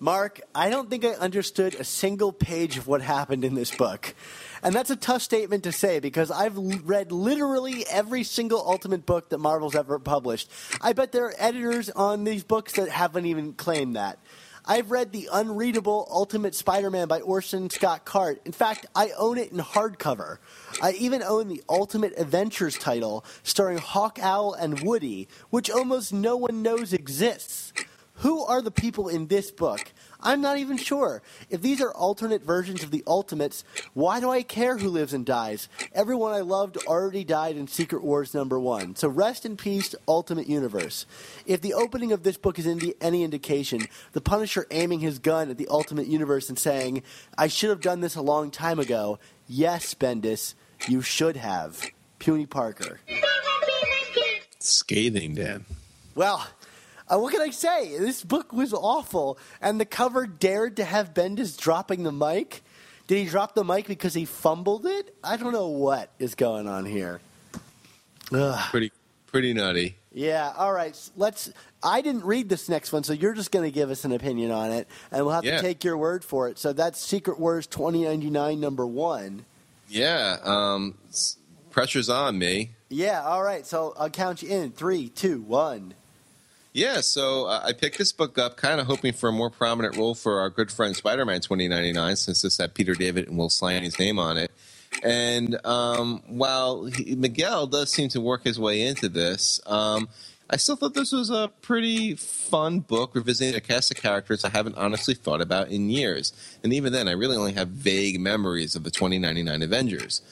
Mark, 0.00 0.40
I 0.56 0.70
don't 0.70 0.90
think 0.90 1.04
I 1.04 1.10
understood 1.10 1.76
a 1.76 1.84
single 1.84 2.32
page 2.32 2.76
of 2.76 2.88
what 2.88 3.00
happened 3.00 3.44
in 3.44 3.54
this 3.54 3.70
book. 3.70 4.16
And 4.60 4.74
that's 4.74 4.90
a 4.90 4.96
tough 4.96 5.22
statement 5.22 5.62
to 5.62 5.70
say 5.70 6.00
because 6.00 6.28
I've 6.28 6.58
read 6.58 7.12
literally 7.12 7.86
every 7.88 8.24
single 8.24 8.58
Ultimate 8.58 9.06
book 9.06 9.28
that 9.28 9.38
Marvel's 9.38 9.76
ever 9.76 10.00
published. 10.00 10.50
I 10.80 10.94
bet 10.94 11.12
there 11.12 11.26
are 11.26 11.34
editors 11.38 11.90
on 11.90 12.24
these 12.24 12.42
books 12.42 12.72
that 12.72 12.88
haven't 12.88 13.26
even 13.26 13.52
claimed 13.52 13.94
that. 13.94 14.18
I've 14.64 14.90
read 14.90 15.12
the 15.12 15.28
unreadable 15.32 16.08
Ultimate 16.10 16.56
Spider 16.56 16.90
Man 16.90 17.06
by 17.06 17.20
Orson 17.20 17.70
Scott 17.70 18.04
Card. 18.04 18.40
In 18.44 18.52
fact, 18.52 18.86
I 18.96 19.10
own 19.16 19.38
it 19.38 19.52
in 19.52 19.58
hardcover. 19.58 20.38
I 20.80 20.92
even 20.92 21.22
own 21.22 21.46
the 21.46 21.62
Ultimate 21.68 22.14
Adventures 22.16 22.76
title 22.76 23.24
starring 23.44 23.78
Hawk 23.78 24.18
Owl 24.20 24.54
and 24.54 24.80
Woody, 24.80 25.28
which 25.50 25.70
almost 25.70 26.12
no 26.12 26.36
one 26.36 26.62
knows 26.62 26.92
exists. 26.92 27.72
Who 28.16 28.44
are 28.44 28.62
the 28.62 28.70
people 28.70 29.08
in 29.08 29.26
this 29.26 29.50
book? 29.50 29.92
I'm 30.20 30.40
not 30.40 30.58
even 30.58 30.76
sure. 30.76 31.22
If 31.50 31.62
these 31.62 31.80
are 31.80 31.92
alternate 31.92 32.44
versions 32.44 32.82
of 32.84 32.90
the 32.90 33.02
Ultimates, 33.06 33.64
why 33.94 34.20
do 34.20 34.30
I 34.30 34.42
care 34.42 34.78
who 34.78 34.88
lives 34.88 35.12
and 35.12 35.26
dies? 35.26 35.68
Everyone 35.92 36.32
I 36.32 36.40
loved 36.40 36.76
already 36.86 37.24
died 37.24 37.56
in 37.56 37.66
Secret 37.66 38.04
Wars 38.04 38.34
number 38.34 38.60
one. 38.60 38.94
So 38.94 39.08
rest 39.08 39.44
in 39.44 39.56
peace, 39.56 39.94
Ultimate 40.06 40.46
Universe. 40.46 41.06
If 41.46 41.62
the 41.62 41.74
opening 41.74 42.12
of 42.12 42.22
this 42.22 42.36
book 42.36 42.58
is 42.58 42.66
indi- 42.66 42.94
any 43.00 43.24
indication, 43.24 43.88
the 44.12 44.20
Punisher 44.20 44.66
aiming 44.70 45.00
his 45.00 45.18
gun 45.18 45.50
at 45.50 45.58
the 45.58 45.68
Ultimate 45.68 46.06
Universe 46.06 46.48
and 46.48 46.58
saying, 46.58 47.02
I 47.36 47.48
should 47.48 47.70
have 47.70 47.80
done 47.80 48.00
this 48.00 48.14
a 48.14 48.22
long 48.22 48.50
time 48.50 48.78
ago. 48.78 49.18
Yes, 49.48 49.94
Bendis, 49.94 50.54
you 50.86 51.00
should 51.00 51.36
have. 51.36 51.90
Puny 52.20 52.46
Parker. 52.46 53.00
Scathing, 54.60 55.34
Dan. 55.34 55.64
Well, 56.14 56.46
uh, 57.12 57.18
what 57.18 57.32
can 57.32 57.42
I 57.42 57.50
say? 57.50 57.98
This 57.98 58.22
book 58.24 58.52
was 58.52 58.72
awful, 58.72 59.38
and 59.60 59.80
the 59.80 59.84
cover 59.84 60.26
dared 60.26 60.76
to 60.76 60.84
have 60.84 61.12
Bendis 61.14 61.58
dropping 61.58 62.02
the 62.04 62.12
mic. 62.12 62.62
Did 63.06 63.18
he 63.18 63.28
drop 63.28 63.54
the 63.54 63.64
mic 63.64 63.86
because 63.86 64.14
he 64.14 64.24
fumbled 64.24 64.86
it? 64.86 65.14
I 65.22 65.36
don't 65.36 65.52
know 65.52 65.68
what 65.68 66.10
is 66.18 66.34
going 66.34 66.68
on 66.68 66.84
here. 66.86 67.20
Ugh. 68.32 68.70
Pretty, 68.70 68.92
pretty 69.26 69.52
nutty. 69.52 69.96
Yeah, 70.14 70.52
all 70.56 70.72
right. 70.72 70.96
Let's. 71.16 71.52
I 71.82 72.00
didn't 72.00 72.24
read 72.24 72.48
this 72.48 72.68
next 72.68 72.92
one, 72.92 73.02
so 73.02 73.12
you're 73.12 73.32
just 73.32 73.50
going 73.50 73.64
to 73.64 73.70
give 73.72 73.90
us 73.90 74.04
an 74.04 74.12
opinion 74.12 74.50
on 74.50 74.70
it, 74.70 74.86
and 75.10 75.24
we'll 75.24 75.34
have 75.34 75.44
Yeah. 75.44 75.56
to 75.56 75.62
take 75.62 75.84
your 75.84 75.96
word 75.96 76.24
for 76.24 76.48
it. 76.48 76.58
So 76.58 76.72
that's 76.72 77.00
Secret 77.00 77.40
Wars 77.40 77.66
2099 77.66 78.60
number 78.60 78.86
one. 78.86 79.44
Yeah. 79.88 80.36
Um, 80.44 80.94
pressure's 81.70 82.08
on 82.08 82.38
me. 82.38 82.70
Yeah, 82.88 83.22
all 83.22 83.42
right. 83.42 83.66
So 83.66 83.94
I'll 83.98 84.10
count 84.10 84.42
you 84.42 84.50
in. 84.50 84.70
Three, 84.72 85.08
two, 85.08 85.40
one. 85.42 85.94
Yeah, 86.72 87.02
so 87.02 87.46
uh, 87.46 87.60
I 87.64 87.74
picked 87.74 87.98
this 87.98 88.12
book 88.12 88.38
up 88.38 88.56
kind 88.56 88.80
of 88.80 88.86
hoping 88.86 89.12
for 89.12 89.28
a 89.28 89.32
more 89.32 89.50
prominent 89.50 89.96
role 89.96 90.14
for 90.14 90.40
our 90.40 90.48
good 90.48 90.72
friend 90.72 90.96
Spider 90.96 91.26
Man 91.26 91.40
2099, 91.42 92.16
since 92.16 92.40
this 92.40 92.56
had 92.56 92.74
Peter 92.74 92.94
David 92.94 93.28
and 93.28 93.36
Will 93.36 93.50
Sliney's 93.50 93.98
name 93.98 94.18
on 94.18 94.38
it. 94.38 94.50
And 95.02 95.64
um, 95.66 96.22
while 96.26 96.86
he, 96.86 97.14
Miguel 97.14 97.66
does 97.66 97.90
seem 97.90 98.08
to 98.10 98.20
work 98.20 98.44
his 98.44 98.58
way 98.58 98.86
into 98.86 99.10
this, 99.10 99.60
um, 99.66 100.08
I 100.48 100.56
still 100.56 100.76
thought 100.76 100.94
this 100.94 101.12
was 101.12 101.30
a 101.30 101.50
pretty 101.60 102.14
fun 102.14 102.80
book 102.80 103.14
revisiting 103.14 103.54
a 103.54 103.60
cast 103.60 103.90
of 103.90 103.98
characters 103.98 104.44
I 104.44 104.50
haven't 104.50 104.76
honestly 104.76 105.14
thought 105.14 105.40
about 105.40 105.68
in 105.68 105.90
years. 105.90 106.32
And 106.62 106.72
even 106.72 106.92
then, 106.92 107.06
I 107.06 107.12
really 107.12 107.36
only 107.36 107.52
have 107.52 107.68
vague 107.68 108.18
memories 108.20 108.76
of 108.76 108.84
the 108.84 108.90
2099 108.90 109.62
Avengers. 109.62 110.22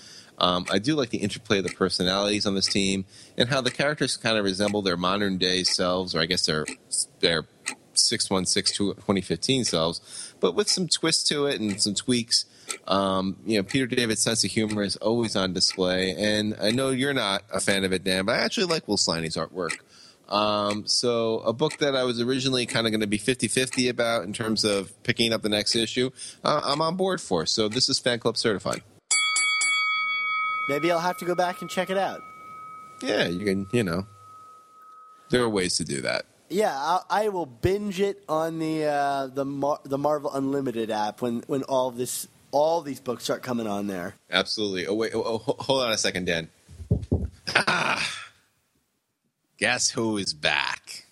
Um, 0.41 0.65
I 0.71 0.79
do 0.79 0.95
like 0.97 1.11
the 1.11 1.19
interplay 1.19 1.59
of 1.59 1.65
the 1.65 1.71
personalities 1.71 2.47
on 2.47 2.55
this 2.55 2.67
team 2.67 3.05
and 3.37 3.49
how 3.49 3.61
the 3.61 3.71
characters 3.71 4.17
kind 4.17 4.39
of 4.39 4.45
resemble 4.45 4.83
their 4.83 4.97
modern 4.97 5.37
day 5.39 5.63
selves, 5.63 6.15
or 6.15 6.21
I 6.21 6.27
guess 6.27 6.47
their 6.47 6.67
their 7.21 7.45
616 7.95 8.95
2015 8.95 9.65
selves, 9.65 10.35
but 10.41 10.55
with 10.55 10.69
some 10.69 10.89
twists 10.89 11.29
to 11.29 11.47
it 11.47 11.61
and 11.61 11.81
some 11.81 11.95
tweaks. 11.95 12.47
Um, 12.87 13.37
you 13.45 13.59
know, 13.59 13.65
Peter 13.65 13.87
David's 13.87 14.23
sense 14.23 14.45
of 14.45 14.51
humor 14.53 14.85
is 14.85 14.95
always 14.97 15.35
on 15.35 15.53
display, 15.53 16.15
and 16.17 16.55
I 16.61 16.71
know 16.71 16.91
you're 16.91 17.13
not 17.13 17.43
a 17.53 17.59
fan 17.59 17.85
of 17.85 17.93
it, 17.93 18.05
Dan, 18.05 18.25
but 18.27 18.37
I 18.37 18.39
actually 18.39 18.67
like 18.67 18.87
Will 18.87 18.97
Sliney's 18.97 19.37
artwork. 19.37 19.77
Um, 20.29 20.87
so, 20.87 21.41
a 21.41 21.53
book 21.53 21.79
that 21.79 21.97
I 21.97 22.05
was 22.05 22.21
originally 22.21 22.67
kind 22.67 22.87
of 22.87 22.93
going 22.93 23.01
to 23.01 23.09
be 23.09 23.19
50 23.19 23.49
50 23.49 23.89
about 23.89 24.23
in 24.23 24.33
terms 24.33 24.65
of 24.65 25.03
picking 25.03 25.33
up 25.33 25.43
the 25.43 25.49
next 25.49 25.75
issue, 25.75 26.11
uh, 26.45 26.61
I'm 26.65 26.81
on 26.81 26.95
board 26.95 27.21
for. 27.21 27.45
So, 27.45 27.69
this 27.69 27.89
is 27.89 27.99
Fan 27.99 28.21
Club 28.21 28.37
certified. 28.37 28.83
Maybe 30.71 30.93
I'll 30.93 31.01
have 31.01 31.19
to 31.19 31.25
go 31.25 31.35
back 31.35 31.63
and 31.63 31.69
check 31.69 31.91
it 31.91 31.99
out. 31.99 32.21
Yeah, 33.03 33.27
you 33.27 33.45
can. 33.45 33.67
You 33.73 33.83
know, 33.83 34.07
there 35.29 35.43
are 35.43 35.49
ways 35.49 35.77
to 35.79 35.85
do 35.85 36.01
that. 36.03 36.27
Yeah, 36.49 36.73
I'll, 36.77 37.05
I 37.11 37.29
will 37.29 37.45
binge 37.47 38.01
it 38.01 38.23
on 38.29 38.61
the 38.61 38.85
uh, 38.85 39.27
the 39.27 39.45
Mar- 39.45 39.81
the 39.83 39.99
Marvel 39.99 40.33
Unlimited 40.33 40.93
app 40.93 41.23
when 41.23 41.43
when 41.49 41.65
all 41.65 41.91
this 41.91 42.29
all 42.53 42.83
these 42.83 43.01
books 43.01 43.25
start 43.25 43.43
coming 43.43 43.67
on 43.67 43.89
there. 43.89 44.15
Absolutely. 44.31 44.87
Oh 44.87 44.95
wait. 44.95 45.11
Oh, 45.13 45.25
oh, 45.25 45.57
hold 45.59 45.83
on 45.83 45.91
a 45.91 45.99
second, 45.99 46.27
Dan. 46.27 46.49
Ah, 47.57 48.29
guess 49.59 49.91
who 49.91 50.19
is 50.19 50.33
back? 50.35 51.05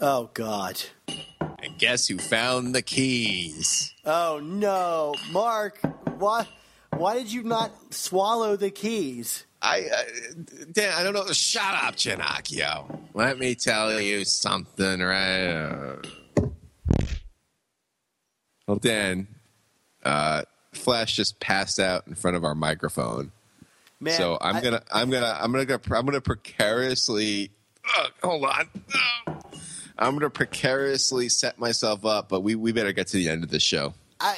Oh 0.00 0.28
God. 0.34 0.82
And 1.08 1.78
guess 1.78 2.08
who 2.08 2.18
found 2.18 2.74
the 2.74 2.82
keys? 2.82 3.94
Oh 4.04 4.38
no, 4.42 5.14
Mark. 5.32 5.80
Why 6.18 6.46
why 6.98 7.14
did 7.14 7.32
you 7.32 7.42
not 7.42 7.72
swallow 7.94 8.56
the 8.56 8.70
keys? 8.70 9.44
I, 9.60 9.86
uh, 9.92 10.02
Dan, 10.72 10.92
I 10.96 11.02
don't 11.02 11.14
know. 11.14 11.26
Shut 11.32 11.62
up, 11.64 11.96
Ginocchio. 11.96 12.98
Let 13.14 13.38
me 13.38 13.54
tell 13.54 14.00
you 14.00 14.24
something, 14.24 15.00
right? 15.00 15.46
Uh, 15.46 15.96
well, 18.66 18.76
Dan, 18.76 19.26
uh, 20.04 20.42
Flash 20.72 21.16
just 21.16 21.40
passed 21.40 21.80
out 21.80 22.06
in 22.06 22.14
front 22.14 22.36
of 22.36 22.44
our 22.44 22.54
microphone. 22.54 23.32
Man, 24.00 24.14
so 24.16 24.38
I'm 24.40 24.56
I- 24.56 24.60
gonna, 24.60 24.82
I'm 24.92 25.10
gonna, 25.10 25.38
I'm 25.40 25.52
gonna, 25.52 25.80
I'm 25.90 26.04
gonna 26.06 26.20
precariously. 26.20 27.50
Ugh, 27.98 28.12
hold 28.22 28.44
on. 28.44 28.68
I'm 29.98 30.14
gonna 30.14 30.30
precariously 30.30 31.28
set 31.28 31.58
myself 31.58 32.04
up, 32.04 32.28
but 32.28 32.42
we 32.42 32.54
we 32.54 32.70
better 32.70 32.92
get 32.92 33.08
to 33.08 33.16
the 33.16 33.28
end 33.28 33.42
of 33.42 33.50
the 33.50 33.58
show. 33.58 33.94
I, 34.20 34.36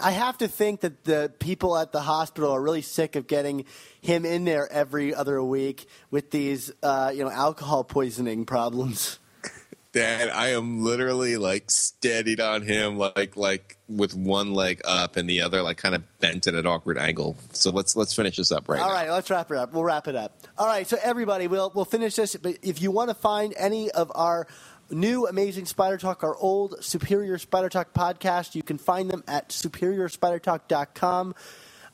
I 0.00 0.10
have 0.10 0.38
to 0.38 0.48
think 0.48 0.80
that 0.80 1.04
the 1.04 1.32
people 1.38 1.76
at 1.76 1.92
the 1.92 2.00
hospital 2.00 2.50
are 2.50 2.60
really 2.60 2.82
sick 2.82 3.14
of 3.16 3.26
getting 3.26 3.64
him 4.00 4.24
in 4.24 4.44
there 4.44 4.70
every 4.72 5.14
other 5.14 5.42
week 5.42 5.86
with 6.10 6.30
these 6.30 6.72
uh, 6.82 7.12
you 7.14 7.24
know 7.24 7.30
alcohol 7.30 7.84
poisoning 7.84 8.44
problems. 8.44 9.18
Dan, 9.92 10.30
I 10.30 10.50
am 10.50 10.84
literally 10.84 11.36
like 11.36 11.70
steadied 11.70 12.40
on 12.40 12.62
him, 12.62 12.96
like 12.96 13.36
like 13.36 13.76
with 13.88 14.14
one 14.14 14.52
leg 14.54 14.80
up 14.84 15.16
and 15.16 15.28
the 15.28 15.42
other 15.42 15.62
like 15.62 15.78
kind 15.78 15.96
of 15.96 16.02
bent 16.20 16.46
at 16.46 16.54
an 16.54 16.66
awkward 16.66 16.96
angle. 16.96 17.36
So 17.52 17.70
let's 17.70 17.96
let's 17.96 18.14
finish 18.14 18.36
this 18.36 18.52
up 18.52 18.68
right 18.68 18.80
All 18.80 18.88
now. 18.88 18.94
right, 18.94 19.10
let's 19.10 19.30
wrap 19.30 19.50
it 19.50 19.56
up. 19.56 19.72
We'll 19.72 19.82
wrap 19.82 20.06
it 20.06 20.14
up. 20.14 20.38
All 20.58 20.66
right, 20.66 20.86
so 20.86 20.96
everybody, 21.02 21.48
we'll 21.48 21.72
we'll 21.74 21.84
finish 21.84 22.14
this. 22.14 22.36
But 22.36 22.58
if 22.62 22.80
you 22.80 22.92
want 22.92 23.10
to 23.10 23.14
find 23.14 23.52
any 23.56 23.90
of 23.90 24.12
our 24.14 24.46
new 24.90 25.26
amazing 25.26 25.66
Spider 25.66 25.98
Talk, 25.98 26.22
our 26.24 26.36
old 26.36 26.82
Superior 26.84 27.38
Spider 27.38 27.68
Talk 27.68 27.92
podcast, 27.92 28.54
you 28.54 28.62
can 28.62 28.78
find 28.78 29.10
them 29.10 29.24
at 29.26 29.50
superiorspidertalk.com 29.50 31.34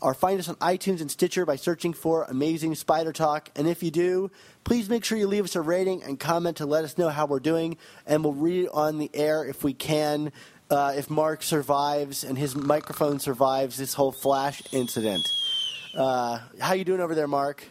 or 0.01 0.14
find 0.14 0.38
us 0.38 0.49
on 0.49 0.57
iTunes 0.57 1.01
and 1.01 1.11
Stitcher 1.11 1.47
by 1.47 1.57
searching 1.57 1.92
for 1.92 2.24
Amazing 2.24 2.74
Spider 2.74 3.12
Talk. 3.12 3.51
And 3.57 3.66
if 3.66 3.82
you 3.82 3.90
do, 3.90 4.30
please 4.64 4.88
make 4.88 5.05
sure 5.05 5.16
you 5.16 5.26
leave 5.26 5.44
us 5.44 5.57
a 5.57 5.61
rating 5.61 6.03
and 6.03 6.20
comment 6.20 6.59
to 6.59 6.66
let 6.66 6.84
us 6.84 6.99
know 6.99 7.09
how 7.09 7.26
we're 7.26 7.40
doing, 7.40 7.76
and 8.07 8.22
we'll 8.22 8.34
read 8.34 8.64
it 8.64 8.70
on 8.72 8.99
the 8.99 9.11
air 9.14 9.44
if 9.44 9.64
we 9.64 9.72
can. 9.72 10.32
Uh, 10.68 10.94
if 10.97 11.09
Mark 11.09 11.44
survives 11.44 12.24
and 12.24 12.36
his 12.36 12.57
microphone 12.57 13.20
survives 13.20 13.76
this 13.76 13.94
whole 13.94 14.11
flash 14.11 14.61
incident. 14.72 15.24
Uh, 15.97 16.40
how 16.61 16.74
you 16.74 16.84
doing 16.84 17.01
over 17.01 17.14
there, 17.14 17.28
Mark? 17.28 17.64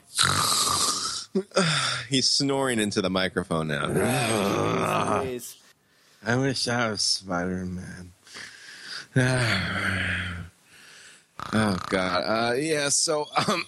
He's 2.10 2.30
snoring 2.30 2.80
into 2.80 3.02
the 3.02 3.10
microphone 3.10 3.68
now. 3.68 5.22
Please. 5.22 5.58
I 6.26 6.36
wish 6.38 6.68
I 6.68 6.90
was 6.90 7.02
Spider 7.02 7.66
Man. 7.66 8.12
oh 11.54 11.78
God, 11.88 12.24
uh, 12.26 12.54
yeah. 12.56 12.90
So, 12.90 13.28
um, 13.48 13.66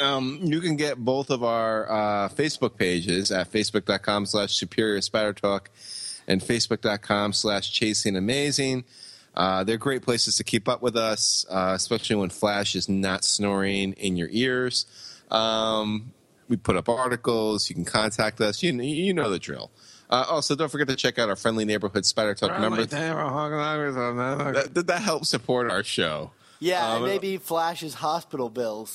um, 0.00 0.40
you 0.42 0.60
can 0.60 0.76
get 0.76 0.96
both 0.98 1.30
of 1.30 1.42
our 1.42 1.90
uh, 1.90 2.28
Facebook 2.28 2.76
pages 2.76 3.32
at 3.32 3.50
facebook.com/slash 3.50 4.54
Superior 4.54 5.00
Spider 5.00 5.32
Talk 5.32 5.70
and 6.28 6.40
facebook.com 6.40 7.32
slash 7.32 7.72
Chasing 7.72 8.16
Amazing. 8.16 8.84
Uh, 9.34 9.64
they're 9.64 9.76
great 9.76 10.02
places 10.02 10.36
to 10.36 10.44
keep 10.44 10.68
up 10.68 10.80
with 10.80 10.96
us, 10.96 11.44
uh, 11.50 11.72
especially 11.74 12.16
when 12.16 12.30
Flash 12.30 12.76
is 12.76 12.88
not 12.88 13.24
snoring 13.24 13.92
in 13.94 14.16
your 14.16 14.28
ears. 14.30 14.86
Um, 15.30 16.12
we 16.48 16.56
put 16.56 16.76
up 16.76 16.88
articles. 16.88 17.68
You 17.68 17.74
can 17.74 17.84
contact 17.84 18.40
us. 18.40 18.62
You, 18.62 18.72
you 18.72 19.12
know 19.14 19.30
the 19.30 19.38
drill. 19.38 19.70
Uh, 20.10 20.24
also, 20.28 20.54
don't 20.54 20.70
forget 20.70 20.86
to 20.88 20.96
check 20.96 21.18
out 21.18 21.28
our 21.28 21.36
friendly 21.36 21.64
neighborhood 21.64 22.04
Spider 22.04 22.34
Talk 22.34 22.50
member. 22.60 22.82
That, 24.52 24.74
that, 24.74 24.86
that 24.88 25.02
helps 25.02 25.30
support 25.30 25.70
our 25.70 25.82
show. 25.82 26.32
Yeah, 26.60 26.94
and 26.96 27.04
Um, 27.04 27.08
maybe 27.10 27.36
Flash's 27.38 27.94
hospital 27.94 28.48
bills. 28.50 28.94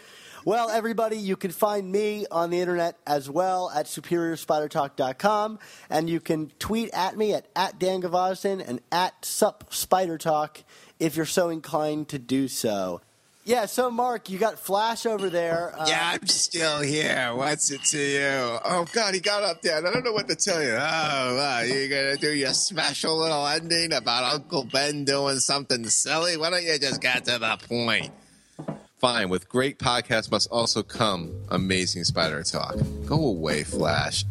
Well, 0.43 0.69
everybody, 0.69 1.17
you 1.17 1.35
can 1.35 1.51
find 1.51 1.91
me 1.91 2.27
on 2.29 2.51
the 2.51 2.59
internet 2.59 2.97
as 3.07 3.29
well 3.29 3.71
at 3.73 3.87
superiorspidertalk.com, 3.87 5.59
and 5.89 6.09
you 6.09 6.19
can 6.19 6.51
tweet 6.59 6.91
at 6.93 7.17
me 7.17 7.33
at, 7.33 7.47
at 7.55 7.79
Dan 7.79 8.01
Gvozden 8.01 8.63
and 8.65 8.79
at 8.91 9.25
Sup 9.25 9.73
Spider 9.73 10.19
Talk 10.19 10.63
if 10.99 11.15
you're 11.15 11.25
so 11.25 11.49
inclined 11.49 12.09
to 12.09 12.19
do 12.19 12.47
so. 12.47 13.01
Yeah, 13.47 13.67
so 13.67 13.91
Mark, 13.91 14.31
you 14.31 14.39
got 14.39 14.57
Flash 14.57 15.05
over 15.05 15.29
there. 15.29 15.71
Uh, 15.77 15.85
yeah, 15.87 16.13
I'm 16.13 16.25
still 16.25 16.81
here. 16.81 17.31
What's 17.35 17.69
it 17.69 17.83
to 17.83 17.97
you? 17.99 18.59
Oh 18.65 18.87
God, 18.91 19.13
he 19.13 19.19
got 19.19 19.43
up, 19.43 19.61
there. 19.61 19.77
I 19.77 19.81
don't 19.81 20.03
know 20.03 20.13
what 20.13 20.27
to 20.29 20.35
tell 20.35 20.63
you. 20.63 20.71
Oh, 20.71 21.35
wow, 21.35 21.61
you 21.61 21.87
gonna 21.87 22.17
do 22.17 22.33
your 22.33 22.53
special 22.53 23.19
little 23.19 23.45
ending 23.45 23.93
about 23.93 24.33
Uncle 24.33 24.63
Ben 24.63 25.05
doing 25.05 25.37
something 25.37 25.85
silly? 25.85 26.37
Why 26.37 26.49
don't 26.49 26.63
you 26.63 26.79
just 26.79 27.01
get 27.01 27.25
to 27.25 27.37
the 27.37 27.57
point? 27.67 28.11
Fine. 28.97 29.29
With 29.29 29.47
great 29.47 29.77
podcasts 29.77 30.31
must 30.31 30.49
also 30.49 30.81
come 30.81 31.31
amazing 31.49 32.05
spider 32.05 32.41
talk. 32.41 32.75
Go 33.05 33.27
away, 33.27 33.63
Flash. 33.63 34.25